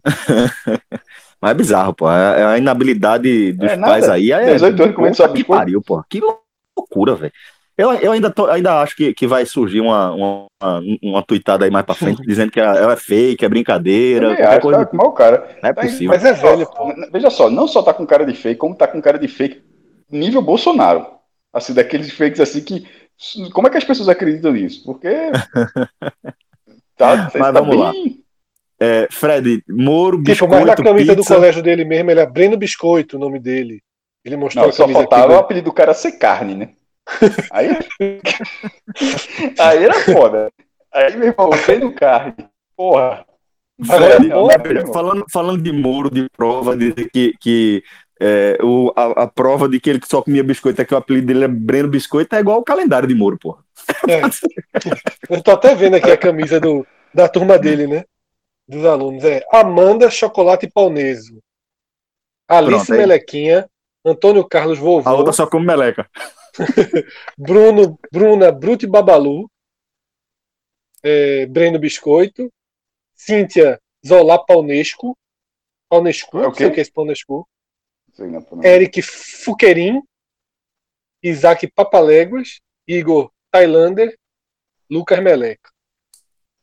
[1.42, 2.10] Mas é bizarro, pô.
[2.12, 4.32] É a inabilidade dos É pais aí.
[4.32, 5.60] É, 18 anos comendo só que biscoito.
[5.60, 6.04] pariu, pô.
[6.10, 6.20] Que
[6.76, 7.32] loucura, velho.
[7.78, 10.48] Eu, eu ainda, tô- ainda acho que, que vai surgir uma, uma,
[11.04, 14.62] uma tuitada aí mais pra frente, dizendo que é, é fake, é brincadeira, qualquer acho,
[14.62, 14.86] coisa.
[14.86, 15.48] tá mau cara.
[15.62, 16.08] Não é Tá, possível.
[16.08, 16.92] Mas é velho, pô.
[17.12, 19.62] Veja só, não só tá com cara de fake, como tá com cara de fake
[20.12, 21.06] nível Bolsonaro.
[21.54, 22.88] Assim, daqueles fakes assim que.
[23.54, 24.84] Como é que as pessoas acreditam nisso?
[24.84, 25.08] Porque.
[26.98, 27.92] Tá, Mas tá vamos lá.
[28.80, 31.34] É, Fred, Moro, Tipo, biscoito, mas na camisa do pizza.
[31.36, 33.82] colégio dele mesmo, ele é Breno Biscoito, o nome dele.
[34.24, 35.32] Ele mostrou Não, a só camisa faltava aqui.
[35.32, 36.70] o do- apelido do cara ser carne, né?
[37.52, 37.70] Aí.
[39.60, 40.52] aí era foda.
[40.94, 42.34] Aí, meu irmão, sendo carne.
[42.76, 43.26] Porra.
[43.86, 44.94] Fred, irmão.
[44.94, 47.84] falando, falando de Moro, de prova, de que, que
[48.20, 51.28] é, o, a, a prova de que ele só comia biscoito é que o apelido
[51.28, 53.60] dele é Breno Biscoito é igual o calendário de Moro, porra.
[55.30, 58.04] Eu tô até vendo aqui a camisa do, da turma dele, né?
[58.68, 59.23] Dos alunos.
[59.23, 61.39] É Amanda Chocolate Pauneso.
[62.48, 62.99] Alice Pronto.
[62.99, 63.69] Melequinha.
[64.06, 65.10] Antônio Carlos A Vovô.
[65.11, 66.10] outra só come meleca.
[67.38, 69.49] Bruno, Bruna Brute Babalu.
[71.03, 72.52] É, Breno Biscoito.
[73.15, 75.18] Cíntia Zola Paunesco.
[75.89, 77.48] Paunescu, É o não sei o que é esse Paunescu.
[78.64, 80.02] Eric Fuquerim.
[81.23, 82.60] Isaac Papaléguas.
[82.88, 84.18] Igor Tailander.
[84.89, 85.69] Lucas Meleca.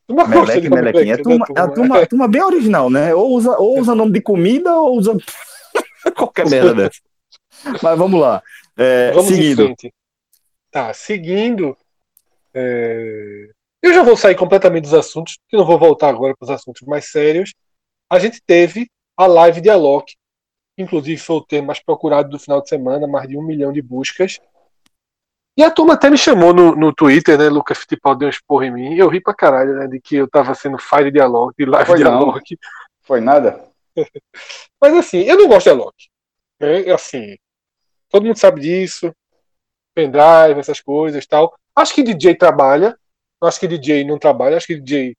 [0.07, 1.15] Turma gosta Meleca de e melequinha.
[1.15, 3.15] É, da turma, é turma, turma bem original, né?
[3.15, 5.17] Ou usa, ou usa nome de comida ou usa
[6.17, 7.01] qualquer merda dessa.
[7.83, 8.43] Mas vamos lá.
[8.77, 9.75] É, Vamos seguindo.
[10.71, 11.77] Tá, seguindo.
[12.53, 13.49] é,
[13.83, 16.83] Eu já vou sair completamente dos assuntos, que não vou voltar agora para os assuntos
[16.87, 17.55] mais sérios.
[18.11, 20.13] A gente teve a live de Alok,
[20.77, 23.81] inclusive foi o tema mais procurado do final de semana, mais de um milhão de
[23.81, 24.41] buscas.
[25.57, 27.49] E a turma até me chamou no, no Twitter, né?
[27.49, 28.95] Lucas Fittipaldi deu um esporro em mim.
[28.97, 29.87] Eu ri pra caralho, né?
[29.87, 32.05] De que eu tava sendo fire de Alok, de live Foi de.
[32.05, 32.59] Alok.
[33.03, 33.65] Foi nada?
[34.81, 35.95] Mas assim, eu não gosto de Alok.
[36.61, 37.37] É, assim,
[38.09, 39.15] todo mundo sabe disso.
[39.95, 41.55] Pendrive, essas coisas e tal.
[41.77, 42.99] Acho que DJ trabalha.
[43.43, 44.57] Acho que DJ não trabalha.
[44.57, 45.15] Acho que DJ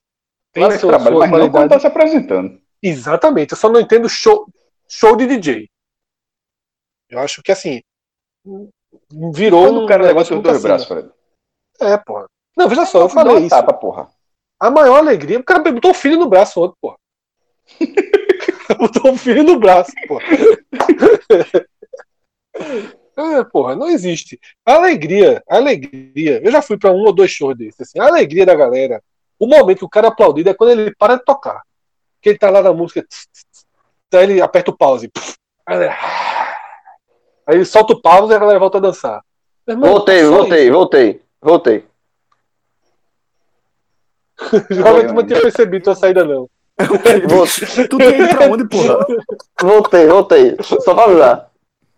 [0.52, 1.70] tem Claro trabalha, sua mas não quando qualidade.
[1.70, 2.62] tá se apresentando.
[2.82, 3.52] Exatamente.
[3.52, 4.48] Eu só não entendo show,
[4.88, 5.70] show de DJ.
[7.10, 7.82] Eu acho que assim.
[9.34, 11.10] Virou Quando um cara levanta negócio os muito dois braços, Fred.
[11.80, 12.26] É, porra.
[12.58, 13.50] Não, veja só, eu Dá falei isso.
[13.50, 14.10] tapa, porra.
[14.60, 15.40] A maior alegria.
[15.40, 16.96] O cara botou o filho no braço ontem, porra.
[18.80, 20.24] botou o filho no braço, porra.
[23.18, 24.40] É, porra, não existe.
[24.66, 26.42] A alegria, a alegria.
[26.44, 27.82] Eu já fui pra um ou dois shows desses.
[27.82, 29.02] Assim, a alegria da galera.
[29.40, 31.62] O momento que o cara é aplaudido é quando ele para de tocar.
[32.22, 33.04] Que ele tá lá na música.
[33.04, 33.66] tss, tss, tss,
[34.14, 35.12] Aí ele aperta o pause.
[35.70, 35.90] ele-
[37.48, 39.22] aí ele solta o pause e a galera volta a dançar.
[39.68, 41.86] Irmão, Voltei, só voltei, voltei, voltei.
[44.70, 46.48] Realmente não tinha percebido tua saída, não.
[47.30, 49.06] Voltei, Tu tem ido pra onde, porra?
[49.62, 50.58] voltei, voltei.
[50.62, 51.52] Só pra avisar.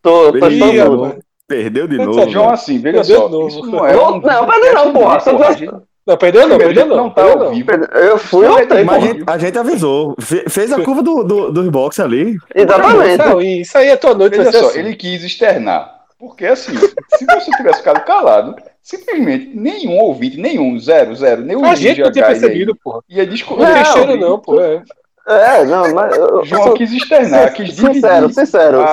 [0.04, 1.20] Tô, tô Ih.
[1.48, 2.30] Perdeu de novo.
[2.30, 3.26] João, assim, veja Perdeu só.
[3.26, 3.48] de novo.
[3.48, 4.22] Isso não é Não, um.
[4.22, 5.20] não, perdeu não, porra.
[5.20, 5.72] Só Porra, gente-
[6.08, 6.96] Não, perdeu não, a perdeu não.
[6.96, 7.54] não tá perdeu ao não.
[7.54, 7.72] vivo.
[7.94, 8.54] Eu fui Não,
[8.86, 10.16] Mas a gente, a gente avisou.
[10.20, 12.38] Fe- Fez a curva do, do, dos box ali.
[12.56, 13.18] Exatamente.
[13.18, 14.38] Não, isso aí é tua noite.
[14.38, 14.80] Vai ser só, assim.
[14.80, 15.98] ele quis externar.
[16.18, 21.76] Porque assim, se você tivesse ficado calado, simplesmente nenhum ouvinte, nenhum, zero, zero, nenhum A
[21.76, 23.02] gente não tinha percebido, porra.
[23.10, 23.66] Ia descobrir.
[23.66, 24.60] Não tem Não, cheiro, não, pô.
[24.62, 24.82] É.
[25.28, 26.16] É, não, mas.
[26.16, 28.82] eu- João quis externar, quis dividir Sincero, sincero.
[28.82, 28.88] a,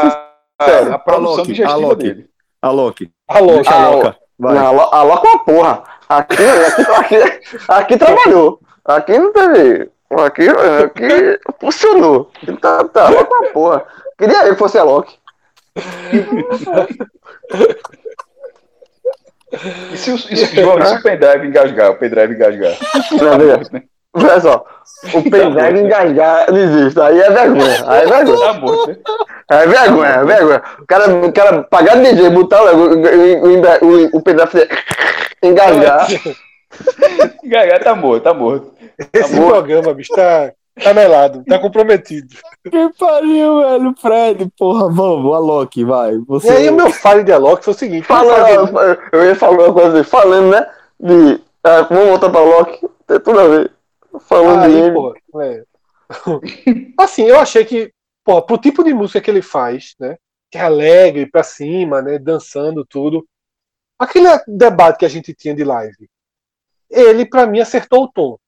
[0.61, 0.93] sincero.
[0.93, 2.03] a, a produção Alok, digestiva Alok.
[2.03, 2.27] dele.
[2.61, 3.11] Alok.
[3.29, 4.17] Alô, Deixa Ah, a louca.
[4.37, 4.55] Vai.
[4.55, 5.85] Não, alo- aloca uma porra.
[6.09, 8.61] Aqui, aqui, aqui, aqui trabalhou.
[8.85, 9.91] Aqui não teve.
[10.11, 12.31] Aqui, aqui funcionou.
[12.61, 13.85] Tá, tá, aloca uma porra.
[14.19, 15.19] Queria eu que fosse a Loki.
[19.93, 22.73] E se o, e se, João, e se o pendrive engasgar, o pendrive engasgar?
[23.13, 23.71] Não, veja.
[23.73, 23.83] né?
[24.13, 24.65] Olha só.
[25.15, 27.01] O pendrive engasgar desiste.
[27.01, 27.85] Aí é vergonha.
[27.87, 28.39] Aí é vergonha.
[28.39, 28.97] Tá né?
[29.51, 30.63] É vergonha, é vergonha.
[30.81, 34.69] O cara, o cara pagar DJ, botar o, o, o, o, o pendrive
[35.45, 36.09] fazer engasgar.
[37.43, 38.73] Engasgar tá morto, tá morto.
[39.13, 39.49] Esse Amor.
[39.49, 40.53] programa, bicho, tá,
[40.83, 42.35] tá melado, tá comprometido.
[42.71, 43.95] Que pariu, velho.
[44.01, 46.17] Fred, porra, vamos, Alok, vai.
[46.27, 46.49] Você...
[46.49, 48.79] E aí o meu file de Alok foi o seguinte: Falando,
[49.13, 50.67] eu ia falar uma coisa assim, falando, né?
[50.99, 51.41] De.
[51.63, 53.73] ah, vamos voltar pra Loki, tem tudo a ver.
[54.21, 54.93] Falando de Aí, ele.
[54.93, 55.63] porra, é.
[56.99, 57.91] Assim, eu achei que,
[58.25, 60.17] porra, pro tipo de música que ele faz, né?
[60.51, 62.19] Que é alegre, pra cima, né?
[62.19, 63.27] Dançando, tudo.
[63.99, 66.09] Aquele debate que a gente tinha de live,
[66.91, 68.39] ele, pra mim, acertou o tom.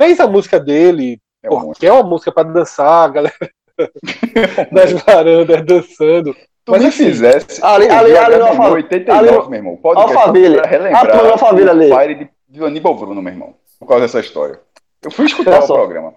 [0.00, 3.34] Fez a música dele, É um porra, que é uma música pra dançar, a galera
[4.70, 6.34] nas varandas dançando.
[6.64, 7.64] Tu Mas me assim, fizesse.
[7.64, 9.76] ali- ali- ali Alfa- 89, ali meu irmão.
[9.76, 10.54] Podcast Alphaville.
[10.56, 11.92] pra A relembrar do Alphaville ali.
[11.92, 13.54] o fire de, de Aníbal Bruno, meu irmão.
[13.80, 14.60] Por causa dessa história.
[15.02, 15.74] Eu fui escutar Olha o só.
[15.74, 16.14] programa.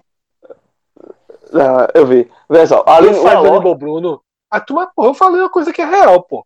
[1.54, 2.30] Ah, eu vi.
[2.50, 3.48] Vê só, ali ali no faz do.
[3.48, 4.22] Aníbal Bruno.
[4.52, 6.46] A turma, porra, eu falei uma coisa que é real, pô.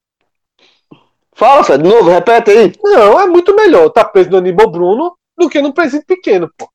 [1.40, 2.74] Fala, Fred, de novo, repete aí.
[2.84, 6.68] Não, é muito melhor tá preso no Aníbal Bruno do que no presídio pequeno, pô.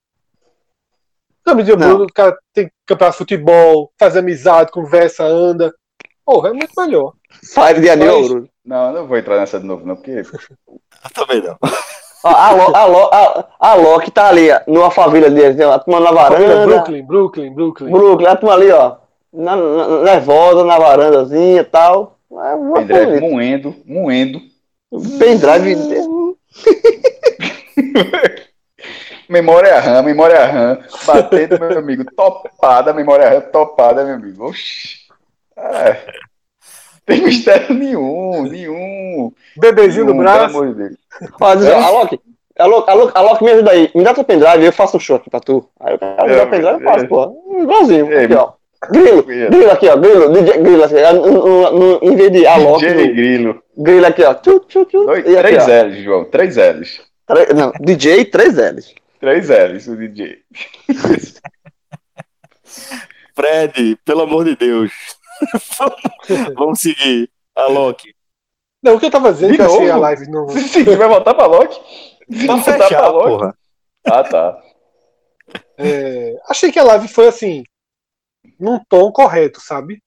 [1.47, 1.77] No Aníbal.
[1.77, 5.71] Bruno, o cara tem campeonato de futebol, faz amizade, conversa, anda.
[6.25, 7.13] Porra, é muito melhor.
[7.43, 8.49] Fire de Aníbal Mas- Bruno.
[8.65, 10.13] Não, não vou entrar nessa de novo, não, porque.
[11.05, 11.59] Eu também não.
[12.25, 15.79] A, Lo- a, Lo- a, a Loki tá ali, ó, numa família dele, tem a
[15.79, 16.65] turma na varanda.
[16.67, 17.91] Brooklyn, Brooklyn, Brooklyn.
[17.93, 18.97] Brooklyn, a turma ali, ó.
[19.31, 22.17] Na, na, nervosa, na varandazinha e tal.
[22.33, 23.21] É bonita.
[23.21, 24.54] moendo, moendo.
[25.19, 25.77] Pendrive.
[29.29, 30.79] Memória RAM, memória RAM.
[31.07, 32.05] Batendo, meu amigo.
[32.15, 34.47] Topada, memória RAM topada, meu amigo.
[34.47, 34.99] Oxi.
[35.57, 35.97] É.
[37.07, 39.33] Tem mistério nenhum, nenhum.
[39.57, 40.57] Bebezinho no nenhum, pelo braço.
[40.57, 40.97] amor de Deus.
[41.41, 42.21] Ó, diz, ó, a Loki.
[42.59, 43.91] A Loki, a, Loki, a Loki me ajuda aí.
[43.95, 45.69] Me dá teu pendrive, eu faço um show aqui pra tu.
[45.81, 47.37] Aí o cara me dá o pendrive e faço, pô.
[47.61, 48.13] Igualzinho.
[48.13, 48.53] É, Aqui, ó.
[48.91, 49.23] Grilo.
[49.23, 49.97] Grilo aqui, ó.
[49.97, 50.33] Grilo.
[50.33, 50.95] DJ Grilo aqui.
[50.95, 52.87] No, no, no, em vez de a Loki.
[52.87, 53.64] DJ Grilo.
[53.77, 54.35] Grilo aqui, ó.
[54.35, 55.05] Tchu, tchu, tchu.
[55.07, 55.83] Dois, E aqui, três ó.
[55.85, 56.25] L's, João.
[56.27, 57.01] Três L's.
[57.27, 58.95] Tre- Não, DJ 3 L's.
[59.21, 60.43] Três L's, o DJ.
[63.35, 64.93] Fred, pelo amor de Deus.
[66.57, 67.31] Vamos- seguir.
[67.57, 68.15] Alok.
[68.83, 70.49] Não, o que eu tava dizendo De que eu achei a live no.
[70.69, 71.81] Sim, vai voltar pra Loki?
[72.47, 73.29] Pra Voltar fechar, pra Loki?
[73.29, 73.57] porra.
[74.07, 74.63] Ah, tá.
[75.79, 77.65] é, achei que a live foi assim.
[78.61, 80.03] Num tom correto, sabe?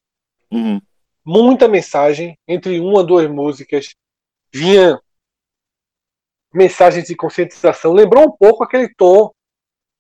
[0.51, 0.79] Uhum.
[1.27, 3.93] Muita mensagem entre uma duas músicas
[4.49, 4.97] vinha
[6.53, 9.29] mensagens de conscientização lembrou um pouco aquele tom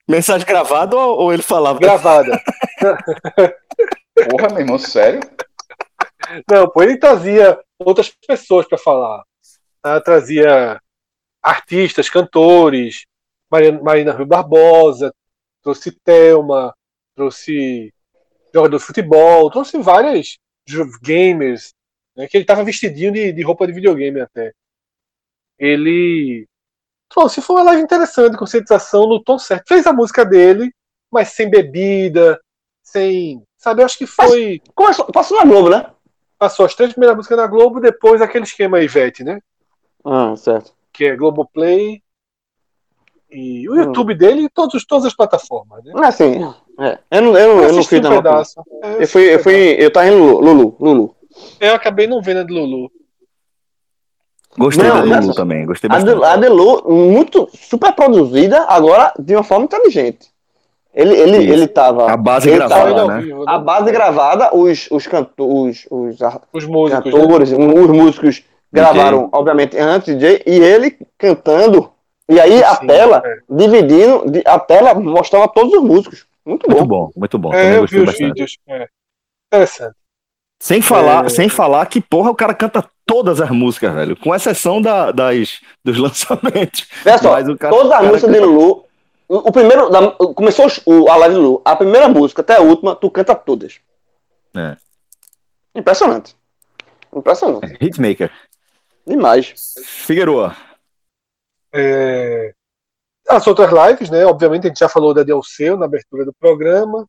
[0.09, 1.79] Mensagem gravada ou, ele falava?
[1.79, 2.41] gravada
[4.31, 5.19] Porra, meu irmão, sério?
[6.49, 9.21] não pô ele trazia outras pessoas para falar
[9.81, 9.99] tá?
[9.99, 10.81] trazia
[11.43, 13.05] artistas cantores
[13.51, 15.13] Marina, Marina Rui Barbosa
[15.61, 16.73] trouxe Thelma
[17.13, 17.93] trouxe
[18.53, 20.37] jogador de futebol trouxe várias
[21.01, 21.73] gamers
[22.15, 24.53] né, que ele tava vestidinho de, de roupa de videogame até
[25.57, 26.47] ele
[27.09, 29.67] trouxe foi uma live interessante, conscientização no tom certo.
[29.67, 30.71] Fez a música dele,
[31.11, 32.39] mas sem bebida,
[32.83, 33.41] sem.
[33.57, 34.61] Sabe, eu acho que foi.
[34.75, 35.89] Começou, passou na Globo, né?
[36.37, 39.39] Passou as três primeiras músicas na Globo, depois aquele esquema Ivete, né?
[40.05, 40.73] Ah, certo.
[40.93, 42.01] Que é Globoplay.
[43.29, 43.77] E o Hum.
[43.77, 45.83] YouTube dele e todos, todas as plataformas.
[45.83, 45.93] Né?
[45.95, 46.39] É assim.
[46.79, 46.97] É.
[47.11, 48.15] Eu não, eu, não- eu não fiz um não.
[48.17, 48.59] pedaço.
[48.83, 49.81] Eu assisti fui, um eu fui, pedaço.
[49.81, 51.15] eu tava em Lulu, Lulu, Lulu.
[51.59, 52.91] Eu acabei não vendo a de Lulu.
[54.57, 56.17] Gostei Não, da Lulu também, gostei A bastante.
[56.17, 60.29] de, a de Lu, muito super produzida, agora de uma forma inteligente.
[60.93, 61.53] Ele, ele, Isso.
[61.53, 62.11] ele tava.
[62.11, 63.19] A base ele gravada, ao né?
[63.21, 63.63] vivo, A né?
[63.63, 65.85] base gravada, os, os, canto, os,
[66.51, 67.05] os músicos.
[67.05, 67.11] né?
[67.11, 68.43] cantores, os músicos
[68.73, 71.91] gravaram, obviamente, antes DJ, e ele cantando.
[72.27, 73.37] E aí a Sim, tela, é.
[73.47, 76.25] dividindo, di- a tela mostrava todos os músicos.
[76.47, 77.07] Muito Muito bom.
[77.07, 77.53] bom, muito bom.
[77.53, 78.27] É, eu vi os bastante.
[78.27, 78.57] vídeos.
[78.67, 78.87] É.
[79.53, 79.95] Interessante.
[80.59, 81.29] Sem falar, É.
[81.29, 84.15] sem falar que, porra, o cara canta todas as músicas, velho.
[84.15, 86.87] Com exceção da, das, dos lançamentos.
[87.05, 88.85] Olha só, cara- toda a o cara música de canta- Lulu,
[89.27, 92.61] o, o primeiro, da- começou o- a live de Lulu, a primeira música até a
[92.61, 93.79] última, tu canta todas.
[94.55, 94.77] É.
[95.75, 96.35] Impressionante.
[97.13, 97.77] Impressionante.
[97.81, 98.31] Hitmaker.
[99.05, 99.53] Demais.
[99.85, 100.55] Figueroa.
[101.73, 102.53] É...
[103.27, 104.25] As outras lives, né?
[104.25, 107.05] Obviamente a gente já falou da Delceu na abertura do programa.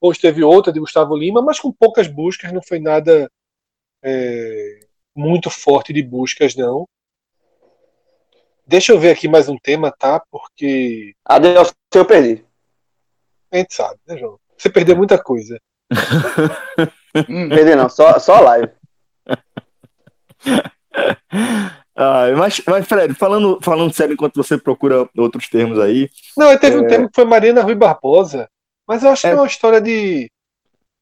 [0.00, 3.30] Hoje teve outra de Gustavo Lima, mas com poucas buscas, não foi nada
[4.02, 4.80] é,
[5.14, 6.86] muito forte de buscas, não.
[8.66, 10.20] Deixa eu ver aqui mais um tema, tá?
[10.30, 11.14] Porque.
[11.24, 12.44] A Delceu eu perdi.
[13.50, 14.38] A gente sabe, né, João?
[14.56, 15.60] Você perdeu muita coisa.
[17.28, 17.48] hum.
[17.48, 18.72] Perdi não, só, só a live.
[21.94, 26.08] Ah, mas, mas, Fred, falando, falando sério, enquanto você procura outros termos aí.
[26.36, 26.80] Não, teve é...
[26.80, 28.48] um termo que foi Marina Rui Barbosa,
[28.88, 29.30] mas eu acho é...
[29.30, 30.30] que é uma história de,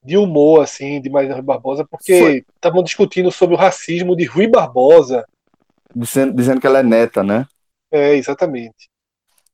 [0.02, 4.48] de humor, assim, de Marina Rui Barbosa, porque estavam discutindo sobre o racismo de Rui
[4.48, 5.24] Barbosa.
[5.94, 7.46] Dizendo, dizendo que ela é neta, né?
[7.92, 8.88] É, exatamente.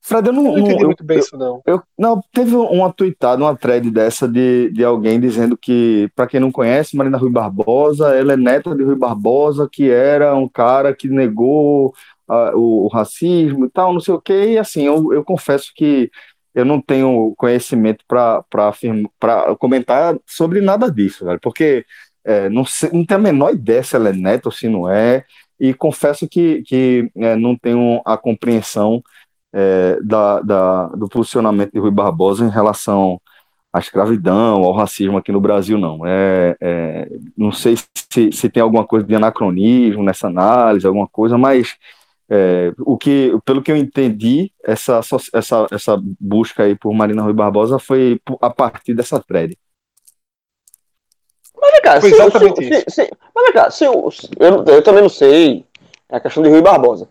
[0.06, 1.60] Fred, eu não, eu não entendi eu, muito bem eu, isso, não.
[1.66, 6.38] Eu, não, teve uma tweetada, uma thread dessa de, de alguém dizendo que, para quem
[6.38, 10.94] não conhece, Marina Rui Barbosa, ela é neta de Rui Barbosa, que era um cara
[10.94, 11.88] que negou
[12.28, 14.50] uh, o, o, racismo e tal, não sei o quê.
[14.50, 16.08] E assim, eu, eu confesso que
[16.54, 18.44] eu não tenho conhecimento para
[19.58, 21.84] comentar sobre nada disso, velho, porque
[22.24, 24.88] é, não, sei, não tenho a menor ideia se ela é neta ou se não
[24.88, 25.24] é,
[25.58, 29.02] e confesso que, que é, não tenho a compreensão
[29.52, 33.20] é, da, da, do posicionamento de Rui Barbosa em relação
[33.72, 36.06] à escravidão, ao racismo aqui no Brasil, não.
[36.06, 41.36] É, é, não sei se, se tem alguma coisa de anacronismo nessa análise, alguma coisa,
[41.38, 41.76] mas
[42.28, 45.00] é, o que, pelo que eu entendi, essa,
[45.32, 49.56] essa, essa busca aí por Marina Rui Barbosa foi a partir dessa thread.
[51.58, 54.08] Mas, cara, se, exatamente se, se, se, mas, cara, se eu,
[54.38, 55.64] eu, eu também não sei
[56.08, 57.08] a questão de Rui Barbosa.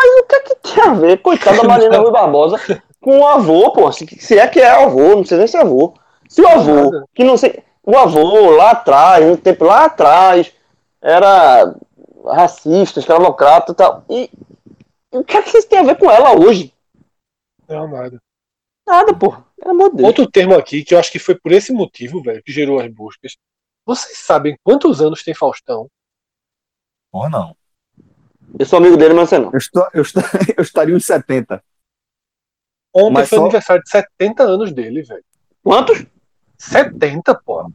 [0.00, 2.58] Mas o que é que tem a ver, coitado da Marina Rui Barbosa,
[3.02, 3.92] com o avô, pô?
[3.92, 5.92] Se, se é que é avô, não sei nem se é avô.
[6.26, 7.62] Se o avô, que não sei.
[7.82, 10.52] O avô lá atrás, no tempo lá atrás,
[11.02, 11.74] era
[12.24, 14.04] racista, escravocrata e tal.
[14.08, 14.30] E,
[15.12, 16.72] e o que é que isso tem a ver com ela hoje?
[17.68, 18.18] Não, nada.
[18.86, 19.36] Nada, pô.
[19.56, 20.08] Pelo amor de Deus.
[20.08, 22.90] Outro termo aqui, que eu acho que foi por esse motivo, velho, que gerou as
[22.90, 23.36] buscas.
[23.84, 25.88] Vocês sabem quantos anos tem Faustão?
[27.12, 27.54] Ou não.
[28.58, 29.50] Eu sou amigo dele, mas você não.
[29.52, 30.22] Eu, estou, eu, estou,
[30.56, 31.62] eu estaria uns 70.
[32.94, 33.44] Ontem mas foi só...
[33.44, 35.24] aniversário de 70 anos dele, velho.
[35.62, 36.04] Quantos?
[36.58, 37.70] 70, pô.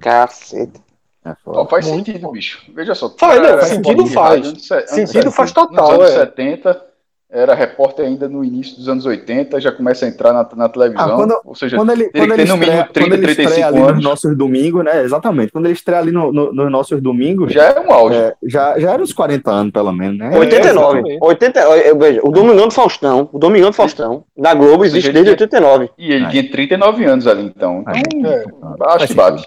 [0.00, 0.80] Cacete.
[1.24, 1.34] É
[1.66, 2.32] faz Muito sentido, bom.
[2.32, 2.62] bicho.
[2.72, 3.10] Veja só.
[3.10, 4.46] Faz, não, sentido faz.
[4.86, 5.98] sentido faz total.
[5.98, 6.26] Nos anos é.
[6.26, 6.87] 70,
[7.30, 11.04] era repórter ainda no início dos anos 80, já começa a entrar na, na televisão.
[11.04, 13.78] Ah, quando, ou seja, quando ele, quando ele no mínimo 30, quando ele 35 ali
[13.78, 13.94] anos.
[13.96, 15.02] nos nossos domingos, né?
[15.02, 15.52] Exatamente.
[15.52, 17.52] Quando ele estreia ali no, no, nos nossos domingos.
[17.52, 18.16] Já é um auge.
[18.16, 20.38] É, já, já era uns 40 anos, pelo menos, né?
[20.38, 21.02] 89.
[21.06, 21.60] É, 80,
[21.98, 25.90] veja, o Domingão do Faustão, o Domingão do Faustão, da Globo, existe desde 89.
[25.98, 27.84] E ele tinha 39 anos ali, então.
[27.94, 28.44] então é.
[28.94, 29.46] Acho que bate.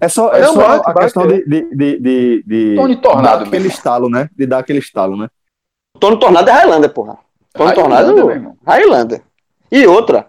[0.00, 3.46] É só, é só bate, a bate, questão de, de, de, de, Tony Tornado dar
[3.46, 3.68] aquele mesmo.
[3.68, 4.28] estalo, né?
[4.36, 5.28] De dar aquele estalo, né?
[6.02, 7.16] Tony Tornado é Highlander, porra.
[7.52, 9.22] Tony Tornado, Highlander.
[9.70, 10.26] E outra,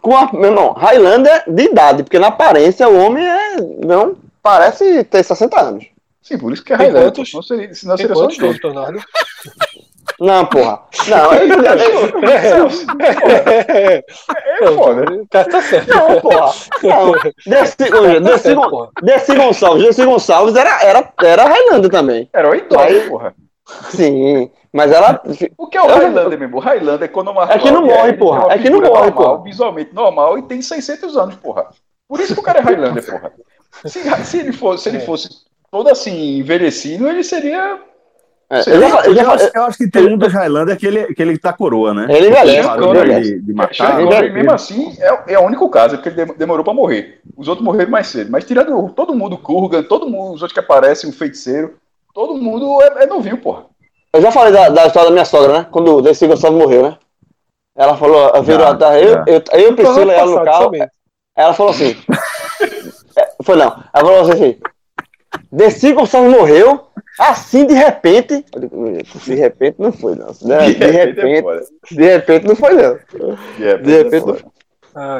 [0.00, 5.02] com a, meu irmão, Highlander de idade, porque na aparência o homem é, não parece
[5.02, 5.86] ter 60 anos.
[6.22, 7.02] Sim, por isso que é Highlander.
[7.10, 9.00] Quantos, não seria, senão seria só Tony Tornado.
[10.20, 10.82] Não, porra.
[11.08, 11.38] Não, é,
[13.08, 14.04] é, é,
[14.60, 15.04] é foda.
[15.28, 15.88] Tá certo.
[15.88, 16.52] Não, porra.
[16.84, 17.12] Não.
[17.46, 17.74] Desi,
[19.02, 22.28] Desi, Gonçalves, Desi Gonçalves era, era, era Highlander também.
[22.32, 23.34] Era o idoso, porra.
[23.90, 25.20] Sim, mas ela.
[25.58, 26.60] O que é o Highlander, meu irmão?
[26.60, 27.44] Highlander é quando uma.
[27.50, 28.52] É que não morre, porra.
[28.52, 29.42] É que não morre, porra.
[29.42, 31.68] Visualmente normal e tem 600 anos, porra.
[32.08, 33.32] Por isso que o cara é Highlander, porra.
[33.84, 35.28] Se, se, ele, fosse, se ele fosse
[35.70, 37.80] todo assim, envelhecido, ele seria.
[38.52, 40.84] É, eu, já, eu, já, eu, acho, eu, acho, que tem um do Highlander que
[40.84, 42.06] ele, que ele tá coroa, né?
[42.10, 44.00] Ele é coroa de, de matar.
[44.00, 47.20] Ele, mesmo assim, é, é o único caso, porque ele demorou pra morrer.
[47.36, 48.30] Os outros morreram mais cedo.
[48.30, 51.74] Mas tirando todo mundo, Kurgan, todo mundo, os outros que aparecem, o feiticeiro,
[52.12, 53.66] todo mundo é, é novinho, porra.
[54.12, 55.66] Eu já falei da, da, história da minha sogra, né?
[55.70, 56.98] Quando o Desi Gonçalves morreu, né?
[57.76, 60.70] Ela falou, virou já, atrás, eu, eu, eu, Priscila ela no carro.
[61.36, 61.96] Ela falou assim.
[63.16, 63.84] é, foi não.
[63.94, 64.58] Ela falou assim:
[65.52, 66.88] Desi Gonçalves morreu,
[67.18, 68.44] assim de repente.
[69.24, 70.32] De repente não foi, não.
[70.32, 71.46] De, de, repente.
[71.92, 72.98] De repente não foi, não.
[73.56, 74.50] De repente, de repente não foi.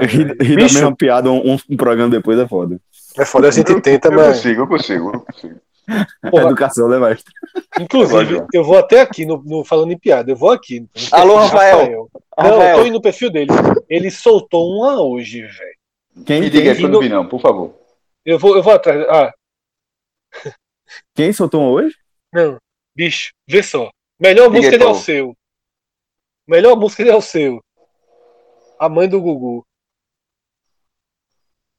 [0.05, 2.81] Rir da mesma piada um, um, programa depois é foda.
[3.17, 4.27] É foda, a gente tenta, eu mas.
[4.27, 5.61] Eu consigo, eu consigo, eu consigo.
[6.31, 6.45] Porra.
[6.45, 7.33] Educação, né, mestre?
[7.81, 10.87] Inclusive, eu vou até aqui, no, no, falando em piada, eu vou aqui.
[11.11, 11.79] Alô, Rafael.
[11.79, 12.11] Rafael.
[12.39, 12.69] Não, Rafael.
[12.69, 13.51] eu tô indo no perfil dele.
[13.89, 16.25] Ele soltou uma hoje, velho.
[16.25, 16.41] Quem?
[16.41, 17.01] Me diga aí no...
[17.09, 17.75] não, por favor.
[18.25, 19.07] Eu vou, eu vou atrás.
[19.09, 19.33] Ah.
[21.15, 21.97] Quem soltou uma hoje?
[22.33, 22.59] Não,
[22.95, 23.91] bicho, vê só.
[24.21, 25.35] Melhor música de Alceu.
[26.47, 27.61] Melhor música de Alceu.
[28.79, 29.65] A mãe do Gugu.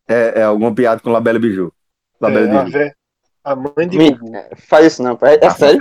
[0.08, 1.74] É, é alguma piada com Labela Biju.
[2.20, 2.94] Labela é, Biju.
[3.44, 4.36] A mãe de Me- Gugu.
[4.36, 5.26] é, Faz isso não, pô.
[5.26, 5.80] é, é sério.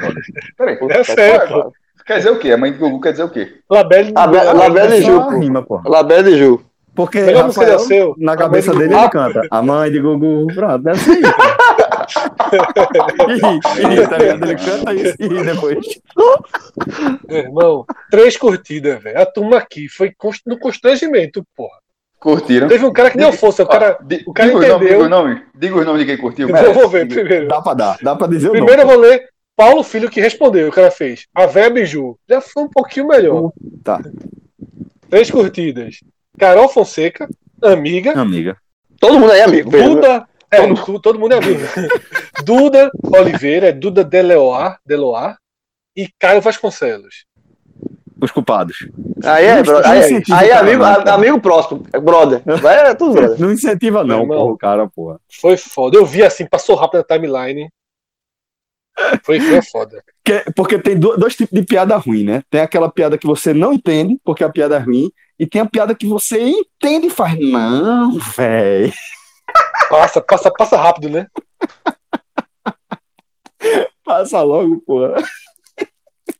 [0.57, 0.78] Peraí.
[0.91, 1.73] É sério, pô.
[2.07, 2.53] Quer dizer o quê?
[2.53, 3.59] A mãe de Gugu quer dizer o quê?
[3.70, 4.12] Labelle.
[4.12, 5.39] Labe- Labelle É e Ju, pô.
[5.39, 5.81] rima, pô.
[5.85, 6.61] Labelle e Ju.
[6.95, 9.43] Porque Melhor Rafael, Alceu, na cabeça de dele ele canta.
[9.51, 10.47] A mãe de Gugu.
[10.55, 11.31] Pronto, deve ser isso.
[13.78, 14.45] e, e, tá ligado?
[14.45, 15.87] Ele canta isso e depois.
[17.28, 19.20] Meu irmão, três curtidas, velho.
[19.20, 20.12] A turma aqui foi
[20.47, 21.78] no constrangimento, porra.
[22.20, 22.68] Curtiram?
[22.68, 23.98] Teve um cara que deu força, o cara.
[24.26, 24.88] O cara diga os nomes, entendeu.
[24.88, 26.48] diga os nomes, diga os nomes de quem curtiu.
[26.51, 27.48] Eu vou ver primeiro.
[27.48, 29.26] Dá pra dar, dá pra dizer o Primeiro eu vou ler
[29.56, 31.26] Paulo Filho que respondeu, o cara fez.
[31.34, 32.18] A Véia Biju.
[32.28, 33.51] Já foi um pouquinho melhor.
[33.82, 34.01] Tá.
[35.09, 35.97] Três curtidas.
[36.38, 37.28] Carol Fonseca,
[37.62, 38.12] amiga.
[38.18, 38.56] Amiga.
[39.01, 39.70] Todo mundo aí é amigo.
[39.70, 40.26] Duda.
[40.51, 41.60] É, tu- todo mundo é amigo.
[42.44, 45.36] Duda Oliveira, é Duda Deloar, Deloar
[45.97, 47.24] e Caio Vasconcelos.
[48.22, 48.76] Os culpados.
[49.24, 51.12] Aí é, Não bro, aí, incentiva aí o é cara, amigo, não, cara.
[51.14, 51.86] amigo próximo.
[51.92, 52.42] É brother.
[52.60, 53.40] Vai, é tudo brother.
[53.40, 54.36] Não incentiva, não, Irmão.
[54.38, 55.20] porra, o cara, porra.
[55.40, 55.97] Foi foda.
[55.97, 57.70] Eu vi assim, passou rápido na timeline.
[59.22, 60.02] Foi, foi foda.
[60.22, 62.42] Que- porque tem do- dois tipos de piada ruim, né?
[62.51, 65.66] Tem aquela piada que você não entende, porque a piada é ruim, e tem a
[65.66, 68.92] piada que você entende e faz, não, véi.
[69.88, 71.26] Passa, passa, passa rápido, né?
[74.05, 75.16] Passa logo, porra.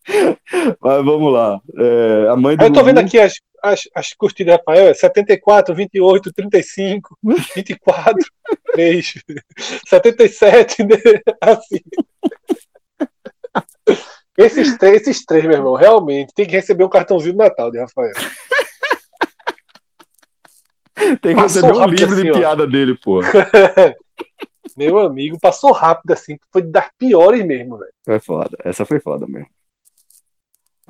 [0.81, 1.61] Mas vamos lá.
[1.79, 5.75] É, a mãe do eu tô vendo aqui as, as, as curtidas, Rafael, é 74,
[5.75, 7.19] 28, 35,
[7.55, 8.15] 24,
[8.73, 9.15] 3,
[9.87, 10.97] 77, né?
[11.41, 11.81] assim.
[14.37, 17.79] Esses três, esses três, meu irmão, realmente tem que receber um cartãozinho do Natal de
[17.79, 18.13] Rafael.
[21.21, 22.35] Tem que Passou receber um livro assim, de ó.
[22.35, 23.29] piada dele, porra.
[24.77, 27.93] Meu amigo, passou rápido assim, foi das piores mesmo, velho.
[28.05, 28.57] Foi foda.
[28.65, 29.49] Essa foi foda mesmo.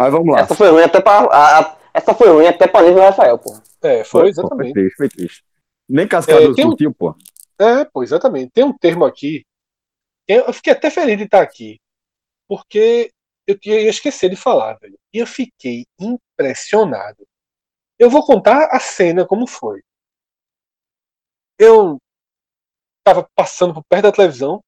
[0.01, 0.40] Mas vamos lá.
[0.40, 1.12] Essa foi ruim até pra.
[1.27, 3.52] a- a- essa foi ruim até pra nível do Rafael, pô.
[3.82, 4.72] É, foi Foi exatamente.
[4.72, 5.44] triste, foi triste.
[5.86, 7.14] Nem Cascado É, tem um- curtiu, pô.
[7.59, 8.51] É, pô, exatamente.
[8.52, 9.44] Tem um termo aqui.
[10.27, 11.78] Eu eu fiquei até feliz de estar aqui.
[12.48, 13.10] Porque
[13.47, 14.98] eu tinha ia esquecer de falar, velho.
[15.12, 17.27] E eu fiquei impressionado.
[17.98, 19.82] Eu vou contar a cena como foi.
[21.59, 21.98] Eu
[23.05, 24.62] tava passando por perto da televisão.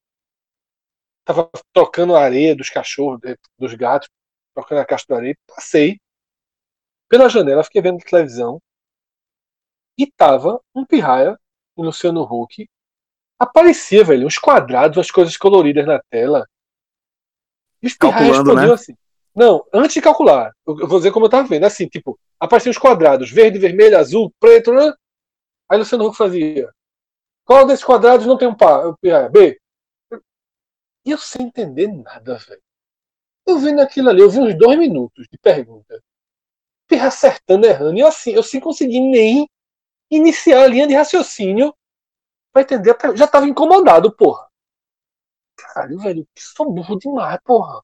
[1.24, 3.18] Tava trocando a areia dos cachorros,
[3.58, 4.08] dos gatos,
[4.54, 5.36] trocando a caixa de areia.
[5.46, 6.00] Passei
[7.08, 8.60] pela janela, fiquei vendo televisão.
[9.98, 11.38] E tava um pirraia,
[11.76, 12.66] o Luciano Huck,
[13.38, 16.46] aparecia, velho, uns quadrados, umas coisas coloridas na tela.
[17.82, 18.72] E os respondiam né?
[18.72, 18.96] assim.
[19.34, 22.70] Não, antes de calcular, eu eu vou dizer como eu tava vendo, assim, tipo, apareciam
[22.70, 24.92] os quadrados, verde, vermelho, azul, preto, né?
[25.68, 26.72] Aí o Luciano Huck fazia.
[27.44, 28.86] Qual desses quadrados não tem um par?
[28.86, 29.58] O pirraia, B.
[31.04, 32.61] E eu sem entender nada, velho.
[33.46, 36.02] Eu vendo aquilo ali, eu vi uns dois minutos de pergunta.
[36.86, 39.48] Pirra acertando, errando, e eu assim, eu sem conseguir nem
[40.10, 41.74] iniciar a linha de raciocínio
[42.52, 42.96] pra entender.
[43.14, 44.46] Já tava incomodado, porra.
[45.56, 47.82] Caralho, velho, que sou burro demais, porra.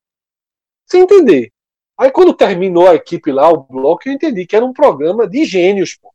[0.87, 1.53] Sem entender.
[1.99, 5.45] Aí quando terminou a equipe lá, o bloco, eu entendi que era um programa de
[5.45, 6.13] gênios, pô.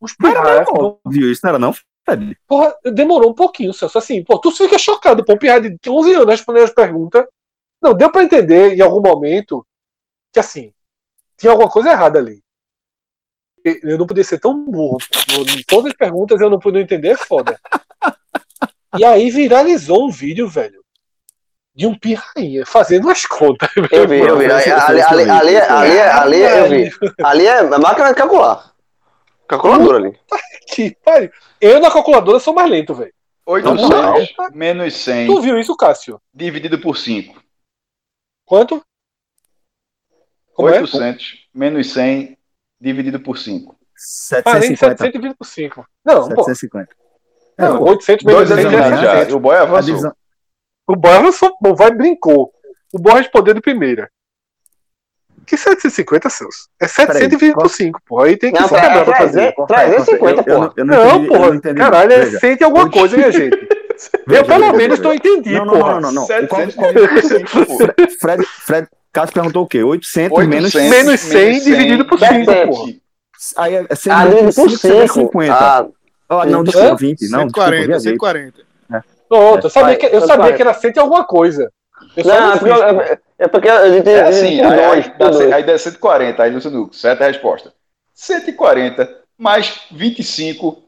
[0.00, 2.38] Os pirraias, óbvio isso, não era não, Fred?
[2.46, 3.98] porra, demorou um pouquinho, Celso.
[3.98, 7.26] Assim, pô, tu fica chocado, pô, pirraia de 11 anos respondendo as perguntas.
[7.80, 9.66] Não, deu pra entender em algum momento
[10.32, 10.72] que, assim,
[11.36, 12.42] tinha alguma coisa errada ali.
[13.82, 14.98] Eu não podia ser tão burro.
[15.56, 17.58] Em Todas as perguntas eu não pude entender, é foda.
[18.96, 20.82] E aí viralizou um vídeo, velho,
[21.74, 23.68] de um pirrainha fazendo as contas.
[23.92, 24.46] Eu vi, eu vi.
[24.46, 26.90] Ali, ali, ali, ali, ali, ali eu vi.
[27.22, 28.72] Ali é máquina de calcular.
[29.46, 30.18] Calculadora ali.
[30.66, 31.30] Que pariu.
[31.60, 33.12] Eu na calculadora sou mais lento, velho.
[33.46, 36.20] 800 menos 100 Tu viu isso, Cássio?
[36.34, 37.34] dividido por 5.
[38.48, 38.82] Quanto?
[40.54, 40.80] Como é?
[40.80, 42.38] 800 menos 100
[42.80, 43.78] dividido por 5.
[43.94, 44.96] 750.
[45.04, 45.86] 720 por 5.
[46.04, 46.44] Não, pô.
[46.44, 46.96] 750.
[47.58, 49.10] Não, É, 800 menos Dois 100 anos é já.
[49.12, 49.34] 700.
[49.34, 49.82] O boy avançou.
[49.82, 50.16] divisão-
[50.88, 52.52] O boy avançou, o boy brincou.
[52.92, 54.10] O boy respondeu de primeira.
[55.48, 56.68] Que 750, Celso?
[56.80, 58.20] É 720 por 5, pô.
[58.20, 59.54] Aí tem que Não, se quebrar pra fazer.
[59.66, 60.84] 350, eu, eu, pô.
[60.84, 61.54] não- Não, entendi- eu porra.
[61.56, 61.80] entendi.
[61.80, 63.68] Caralho, é Veja, 100 e alguma coisa, minha gente.
[64.28, 65.02] Eu pelo menos veja.
[65.02, 65.92] não entendi, Não, não, porra.
[65.94, 66.24] não, não, não.
[66.24, 67.76] O qual- 700 dividido por 5, pô.
[68.20, 69.82] Fred, Fred Cássio perguntou o quê?
[69.82, 72.92] 800, menos 800 menos 100 dividido por 5, porra.
[73.56, 75.14] Aí é 100 Ah, menos por 5, seria 5.
[75.32, 75.54] 50.
[75.54, 75.86] Ah,
[76.28, 77.22] Ah, não, desculpa, 20.
[77.30, 78.12] Não, desculpa, 140, viajei.
[78.12, 78.68] 140.
[79.28, 81.70] Pronto, eu sabia, que, eu sabia que era 100 e alguma coisa.
[82.16, 82.70] Eu não, é porque,
[83.12, 85.52] é- é porque a gente É assim, aí, aí, dois, dois.
[85.52, 87.72] aí dá 140, aí Luciano, certa resposta.
[88.14, 90.82] 140 mais 25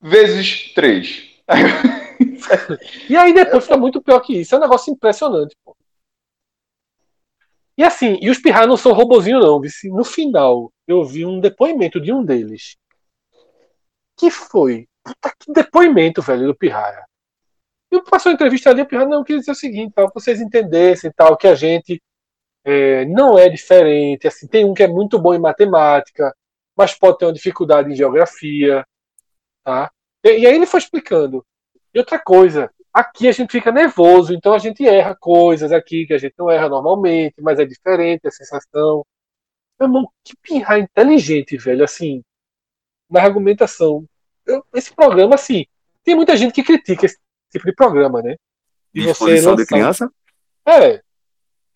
[0.00, 1.24] vezes 3.
[3.10, 4.54] E aí depois fica muito pior que isso.
[4.54, 5.76] É um negócio impressionante, pô.
[7.76, 9.60] E assim, e os pirraias não são robozinho, não.
[9.60, 9.90] vice.
[9.90, 12.76] No final, eu vi um depoimento de um deles.
[14.16, 14.88] Que foi.
[15.04, 17.04] Puta que depoimento, velho, do pirraia.
[17.96, 20.40] E E passou a entrevista ali, eu não, eu queria dizer o seguinte, para vocês
[20.40, 22.02] entendessem tal, que a gente
[22.64, 24.26] é, não é diferente.
[24.26, 26.34] Assim, tem um que é muito bom em matemática,
[26.76, 28.86] mas pode ter uma dificuldade em geografia.
[29.64, 29.90] Tá?
[30.24, 31.44] E, e aí ele foi explicando.
[31.94, 36.14] E outra coisa, aqui a gente fica nervoso, então a gente erra coisas aqui que
[36.14, 39.04] a gente não erra normalmente, mas é diferente a sensação.
[39.78, 42.22] Meu irmão, que pirra inteligente, velho, assim,
[43.10, 44.04] na argumentação.
[44.46, 45.66] Eu, esse programa, assim,
[46.04, 47.18] tem muita gente que critica esse
[47.58, 48.36] tipo de programa, né?
[48.94, 49.62] E Disposição lançar...
[49.62, 50.10] de criança?
[50.66, 51.00] É.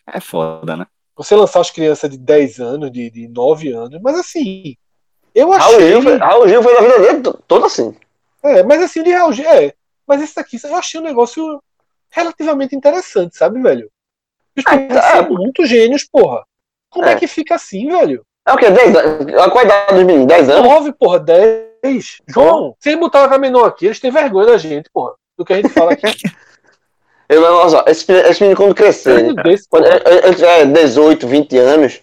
[0.07, 0.85] É foda, né?
[1.15, 4.75] Você lançar as crianças de 10 anos, de, de 9 anos, mas assim,
[5.33, 5.91] eu achei.
[5.91, 7.95] Raul Gil, Raul Gil foi na vida dele toda assim.
[8.43, 9.73] É, mas assim, de Raul Gil, é.
[10.07, 11.61] Mas esse daqui, eu achei um negócio
[12.09, 13.89] relativamente interessante, sabe, velho?
[14.57, 16.43] Os é, é, muito gênios, porra.
[16.89, 17.13] Como é.
[17.13, 17.15] é.
[17.15, 18.25] que fica assim, velho?
[18.45, 18.69] É o quê?
[18.69, 18.93] 10
[19.51, 20.27] Qual a idade dos meninos?
[20.27, 20.69] 10 anos?
[20.69, 22.21] 9, porra, 10.
[22.27, 25.13] João, se botar o Caminhão aqui, eles têm vergonha da gente, porra.
[25.41, 26.05] Do que a gente fala aqui.
[27.27, 32.01] Eu, nossa, esse, esse menino quando crescer, desse, quando ele tiver 18, 20 anos.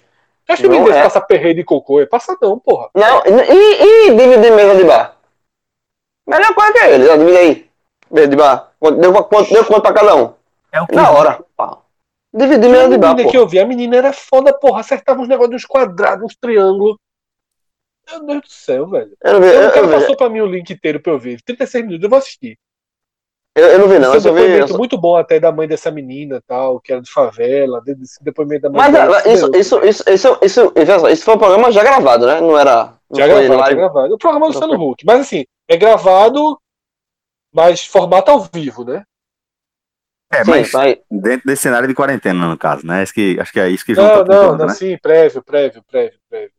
[0.48, 1.02] Acho que o menino desse é.
[1.02, 2.01] passa perreio de cocô?
[2.01, 2.89] É passadão, porra.
[2.94, 5.16] Não, e, e dividir mesa de bar?
[6.27, 7.70] Melhor coisa que ele, divide aí.
[8.10, 8.73] Mesa de bar.
[8.81, 10.32] Deu quanto, deu quanto pra cada um?
[10.73, 10.97] É o que?
[10.97, 11.44] Na hora.
[12.32, 13.10] Dividir mesa de bar.
[13.10, 14.81] A menina que eu vi, a menina era foda, porra.
[14.81, 16.97] Acertava uns negócios, uns quadrados, uns triângulos.
[18.10, 19.15] Meu Deus do céu, velho.
[19.23, 19.48] Eu não vi.
[19.48, 21.43] Eu, o cara passou pra mim o link inteiro pra eu ver.
[21.43, 22.59] 36 minutos, eu vou assistir.
[23.59, 24.15] Eu, eu não vi, não.
[24.15, 24.79] Esse depoimento só...
[24.79, 28.71] muito bom até da mãe dessa menina tal, que era de favela, desse depoimento da
[28.71, 32.27] mãe Mas dela, isso, isso, isso, isso, isso, isso, isso foi um programa já gravado,
[32.27, 32.41] né?
[32.41, 32.95] Não era.
[33.11, 34.15] Não já gravado, já gravado.
[34.15, 35.05] O programa do Luciano Huck.
[35.05, 36.57] Mas assim, é gravado,
[37.53, 39.03] mas formato ao vivo, né?
[40.31, 41.01] É, sim, mas vai...
[41.11, 43.03] dentro desse cenário de quarentena, no caso, né?
[43.03, 44.75] Acho que, acho que é isso que João não, tá não, não, né?
[44.75, 46.53] sim, prévio, prévio, prévio, prévio.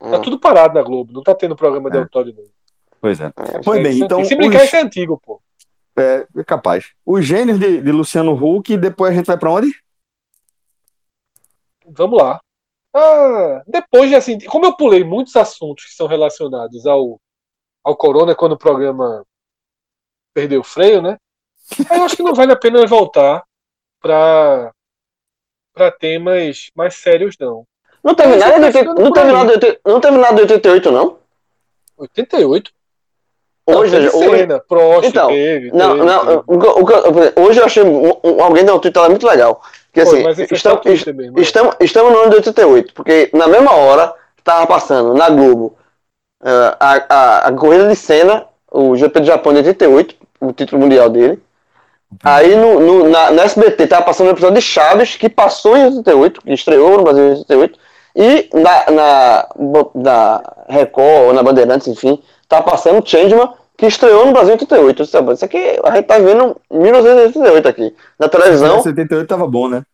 [0.00, 0.10] Hum.
[0.12, 2.00] Tá tudo parado na Globo, não tá tendo programa de é.
[2.00, 2.44] autório não.
[3.00, 3.32] Pois é.
[3.64, 4.24] Foi bem, então.
[4.24, 4.74] Se brincar, os...
[4.74, 5.40] é antigo, pô.
[5.98, 6.92] É, é capaz.
[7.04, 9.68] Os gênios de, de Luciano Huck, e depois a gente vai para onde?
[11.86, 12.40] Vamos lá.
[12.94, 17.20] Ah, depois de assim, como eu pulei muitos assuntos que são relacionados ao,
[17.84, 19.24] ao Corona quando o programa
[20.34, 21.18] perdeu o freio, né?
[21.90, 23.44] Eu acho que não vale a pena voltar
[24.00, 24.72] para
[25.74, 27.64] para temas mais sérios, não.
[28.02, 28.14] Não
[29.32, 30.00] nada de, não
[30.34, 31.18] de 88, não?
[31.96, 32.72] 88?
[33.70, 36.42] Hoje, não, hoje, cena, Prost, então, teve, não, teve, não, teve.
[36.46, 37.82] O, o, hoje eu achei
[38.40, 39.60] alguém deu um tweet lá muito legal.
[39.92, 44.14] Que assim, Pô, estamos, mesmo, estamos, estamos no ano de 88, porque na mesma hora
[44.38, 45.76] estava passando na Globo
[46.42, 50.80] uh, a, a, a corrida de cena, o GP do Japão de 88, o título
[50.80, 51.38] mundial dele.
[52.24, 55.84] Aí no, no, na, na SBT tava passando o episódio de Chaves, que passou em
[55.84, 57.78] 88, que estreou no Brasil em 88,
[58.16, 59.48] e na, na,
[59.94, 65.02] na Record, ou na Bandeirantes, enfim, tá passando Changeman, que estreou no Brasil em 88.
[65.02, 67.96] Isso aqui a gente tá vendo 1988 aqui.
[68.18, 68.82] Na televisão.
[68.82, 69.84] 78 tava bom, né?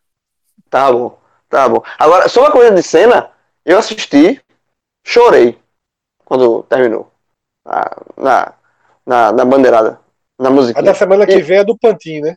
[0.71, 1.19] Tá bom,
[1.49, 1.83] tá bom.
[1.99, 3.31] Agora, só uma coisa de cena,
[3.65, 4.41] eu assisti,
[5.05, 5.59] chorei
[6.25, 7.11] quando terminou.
[7.65, 8.53] Na, na,
[9.07, 10.01] na, na bandeirada,
[10.39, 10.79] na música.
[10.79, 12.37] A da semana que vem é do Pantin, né?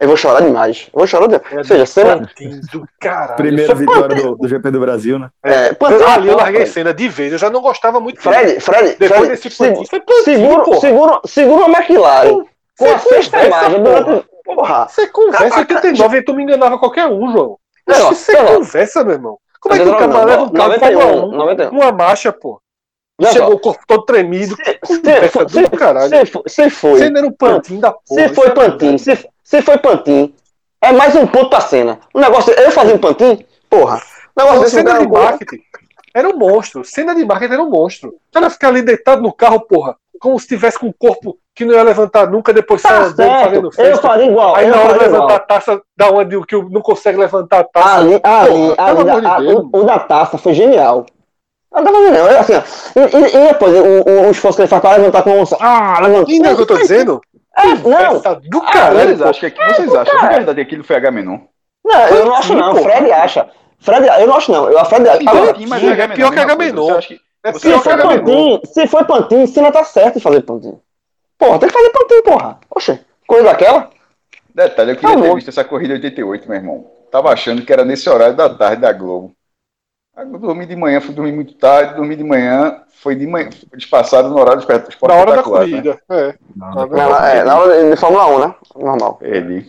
[0.00, 0.88] Eu vou chorar demais.
[0.92, 1.52] Eu vou chorar demais.
[1.52, 2.30] É Ou seja, cena.
[2.72, 3.36] Do caralho.
[3.36, 5.30] Primeira vitória do, do, GP do Brasil, né?
[5.44, 7.32] É, é Pantin, ali eu larguei cena de vez.
[7.32, 8.20] Eu já não gostava muito.
[8.20, 9.84] Fred, Fred, Depois Fred, desse foi Pantin,
[10.24, 12.44] segura, segura, segura a McLaren.
[12.78, 14.26] com a sexta imagem durante.
[14.44, 14.88] Porra.
[14.88, 17.58] Você conversa 89 e tu me enganava qualquer um, João.
[17.86, 19.38] Não, você conversa, meu irmão.
[19.60, 22.60] Como é que o cara leva um carro 91, uma marcha, pô?
[23.32, 24.56] Chegou o corpo todo tremido.
[26.44, 26.98] Você foi.
[26.98, 28.04] Você era um pantinho da porra.
[28.06, 28.98] Você foi pantinho.
[28.98, 30.34] Você foi pantinho.
[30.80, 32.00] É mais um ponto pra cena.
[32.12, 32.52] O negócio.
[32.54, 33.38] Eu fazia um pantinho?
[33.68, 34.02] Porra.
[34.36, 35.60] O negócio cena de marketing.
[36.14, 36.84] Era um monstro.
[36.84, 38.10] Cena de marketing era um monstro.
[38.10, 39.96] O cara ficar ali deitado no carro, porra.
[40.18, 43.44] Como se tivesse com um corpo que não ia levantar nunca, depois tá sai andando
[43.44, 43.90] fazendo festa.
[43.90, 44.54] Eu faria igual.
[44.54, 45.36] Aí na hora de levantar igual.
[45.36, 47.96] a taça, da onde que não consegue levantar a taça.
[47.96, 51.06] Ali, ali, porra, ali, de o, o da taça foi genial.
[51.72, 52.62] Não tava vendo, assim, ó.
[52.96, 55.36] E, e, e depois, o, o, o esforço que ele faz para levantar com a
[55.36, 55.44] mão.
[55.60, 56.30] Ah, levanta.
[56.30, 57.20] Entendeu o que eu tô dizendo?
[57.56, 58.40] É, não.
[58.40, 59.00] Do ah, caralho.
[59.00, 61.38] Ah, vocês acham que, vocês acham de verdade que aquilo foi H-Menon?
[61.84, 62.76] Não, eu não acho não.
[62.76, 63.48] Fred acha.
[63.78, 64.70] Fred, eu não acho não.
[64.70, 66.90] Eu, a Fred, é, é pior que H-Menon.
[67.44, 70.78] É pior que Pantin, se foi Pantin, se não tá certo em fazer Pantin.
[71.36, 72.58] Porra, tem que fazer Pantin, porra.
[72.70, 73.90] Oxe, coisa daquela.
[74.54, 76.86] Detalhe, eu queria ter visto essa corrida 88, meu irmão.
[77.10, 79.34] Tava achando que era nesse horário da tarde da Globo.
[80.16, 83.48] Aí eu dormi de manhã, fui dormir muito tarde, dormi de manhã, foi de manhã,
[83.74, 85.42] despassado no horário do esporte Na hora da né?
[85.42, 86.28] corrida, né?
[86.28, 86.34] é.
[86.54, 88.54] Na, na, é, na hora de Fórmula 1, né?
[88.76, 89.18] Normal.
[89.22, 89.66] Ele.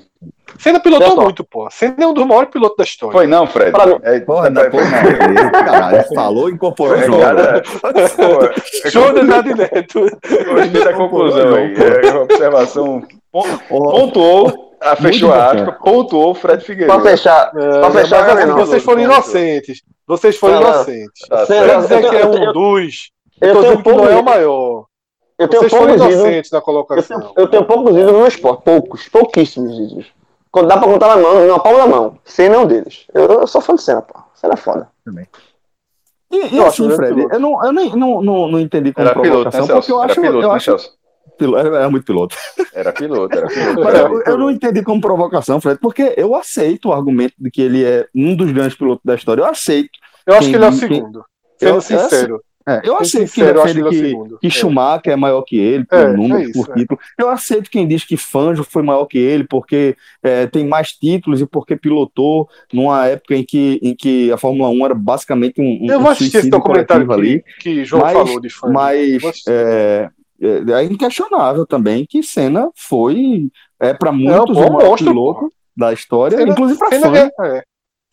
[0.60, 1.26] Senna pilotou Pessoal.
[1.26, 1.68] muito, pô.
[1.72, 3.14] Senna é um dos maiores pilotos da história.
[3.14, 3.72] Foi não, Fred.
[3.72, 5.02] Pra É, Porra, tá- da foi porra,
[5.44, 5.52] não.
[5.52, 7.22] caralho, falou, incorporou Foi, o jogo.
[7.22, 7.64] cara.
[8.92, 10.00] Show do Nado Neto.
[10.02, 11.74] Hoje da conclusão aí.
[12.06, 13.02] É uma observação.
[13.32, 17.02] Pon- Pontuou, fechou a aspa, pontuou o Fred Pra Figueiredo.
[17.02, 18.56] fechar, É, pra fechar, mas não.
[18.58, 19.82] vocês foram inocentes.
[20.08, 20.70] Vocês foram não.
[20.70, 21.28] inocentes.
[21.30, 21.46] Tá.
[21.46, 23.12] Quer dizer eu que é tenho- um dos.
[23.42, 24.86] eu Eu tô tenho dizendo que não poucos é o maior.
[25.40, 27.20] eu tenho Vocês foram inocentes na Eu colocação.
[27.20, 30.06] tenho, eu tenho poucos ídolos no meu esporte, poucos, pouquíssimos ídolos.
[30.52, 32.20] Quando dá pra contar na mão, na palma da mão.
[32.24, 33.06] Senna é um deles.
[33.14, 34.20] Eu, eu sou fã de Senna, pô.
[34.36, 34.88] Senna é foda.
[36.32, 39.20] E, e Nossa, assim, Fred, eu não, eu nem, não, não, não entendi como Era
[39.20, 40.92] piloto, né, provocação, porque eu acho, Era piloto, eu né, acho Celso?
[41.38, 42.36] Pilo- era, muito piloto.
[42.74, 43.82] Era piloto, era piloto.
[43.84, 47.62] Mas eu, eu não entendi como provocação, Fred, porque eu aceito o argumento de que
[47.62, 49.42] ele é um dos grandes pilotos da história.
[49.42, 49.92] Eu aceito.
[50.26, 51.24] Eu acho que ele é o segundo.
[51.62, 52.42] Eu- Sendo sincero.
[52.68, 54.40] É, eu aceito sincero, eu quem defende que é o que, segundo.
[54.40, 54.50] que É.
[54.50, 56.74] Schumacher é maior que ele por É, número, é isso, por é.
[56.80, 57.00] título.
[57.20, 61.42] Eu aceito quem diz que Fanjo foi maior que ele porque é, tem mais títulos
[61.42, 65.78] e porque pilotou numa época em que, em que a Fórmula 1 era basicamente um,
[65.86, 68.70] um Eu vou assistir esse documentário coletivo que, que João Mas- falou de fã.
[68.72, 69.22] Mas.
[70.44, 73.48] É, é, é inquestionável também que Senna foi,
[73.80, 75.52] é, para muitos, pô, o maior monstro, piloto porra.
[75.76, 77.12] da história, Senna- inclusive para Senna, fã.
[77.12, 77.64] ganha- é.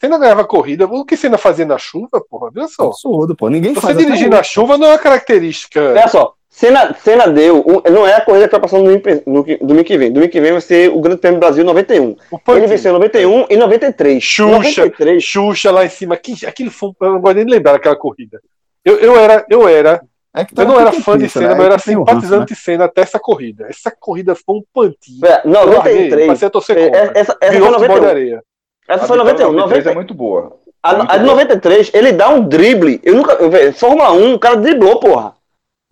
[0.01, 0.87] Senna ganhava corrida.
[0.87, 2.51] O que Senna fazia na chuva, porra?
[2.51, 2.85] Viu só?
[2.87, 3.51] Absurdo, pô.
[3.51, 5.91] Ninguém Você dirigir na chuva não é uma característica.
[5.91, 7.59] Olha só, Senna, Senna deu.
[7.61, 10.11] um- não é a corrida que vai passar no, domingo- no que- domingo que vem.
[10.11, 12.17] Domingo que vem vai ser o Grande Prêmio do Brasil 91.
[12.31, 14.25] O Ele venceu em 91 e 93.
[14.25, 14.53] Xuxa.
[14.55, 15.23] 93.
[15.23, 16.17] Xuxa lá em cima.
[16.17, 18.41] Que, aquilo foi, eu não gosto nem de lembrar daquela corrida.
[18.83, 20.03] Eu, eu era, eu era,
[20.35, 21.55] É eu não era fã de Senna, né?
[21.55, 23.67] mas eu era tem o ranço, simpatizante de Senna até essa corrida.
[23.69, 25.25] Essa corrida foi um pantinho.
[25.27, 25.75] É, Eu larguei,
[26.11, 26.27] 93.
[26.29, 27.01] Passei a torcer É, contra.
[27.21, 28.09] Essa, essa foi futebol de 91.
[28.09, 28.43] areia.
[28.89, 29.53] Essa A foi vitória 91.
[29.53, 30.57] 93 é 90, muito boa.
[30.83, 31.33] a, muito a de boa.
[31.35, 33.01] 93, ele dá um drible.
[33.03, 33.33] Eu nunca.
[33.35, 35.35] eu- Fórmula 1, o cara driblou, porra.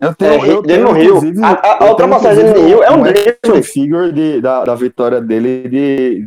[0.01, 1.43] Eu É, tenho, eu dele tenho no Rio.
[1.43, 3.61] A- a- eu ultrapassagem dele no Rio é um drible.
[3.63, 6.23] figure de, da, da vitória dele de,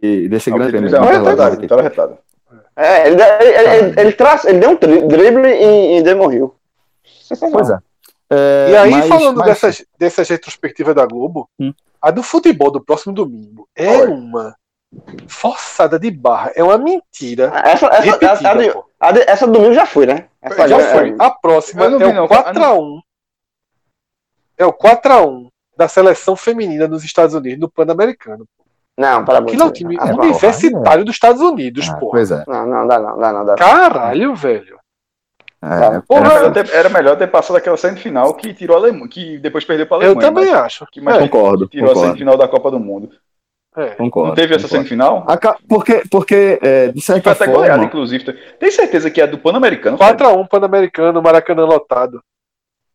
[0.00, 0.88] de, desse grande prêmio.
[1.60, 2.18] Vitória retada.
[2.76, 4.76] É, ele, ele, ele, ele, traz, ele deu um
[5.08, 6.54] drible em, em Demon Hill.
[7.50, 7.78] Pois é.
[8.30, 11.72] É, E aí, mas- falando mas- dessas, dessas retrospectivas da Globo, Hum.
[12.02, 14.08] a do futebol do próximo domingo é Oi.
[14.08, 14.56] uma
[15.28, 16.52] forçada de barra.
[16.54, 17.52] É uma mentira.
[17.64, 20.26] Essa, essa, repetida, essa, a de- de- essa domingo já foi, né?
[20.42, 21.16] Essa Já é- foi.
[21.18, 22.24] A próxima é não.
[22.24, 23.00] o 4x1.
[24.58, 28.46] É o 4x1 da seleção feminina dos Estados Unidos no Pan-Americano.
[28.98, 32.10] Não, para Aquilo é um time Ah, universitário dos Estados Unidos, Ah, pô.
[32.10, 32.42] pois é.
[32.48, 33.56] Não, não, dá não, dá não, dá não.
[33.58, 34.78] Caralho, velho.
[35.66, 39.08] É, Porra, Era melhor, ter, era melhor ter passado aquela semifinal que tirou a Alemanha,
[39.08, 40.28] que depois perdeu para a eu Alemanha.
[40.28, 40.86] também mas- acho.
[40.92, 43.10] que mais É, concordo, tirou a concordo, semifinal da Copa do Mundo.
[43.76, 43.86] é.
[43.90, 44.28] concordo.
[44.28, 44.76] Não teve essa concordo.
[44.88, 45.24] semifinal?
[45.26, 48.32] Aca- Porque, porque é, de Que foi certa até goleada, forma, inclusive.
[48.58, 49.98] Tem certeza que é do Pan-Americano?
[49.98, 50.12] Fred?
[50.22, 52.20] 4x1 Pan-Americano, Maracanã lotado.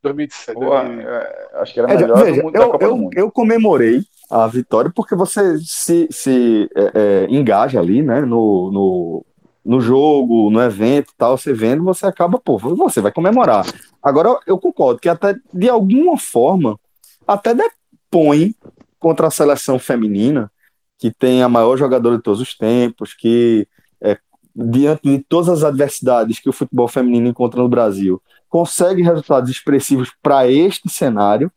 [0.04, 0.60] 2017.
[0.60, 2.98] Porra, é, acho que era É, melhor veja, do mundo, da eu, Copa do eu,
[2.98, 3.18] Mundo.
[3.18, 9.26] eu comemorei a vitória porque você se, se é, é, engaja ali, né, no, no,
[9.64, 13.66] no jogo, no evento tal, você vendo, você acaba, pô, você vai comemorar.
[14.02, 16.80] Agora, eu concordo que até, de alguma forma,
[17.28, 18.56] até depõe
[19.00, 20.52] contra a seleção feminina,
[20.98, 23.68] que tem a maior jogadora de todos os tempos, que
[24.02, 24.18] é,
[24.56, 30.12] diante de todas as adversidades que o futebol feminino encontra no Brasil, consegue resultados expressivos
[30.22, 31.52] para este cenário,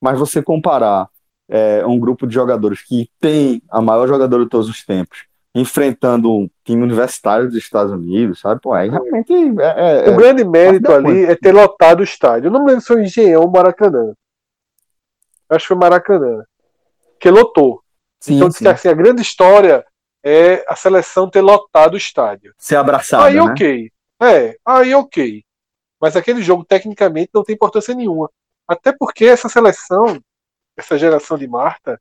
[0.00, 1.08] mas você comparar
[1.48, 6.50] é, um grupo de jogadores que tem a maior jogadora de todos os tempos, enfrentando
[6.68, 8.60] time universitário dos Estados Unidos, sabe?
[8.60, 12.48] Pô, aí realmente é, é- O grande mérito ali é ter lotado o estádio.
[12.48, 14.12] Eu não me lembro se foi o Engenhão ou Maracanã.
[15.48, 16.44] Eu Acho que foi Maracanã.
[17.18, 17.82] Que lotou.
[18.20, 19.84] sim, então, sim, assim, a grande história
[20.22, 22.52] é a seleção ter lotado o estádio.
[22.58, 23.40] ser abraçado, aí, né?
[23.42, 23.90] ok.
[24.20, 25.42] É, aí, ok.
[26.00, 28.30] Mas aquele jogo, tecnicamente, não tem importância nenhuma.
[28.68, 30.20] Até porque essa seleção,
[30.76, 31.98] essa geração de Marta,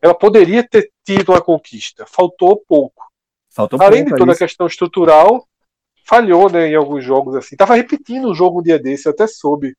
[0.00, 2.06] ela poderia ter tido uma conquista.
[2.06, 3.07] Faltou pouco.
[3.58, 4.38] Faltou Além de é toda a isso.
[4.38, 5.44] questão estrutural,
[6.04, 7.56] falhou né, em alguns jogos assim.
[7.56, 9.76] Tava repetindo um jogo um dia desse, eu até soube.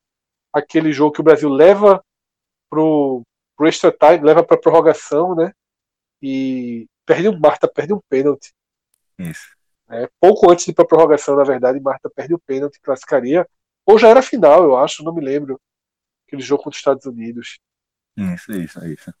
[0.52, 2.04] Aquele jogo que o Brasil leva
[2.68, 3.22] pro,
[3.56, 5.54] pro extra time, leva pra prorrogação, né?
[6.20, 8.52] E perde um, Marta perde um pênalti.
[9.18, 9.56] Isso.
[9.88, 10.06] né?
[10.20, 13.48] Pouco antes de ir pra prorrogação, na verdade, Marta perde o pênalti, classificaria.
[13.86, 15.58] Ou já era final, eu acho, não me lembro.
[16.26, 17.58] Aquele jogo contra os Estados Unidos.
[18.14, 19.14] Isso, isso, isso.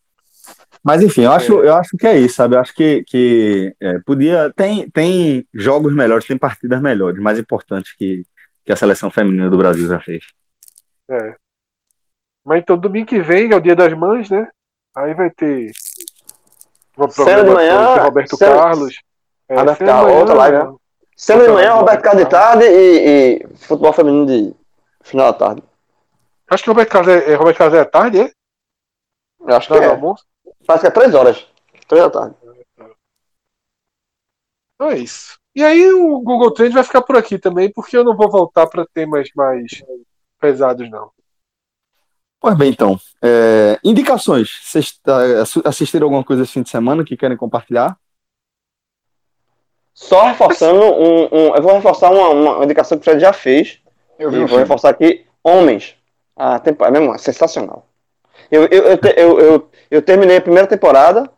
[0.82, 2.54] Mas enfim, eu acho, eu acho que é isso, sabe?
[2.56, 4.50] Eu acho que, que é, podia.
[4.56, 8.24] Tem, tem jogos melhores, tem partidas melhores, mais importantes que,
[8.64, 10.24] que a seleção feminina do Brasil já fez.
[11.10, 11.34] É.
[12.44, 14.48] Mas então, domingo que vem é o dia das mães, né?
[14.96, 15.70] Aí vai ter
[16.96, 18.94] uma Cena de manhã, Roberto cena- Carlos.
[19.48, 20.74] É, Roberto cena de Carlos, manhã, outra live, né?
[21.16, 24.54] Sendo de manhã, Roberto Carlos de tarde e, e futebol feminino de
[25.02, 25.62] final da tarde.
[26.48, 28.30] Acho que o Roberto Carlos é, é, Roberto Carlos é tarde, é?
[29.46, 29.86] Eu acho que é.
[29.86, 30.24] almoço?
[30.66, 31.46] Parece que é três horas.
[31.88, 32.36] Três da tarde.
[34.74, 35.38] Então é isso.
[35.54, 38.66] E aí o Google Trend vai ficar por aqui também, porque eu não vou voltar
[38.66, 39.82] para temas mais
[40.40, 41.10] pesados, não.
[42.40, 42.98] Pois bem, então.
[43.22, 44.60] É, indicações.
[44.62, 45.18] Vocês tá,
[45.64, 47.98] assistiram alguma coisa esse fim de semana que querem compartilhar?
[49.92, 51.24] Só reforçando um.
[51.24, 53.80] um eu vou reforçar uma, uma indicação que o Fred já fez.
[54.18, 55.96] Eu e vou reforçar aqui Homens.
[56.34, 57.89] A temporada, mesmo, é sensacional.
[58.50, 61.30] Eu, eu, eu, eu, eu, eu terminei a primeira temporada.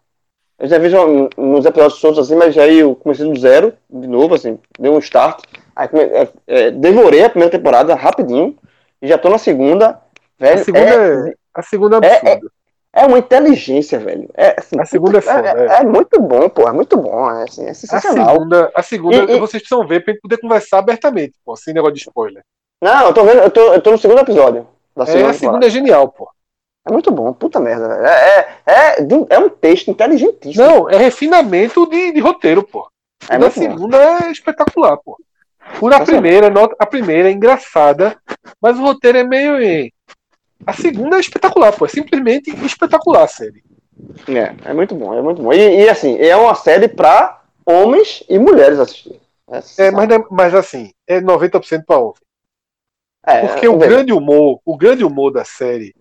[0.58, 0.88] Eu já vi
[1.36, 4.98] nos episódios todos assim, mas aí eu comecei do zero, de novo, assim, deu um
[4.98, 5.42] start.
[5.74, 8.56] Aí é, é, devorei a primeira temporada rapidinho.
[9.00, 10.00] E já tô na segunda.
[10.38, 12.40] Velho, a segunda é, é a segunda é, é,
[12.92, 14.28] é, uma inteligência, velho.
[14.34, 15.48] É, assim, a segunda puta, é foda.
[15.48, 16.68] É, é, muito bom, pô.
[16.68, 17.30] É muito bom.
[17.30, 18.28] É, assim, é sensacional.
[18.28, 21.74] A segunda, a segunda e, vocês precisam ver pra gente poder conversar abertamente, pô, sem
[21.74, 22.42] negócio de spoiler.
[22.80, 24.66] Não, eu tô vendo, eu tô, eu tô no segundo episódio.
[24.96, 26.28] Da segunda é, a segunda é genial, pô.
[26.84, 27.94] É muito bom, puta merda.
[28.06, 28.96] É, é, é,
[29.30, 30.64] é um texto inteligentíssimo.
[30.64, 32.88] Não, é refinamento de, de roteiro, pô.
[33.28, 34.24] É a segunda bom.
[34.26, 35.16] é espetacular, pô.
[35.78, 38.16] Por a primeira, a primeira é engraçada,
[38.60, 39.90] mas o roteiro é meio.
[40.66, 41.86] A segunda é espetacular, pô.
[41.86, 43.62] É simplesmente espetacular a série.
[44.28, 45.52] É, é muito bom, é muito bom.
[45.52, 49.20] E, e assim, é uma série pra homens e mulheres assistir.
[49.48, 52.14] É, é mas, mas assim, é 90% pra homem.
[53.24, 55.94] É, Porque o grande humor, o grande humor da série.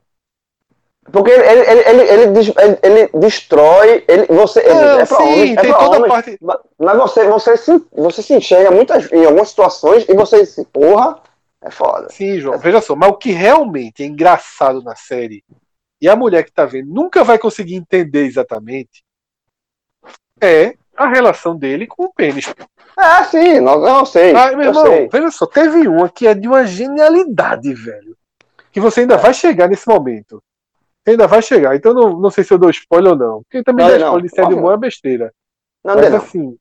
[1.11, 4.03] Porque ele, ele, ele, ele, ele destrói.
[4.07, 6.39] Ele, você, Não, é pra sim, homens, é tem toda homens, parte.
[6.77, 11.19] Mas você, você, se, você se enxerga muitas, em algumas situações e você se, porra,
[11.61, 12.07] é foda.
[12.09, 12.57] Sim, João, é.
[12.57, 15.43] veja só, mas o que realmente é engraçado na série,
[16.01, 19.03] e a mulher que tá vendo nunca vai conseguir entender exatamente,
[20.41, 22.53] é a relação dele com o pênis.
[22.97, 24.35] Ah, sim, não, não sei.
[24.35, 25.09] Ah, meu irmão, sei.
[25.09, 28.17] veja só, teve uma que é de uma genialidade, velho.
[28.71, 29.17] Que você ainda é.
[29.17, 30.41] vai chegar nesse momento.
[31.07, 31.75] Ainda vai chegar.
[31.75, 33.43] Então não, não sei se eu dou spoiler ou não.
[33.43, 35.33] Porque também não, dar spoiler de série humor é besteira.
[35.83, 36.17] Não, Mas não.
[36.17, 36.57] assim,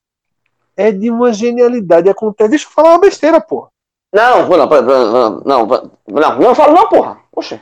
[0.76, 2.08] é de uma genialidade.
[2.08, 2.50] Acontece.
[2.50, 3.68] Deixa eu falar uma besteira, pô.
[4.12, 7.18] Não, não, não, não, não, não, não fala não, porra.
[7.32, 7.60] Oxe.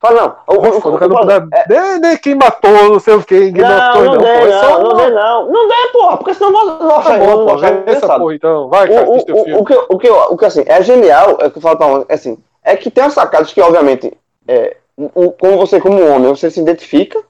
[0.00, 0.36] Fala não.
[0.46, 1.98] O, o, o, é...
[1.98, 5.50] nem, quem matou, não sei o que, não, não, não, dê, não, não dê, não.
[5.50, 8.68] Não dê, porra, porque senão nós não tá bom, porra, essa porra, então.
[8.68, 11.56] Vai, cara, o, o, o, que, o, que, o que, assim, é genial, é que
[11.56, 14.12] eu falo pra é assim, é que tem umas sacadas que, obviamente,
[14.46, 17.22] é, o, como você, como homem, você se identifica,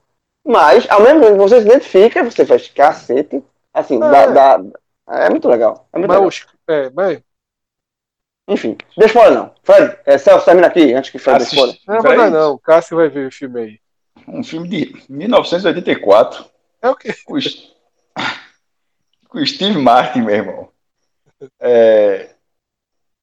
[0.47, 3.43] mas, ao mesmo tempo você se identifica, você faz cacete,
[3.73, 4.61] assim, é, dá, dá,
[5.09, 5.89] é muito legal.
[5.93, 6.55] É muito mas, legal.
[6.69, 7.23] É, mas
[8.47, 9.55] enfim, deixa eu não.
[9.63, 11.55] Fred, é, Celso, termina aqui, antes que Fred Assist...
[11.55, 11.79] spoiler.
[11.87, 12.59] Não, vai não.
[12.59, 13.81] Cássio vai ver o filme aí.
[14.29, 16.45] Um filme de 1984.
[16.83, 17.15] É o quê?
[17.25, 17.35] Com,
[19.29, 20.69] com Steve Martin, meu irmão.
[21.59, 22.35] É...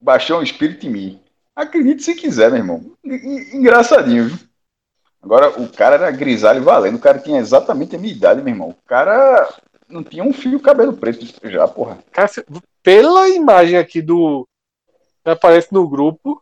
[0.01, 1.23] Baixou um espírito em mim.
[1.55, 2.97] Acredite se quiser, meu irmão.
[3.03, 4.37] Engraçadinho, viu?
[5.21, 6.95] Agora, o cara era grisalho valendo.
[6.95, 8.69] O cara tinha exatamente a minha idade, meu irmão.
[8.69, 9.47] O cara
[9.87, 11.99] não tinha um fio cabelo preto já, porra.
[12.11, 12.43] Cássio,
[12.81, 14.47] pela imagem aqui do,
[15.23, 16.41] aparece no grupo.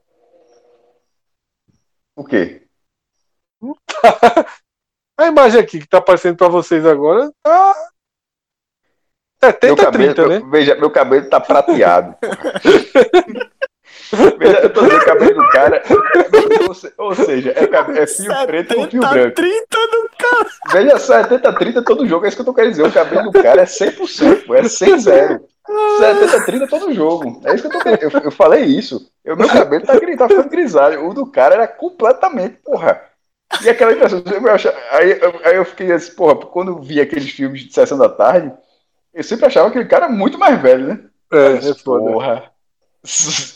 [2.15, 2.67] O quê?
[5.17, 7.75] A imagem aqui que tá aparecendo para vocês agora tá
[9.41, 10.49] 70 cabelo, 30, né?
[10.49, 12.15] Veja, meu cabelo tá prateado.
[14.39, 15.83] veja, eu tô vendo o cabelo do cara.
[16.97, 19.35] Ou seja, é, é fio preto com fio branco.
[19.35, 20.47] 30 do cara.
[20.71, 22.83] Veja, 70 30 todo jogo, é isso que eu tô querendo dizer.
[22.83, 25.45] O cabelo do cara é 100%, pô, é 100 0.
[25.99, 27.41] 70, 30 todo jogo.
[27.45, 28.01] É isso que eu tô querendo.
[28.01, 29.07] Eu, eu falei isso.
[29.25, 31.07] O meu cabelo tá, tá ficando grisalho.
[31.07, 33.01] O do cara era completamente, porra.
[33.63, 37.29] E aquela impressão, eu achava, aí, aí eu fiquei assim, porra, quando eu vi aqueles
[37.31, 38.51] filmes de sessão da tarde,
[39.11, 40.99] eu sempre achava aquele cara muito mais velho, né?
[41.31, 42.11] É, é foda.
[42.11, 42.51] Porra.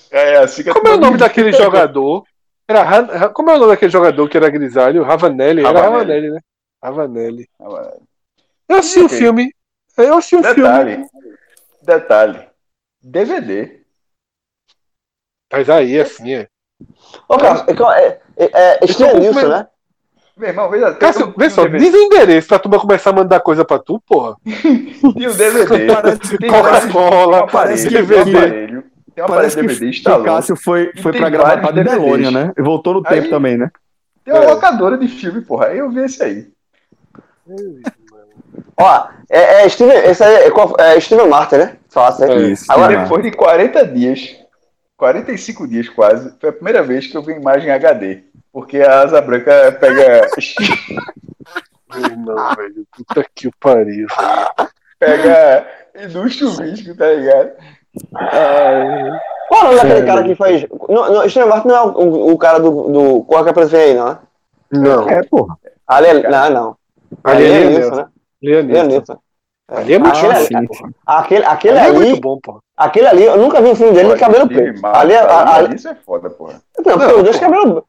[0.10, 2.24] É, assim Como é o nome daquele jogador?
[2.68, 5.04] Era, como é o nome daquele jogador que era grisalho?
[5.04, 5.66] Ravanelli?
[5.66, 6.40] Era Ravanelli, né?
[6.82, 7.50] Ravanelli.
[7.60, 8.02] Ravanelli.
[8.70, 9.18] Eu assisti o okay.
[9.18, 9.56] filme.
[9.98, 10.92] Eu assisti o Detalhe.
[10.94, 11.10] filme.
[11.82, 12.48] Detalhe.
[13.02, 13.82] DVD.
[15.52, 16.48] Mas aí, assim, é.
[17.28, 17.64] Ô, Carlos,
[17.96, 19.68] é, é, é estranho isso, né?
[20.36, 23.40] Meu irmão, veja, Cássio, um, vê só, diz o endereço pra tu começar a mandar
[23.40, 24.36] coisa pra tu, porra.
[24.44, 25.88] e o DVD.
[26.48, 28.73] Coca-Cola, parece DVD.
[29.16, 30.22] Tem uma parece que, DVD instalou.
[30.22, 32.52] O Cássio foi, foi pra gravar pra Delônia, né?
[32.58, 33.70] E voltou no tempo também, né?
[34.24, 34.48] Tem uma é.
[34.48, 35.68] locadora de filme, porra.
[35.68, 36.48] Aí eu vi esse aí.
[38.78, 40.52] Ó, é, é Steven, esse aí é,
[40.96, 41.78] é Steven Martin, né?
[41.90, 42.50] Fácil, né?
[42.50, 44.36] Isso, Agora, depois de 40 dias,
[44.98, 48.24] 45 dias quase, foi a primeira vez que eu vi imagem HD.
[48.52, 50.28] Porque a asa branca pega.
[52.18, 52.88] não, velho.
[52.96, 54.70] Puta que pariu, velho.
[55.00, 57.52] Pega e no chuvisco, tá ligado?
[59.48, 60.66] Qual é o nome daquele cara que faz.
[60.90, 63.94] Não, não, Steven Martin não é o, o cara do, do Corra que apareceu aí,
[63.94, 64.18] não é?
[64.72, 65.10] Não.
[65.10, 65.56] É, porra.
[65.88, 66.76] Ali, não, não.
[67.24, 68.06] Ali é, é Nilson, né?
[68.42, 69.18] Leonilson.
[69.70, 70.90] Ali é muito Aquele, Ah, show, sim, porra.
[71.06, 72.60] aquele, aquele Ali é ali, muito bom, pô.
[72.76, 74.86] aquele ali, eu nunca vi um filme dele de cabelo preto.
[74.86, 76.54] Ali, é- a- ali, Isso é foda, porra.
[76.54, 77.52] não, porque Não, os dois porra.
[77.52, 77.86] cabelo.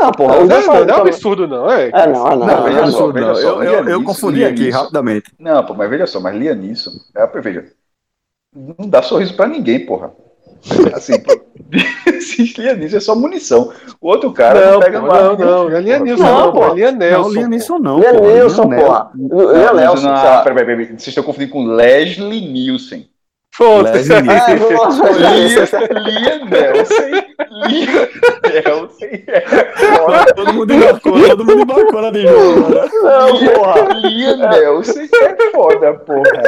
[0.00, 1.70] Não, porra, Não, os não, dois não, não é um absurdo, não.
[1.70, 1.88] É.
[1.88, 2.46] É, não, é não.
[2.46, 3.28] Não, é absurdo, não.
[3.34, 4.78] Eu, eu, eu Lianisson, confundi aqui Lianisson.
[4.78, 5.32] rapidamente.
[5.38, 7.66] Não, pô, mas veja só, mas Lia nisso, é, veja,
[8.78, 10.12] não dá sorriso pra ninguém, porra.
[10.94, 11.12] Assim,
[12.58, 13.72] Lia nisso é só munição.
[14.00, 15.50] O outro cara não, Não, pega pô, no ar não, não, é porra.
[15.50, 15.76] Não, pô.
[15.76, 16.00] É Liam
[18.64, 18.84] Não, pô.
[18.84, 19.10] Porra.
[19.14, 20.44] Não, Nelson, não, sabe?
[20.44, 23.08] peraí, peraí, peraí, vocês estão confundindo com Leslie Nielsen.
[23.58, 24.12] Foda-se.
[24.12, 24.22] É,
[24.56, 25.10] vamos lá.
[25.10, 25.64] Lia,
[25.98, 27.10] Lia Nelson.
[27.66, 28.08] Lia
[28.62, 29.06] Nelson.
[29.26, 30.32] É.
[30.32, 32.68] Todo mundo embarcou, todo mundo embarcou na de jogo.
[32.72, 32.88] né?
[33.02, 33.88] Não, porra.
[33.94, 36.42] Lia Nelson é foda, porra.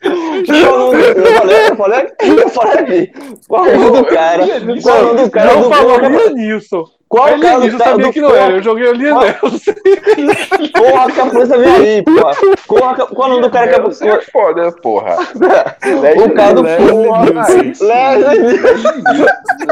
[0.00, 3.12] Eu falei, eu falei, eu falei aqui.
[3.48, 4.44] Qual o nome do cara?
[4.80, 6.36] Qual o nome do cara Não do falou Porra, Liam Neeson.
[6.38, 8.52] Qual o cara Liam do Neeson, eu cara sabia do que não era.
[8.54, 12.32] Eu joguei o Liam Qual- que a polícia vem aí, porra.
[12.66, 15.16] Qual, qual o nome do cara que Nelson é foda, porra.
[15.16, 17.24] O cara do Leslie porra.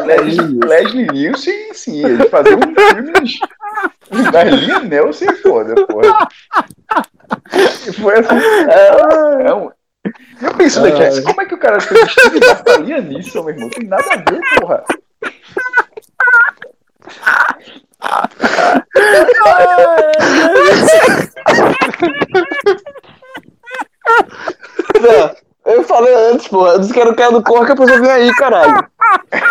[0.06, 0.58] Leslie.
[0.66, 3.12] Leslie, Nielsen, sim, ele fazia um filme.
[4.32, 6.28] Mas Lia Nelson é foda, porra.
[7.86, 8.36] E foi assim.
[8.70, 9.70] É, é um...
[10.40, 11.22] Eu penso daqui, Ai.
[11.22, 13.70] como é que o cara fez Steve Martin pra Lia Nielsen, meu irmão?
[13.70, 14.84] Tem nada a ver, porra.
[25.00, 26.72] Não, Eu falei antes, porra.
[26.74, 28.86] Eu disse que era o cara do corpo que a pessoa vem aí, caralho.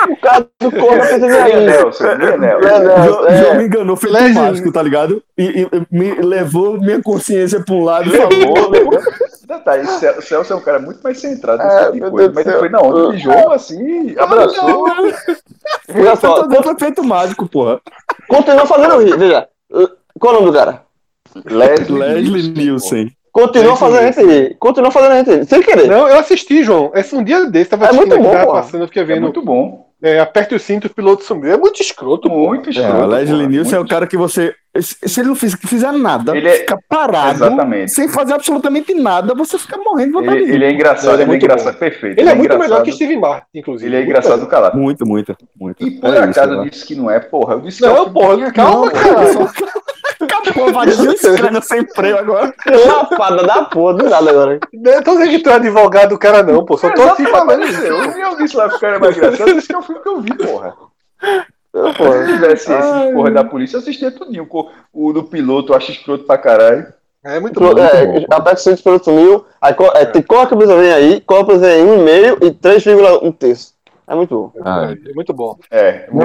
[0.10, 1.66] O cara do corpo que a pessoa vem Lia aí.
[1.66, 2.38] Nelson, Nelson.
[2.38, 3.04] Nelson.
[3.06, 3.38] João, É.
[3.38, 4.34] João me enganou, foi Legend.
[4.40, 5.24] mágico, tá ligado?
[5.38, 9.00] E, e me levou minha consciência pra um lado e Levou, falou.
[9.48, 12.32] Detalhe, Cel- Celso é um cara muito mais centrado É, nesse tipo de meu coisa.
[12.36, 14.86] Mas ele foi na onda de jogo, assim, abraçou.
[15.88, 17.80] Veja só, mundo feito mágico, porra.
[18.28, 19.48] continua fazendo rir, veja.
[20.20, 20.82] Qual é o nome do cara?
[21.46, 23.12] Leslie, Leslie Nielsen.
[23.36, 24.56] Continua fazendo a gente.
[24.56, 25.46] Continua fazendo a gente.
[25.50, 25.88] Sem querer.
[25.90, 26.92] Não, eu assisti, João.
[26.96, 28.52] Esse um dia desse, tava É assistindo muito aqui, bom, tava pô.
[28.54, 29.24] passando, eu fiquei É vendo.
[29.24, 29.84] muito bom.
[30.02, 31.52] É, aperte o cinto, o piloto sumiu.
[31.52, 32.30] É muito escroto.
[32.30, 33.04] Muito É, escroto.
[33.04, 34.54] o Leslie Nielsen é o cara que você.
[34.80, 37.92] Se ele não fiz- fizer nada, Ele é- fica parado, Exatamente.
[37.92, 41.24] sem fazer absolutamente nada, você fica morrendo de vontade Ele, ele é engraçado, Ele é
[41.24, 42.20] é, muito engraçado, perfeito.
[42.20, 43.90] Ele é muito melhor que Steve Martin, inclusive.
[43.90, 44.78] Ele é engraçado calado.
[44.78, 45.82] Muito, muito, muito.
[45.86, 46.70] E por É acaso eu né?
[46.70, 47.54] disse que não é, porra.
[47.56, 49.06] Eu disse que Não, é filme porra, que- calma, cara.
[50.26, 52.54] Acabou, vadia estranha sem freio agora.
[52.88, 54.60] Lapada da porra, do nada agora.
[54.74, 56.78] Não tô dizendo que tu é advogado do cara, não, pô.
[56.78, 57.64] Só tô assim falando.
[57.64, 58.18] Exatamente.
[58.18, 59.82] Eu, eu disse lá que o cara é mais engraçado, eu disse que é um
[59.82, 60.74] filme que eu vi, porra.
[61.22, 62.16] Se Porra.
[62.16, 64.48] eu tivesse esse porra da polícia, eu assistia tudinho.
[64.50, 64.70] O,
[65.10, 66.86] o do piloto, eu acho escroto pra caralho.
[67.24, 67.74] É muito bom.
[67.78, 70.94] É, aperta o cinto pelo sumiu, aí co- é, tem qual que a pessoa vem
[70.94, 73.74] aí, qual a pessoa vem em 1,5 e 3,1 terço.
[74.08, 74.64] É muito bom.
[74.64, 75.58] É muito bom.
[75.72, 76.20] É, o,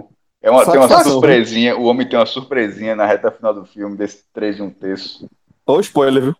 [0.00, 0.08] o-
[0.44, 1.76] é uma, tem uma surpresinha.
[1.76, 5.28] O homem tem uma surpresinha na reta final do filme, desse 3 de um terço.
[5.66, 6.34] Olha o spoiler, viu?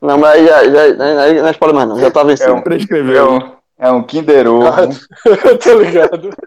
[0.00, 2.54] Não, mas aí já, já, não é spoiler mais não, já tá É vencido.
[2.54, 3.32] um, é Prescreveu.
[3.32, 4.68] um, é um Kinder Ovo.
[5.24, 6.30] Eu tô ligado.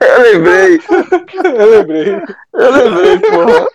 [0.00, 0.80] Eu lembrei,
[1.54, 2.22] Eu lembrei.
[2.54, 3.66] eu lembrei, porra.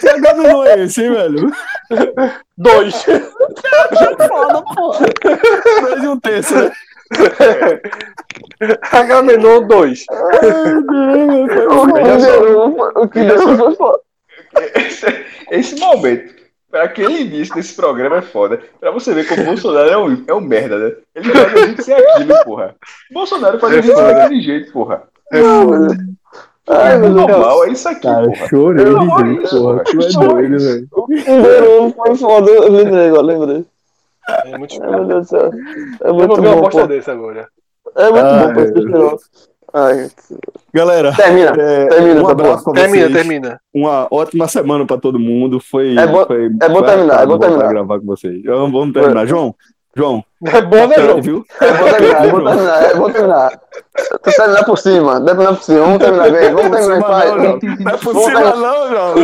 [0.00, 1.50] Que agamenon é esse, hein, velho?
[2.56, 2.94] Dois.
[3.02, 5.06] Foda, porra.
[5.80, 6.70] Dois e um terço, né?
[8.92, 10.04] Agamenon 2.
[11.70, 14.00] O que deu, o que deu foi foda.
[14.74, 16.34] Esse, esse momento,
[16.70, 18.60] pra aquele início desse programa é foda.
[18.80, 20.96] Pra você ver como o Bolsonaro é um, é um merda, né?
[21.14, 22.76] Ele faz a gente ser aquilo, porra.
[23.10, 25.08] Bolsonaro faz a gente ser daquele jeito, porra.
[25.32, 25.96] É foda.
[26.68, 27.26] Ai, É meu Deus.
[27.28, 28.48] normal, é isso aqui, Cara, porra.
[28.48, 29.84] chorei Eu rir, isso, porra.
[29.84, 30.88] Tu é doido, velho.
[30.92, 33.64] Ovo foi foda, eu lembrei agora, lembrei.
[34.44, 35.04] É muito Ai, meu.
[35.06, 35.50] Deus do céu.
[36.02, 36.86] É Eu muito vou ver uma bom, bosta pô.
[36.86, 37.48] desse agora.
[37.96, 39.18] É muito Ai, bom, pô, esse Kinder Ovo.
[39.72, 40.10] Ai,
[40.72, 43.16] Galera, termina, é, termina um essa abraço pra Termina, vocês.
[43.16, 43.60] termina.
[43.74, 45.60] Uma ótima semana pra todo mundo.
[45.60, 47.68] Foi, É bom- foi, é bom foi terminar, é bom terminar.
[47.68, 48.42] gravar com vocês.
[48.44, 49.26] Vamos, vamos terminar.
[49.26, 49.54] João,
[49.98, 51.20] João, É bom, né, João?
[51.20, 51.44] viu?
[51.60, 53.50] É bom terminar, é bom terminar, é bom terminar.
[54.22, 57.30] Tu terminar por cima, terminar por cima, vamos terminar bem, vamos terminar em paz.
[57.30, 59.14] Não, é Vamos possível, terminar- não, João.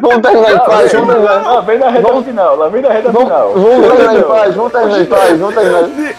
[0.00, 1.42] Vamos terminar em paz, vamos terminar.
[1.44, 3.52] Lá vem na reta final, lá vem na reta Vamos, final.
[3.54, 6.14] vamos terminar em paz, vamos terminar em paz, vamos terminar.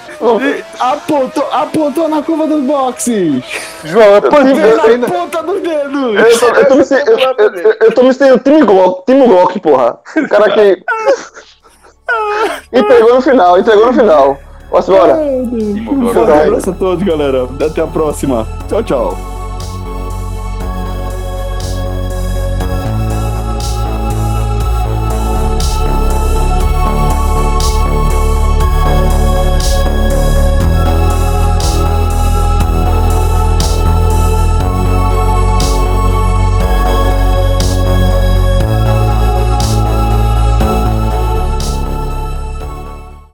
[0.79, 3.43] Apontou, apontou na curva dos boxes.
[3.85, 5.07] João, é Vem na ainda.
[5.07, 6.15] ponta dos dedos.
[6.15, 9.05] Eu tô, eu tô me sentindo, eu, eu, eu- eu tô me sentindo Timo Glock,
[9.05, 9.99] Timo Glock, porra.
[10.17, 10.83] O cara que
[12.71, 14.37] entregou no final, entregou no final.
[14.69, 15.15] Posso embora?
[15.15, 17.47] Timo Um abraço a todos, galera.
[17.65, 18.47] Até a próxima.
[18.67, 19.34] Tchau, tchau.